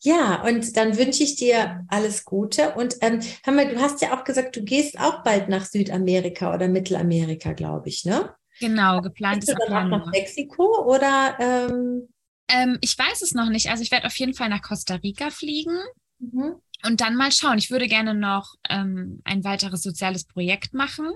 Ja, 0.00 0.42
und 0.42 0.76
dann 0.76 0.98
wünsche 0.98 1.22
ich 1.22 1.36
dir 1.36 1.84
alles 1.88 2.24
Gute. 2.24 2.74
Und 2.74 2.96
ähm, 3.00 3.20
wir, 3.44 3.74
du 3.74 3.80
hast 3.80 4.02
ja 4.02 4.16
auch 4.16 4.24
gesagt, 4.24 4.56
du 4.56 4.64
gehst 4.64 4.98
auch 4.98 5.22
bald 5.22 5.48
nach 5.48 5.64
Südamerika 5.64 6.52
oder 6.52 6.66
Mittelamerika, 6.66 7.52
glaube 7.52 7.88
ich, 7.88 8.04
ne? 8.04 8.34
Genau, 8.58 9.00
geplant 9.00 9.44
ist 9.44 9.54
auch 9.54 9.68
nach 9.68 10.06
Mexiko 10.06 10.86
oder? 10.86 11.36
Ähm? 11.38 12.08
Ähm, 12.48 12.78
ich 12.80 12.98
weiß 12.98 13.22
es 13.22 13.32
noch 13.32 13.48
nicht. 13.48 13.70
Also 13.70 13.82
ich 13.82 13.92
werde 13.92 14.06
auf 14.06 14.16
jeden 14.16 14.34
Fall 14.34 14.48
nach 14.48 14.62
Costa 14.62 14.96
Rica 14.96 15.30
fliegen. 15.30 15.78
Mhm. 16.18 16.56
Und 16.84 17.00
dann 17.00 17.16
mal 17.16 17.30
schauen. 17.32 17.58
Ich 17.58 17.70
würde 17.70 17.86
gerne 17.86 18.14
noch 18.14 18.54
ähm, 18.68 19.20
ein 19.24 19.44
weiteres 19.44 19.82
soziales 19.82 20.24
Projekt 20.24 20.74
machen 20.74 21.12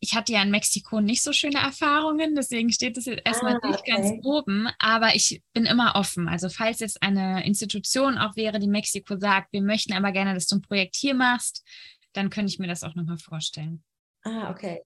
ich 0.00 0.14
hatte 0.14 0.32
ja 0.32 0.42
in 0.42 0.50
Mexiko 0.50 1.00
nicht 1.00 1.22
so 1.22 1.32
schöne 1.32 1.58
Erfahrungen, 1.58 2.34
deswegen 2.34 2.70
steht 2.70 2.96
das 2.96 3.06
jetzt 3.06 3.22
erstmal 3.24 3.58
ah, 3.60 3.66
nicht 3.66 3.80
okay. 3.80 3.90
ganz 3.90 4.24
oben, 4.24 4.68
aber 4.78 5.14
ich 5.14 5.42
bin 5.52 5.64
immer 5.64 5.96
offen. 5.96 6.28
Also 6.28 6.48
falls 6.48 6.80
jetzt 6.80 7.02
eine 7.02 7.44
Institution 7.44 8.16
auch 8.16 8.36
wäre, 8.36 8.60
die 8.60 8.68
Mexiko 8.68 9.18
sagt, 9.18 9.52
wir 9.52 9.62
möchten 9.62 9.92
aber 9.92 10.12
gerne, 10.12 10.34
dass 10.34 10.46
du 10.46 10.56
ein 10.56 10.62
Projekt 10.62 10.96
hier 10.96 11.14
machst, 11.14 11.64
dann 12.12 12.30
könnte 12.30 12.52
ich 12.52 12.58
mir 12.58 12.68
das 12.68 12.84
auch 12.84 12.94
nochmal 12.94 13.18
vorstellen. 13.18 13.82
Ah, 14.22 14.50
okay. 14.50 14.82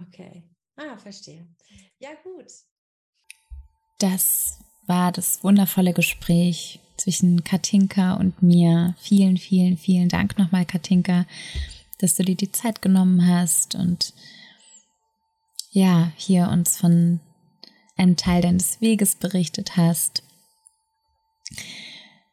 Okay. 0.00 0.44
Ah, 0.76 0.96
verstehe. 0.96 1.46
Ja, 1.98 2.10
gut. 2.22 2.46
Das 3.98 4.58
war 4.86 5.12
das 5.12 5.42
wundervolle 5.42 5.92
Gespräch 5.92 6.80
zwischen 6.96 7.44
Katinka 7.44 8.14
und 8.14 8.42
mir. 8.42 8.94
Vielen, 8.98 9.36
vielen, 9.36 9.76
vielen 9.76 10.08
Dank 10.08 10.38
nochmal, 10.38 10.64
Katinka, 10.64 11.26
dass 11.98 12.14
du 12.14 12.24
dir 12.24 12.36
die 12.36 12.52
Zeit 12.52 12.82
genommen 12.82 13.26
hast 13.26 13.74
und 13.74 14.12
ja, 15.74 16.12
hier 16.16 16.48
uns 16.50 16.76
von 16.76 17.18
einem 17.96 18.16
Teil 18.16 18.42
deines 18.42 18.80
Weges 18.80 19.16
berichtet 19.16 19.76
hast. 19.76 20.22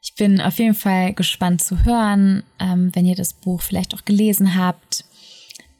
Ich 0.03 0.13
bin 0.15 0.39
auf 0.39 0.59
jeden 0.59 0.75
Fall 0.75 1.13
gespannt 1.13 1.61
zu 1.61 1.83
hören, 1.83 2.43
ähm, 2.59 2.91
wenn 2.93 3.05
ihr 3.05 3.15
das 3.15 3.33
Buch 3.33 3.61
vielleicht 3.61 3.95
auch 3.95 4.05
gelesen 4.05 4.55
habt, 4.55 5.05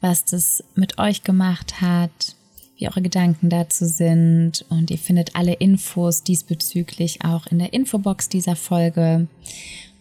was 0.00 0.24
das 0.24 0.64
mit 0.74 0.98
euch 0.98 1.22
gemacht 1.22 1.80
hat, 1.80 2.34
wie 2.76 2.88
eure 2.88 3.02
Gedanken 3.02 3.48
dazu 3.48 3.84
sind. 3.86 4.64
Und 4.68 4.90
ihr 4.90 4.98
findet 4.98 5.36
alle 5.36 5.54
Infos 5.54 6.24
diesbezüglich 6.24 7.24
auch 7.24 7.46
in 7.46 7.60
der 7.60 7.72
Infobox 7.72 8.28
dieser 8.28 8.56
Folge. 8.56 9.28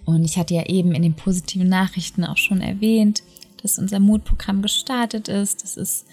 Und 0.06 0.26
ich 0.26 0.38
hatte 0.38 0.56
ja 0.56 0.66
eben 0.66 0.94
in 0.96 1.04
den 1.04 1.14
positiven 1.14 1.70
Nachrichten 1.70 2.26
auch 2.26 2.38
schon 2.38 2.62
erwähnt, 2.62 3.22
dass 3.62 3.78
unser 3.78 4.00
Mutprogramm 4.00 4.64
gestartet 4.64 5.28
ist. 5.28 5.64
Das 5.64 5.78
ist 5.78 6.08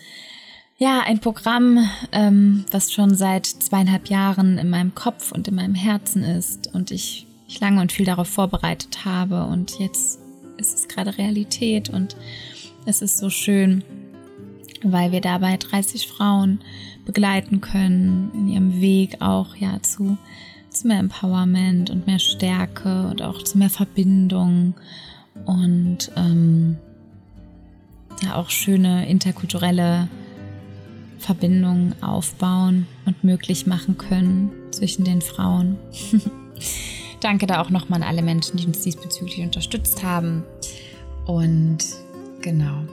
ja, 0.78 1.02
ein 1.04 1.18
Programm, 1.18 1.90
ähm, 2.12 2.64
was 2.70 2.92
schon 2.92 3.14
seit 3.16 3.46
zweieinhalb 3.46 4.08
Jahren 4.08 4.58
in 4.58 4.70
meinem 4.70 4.94
Kopf 4.94 5.32
und 5.32 5.48
in 5.48 5.56
meinem 5.56 5.74
Herzen 5.74 6.22
ist 6.22 6.72
und 6.72 6.92
ich, 6.92 7.26
ich 7.48 7.58
lange 7.60 7.80
und 7.80 7.90
viel 7.90 8.06
darauf 8.06 8.28
vorbereitet 8.28 9.04
habe. 9.04 9.44
Und 9.44 9.80
jetzt 9.80 10.20
ist 10.56 10.78
es 10.78 10.88
gerade 10.88 11.18
Realität 11.18 11.88
und 11.88 12.16
es 12.86 13.02
ist 13.02 13.18
so 13.18 13.28
schön, 13.28 13.82
weil 14.84 15.10
wir 15.10 15.20
dabei 15.20 15.56
30 15.56 16.06
Frauen 16.06 16.60
begleiten 17.04 17.60
können 17.60 18.30
in 18.34 18.48
ihrem 18.48 18.80
Weg 18.80 19.20
auch 19.20 19.56
ja 19.56 19.82
zu 19.82 20.16
zu 20.70 20.86
mehr 20.86 20.98
Empowerment 20.98 21.90
und 21.90 22.06
mehr 22.06 22.18
Stärke 22.18 23.08
und 23.08 23.22
auch 23.22 23.42
zu 23.42 23.58
mehr 23.58 23.70
Verbindung 23.70 24.74
und 25.44 26.12
ähm, 26.14 26.76
ja 28.22 28.36
auch 28.36 28.50
schöne 28.50 29.08
interkulturelle 29.08 30.08
Verbindungen 31.18 31.94
aufbauen 32.02 32.86
und 33.04 33.24
möglich 33.24 33.66
machen 33.66 33.98
können 33.98 34.50
zwischen 34.70 35.04
den 35.04 35.20
Frauen. 35.20 35.76
Danke 37.20 37.46
da 37.46 37.60
auch 37.60 37.70
nochmal 37.70 38.02
an 38.02 38.08
alle 38.08 38.22
Menschen, 38.22 38.56
die 38.56 38.66
uns 38.66 38.82
diesbezüglich 38.82 39.40
unterstützt 39.40 40.02
haben. 40.04 40.44
Und 41.26 41.78
genau, 42.40 42.84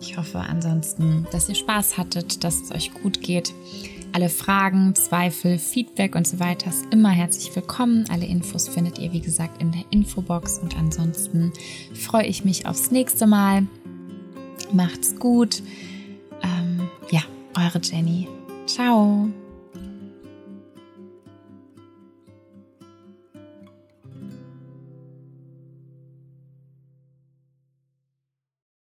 ich 0.00 0.16
hoffe 0.16 0.38
ansonsten, 0.38 1.26
dass 1.32 1.48
ihr 1.48 1.54
Spaß 1.54 1.98
hattet, 1.98 2.44
dass 2.44 2.60
es 2.60 2.72
euch 2.72 2.92
gut 2.94 3.20
geht. 3.20 3.52
Alle 4.12 4.28
Fragen, 4.28 4.94
Zweifel, 4.94 5.58
Feedback 5.58 6.14
und 6.14 6.26
so 6.26 6.38
weiter 6.38 6.68
ist 6.68 6.84
immer 6.90 7.08
herzlich 7.10 7.54
willkommen. 7.56 8.04
Alle 8.10 8.26
Infos 8.26 8.68
findet 8.68 8.98
ihr, 8.98 9.12
wie 9.12 9.20
gesagt, 9.20 9.62
in 9.62 9.72
der 9.72 9.84
Infobox. 9.90 10.58
Und 10.58 10.76
ansonsten 10.76 11.52
freue 11.94 12.26
ich 12.26 12.44
mich 12.44 12.66
aufs 12.66 12.90
nächste 12.90 13.26
Mal. 13.26 13.66
Macht's 14.72 15.16
gut. 15.16 15.62
Ähm, 16.42 16.88
ja, 17.10 17.22
eure 17.54 17.80
Jenny. 17.80 18.28
Ciao. 18.66 19.41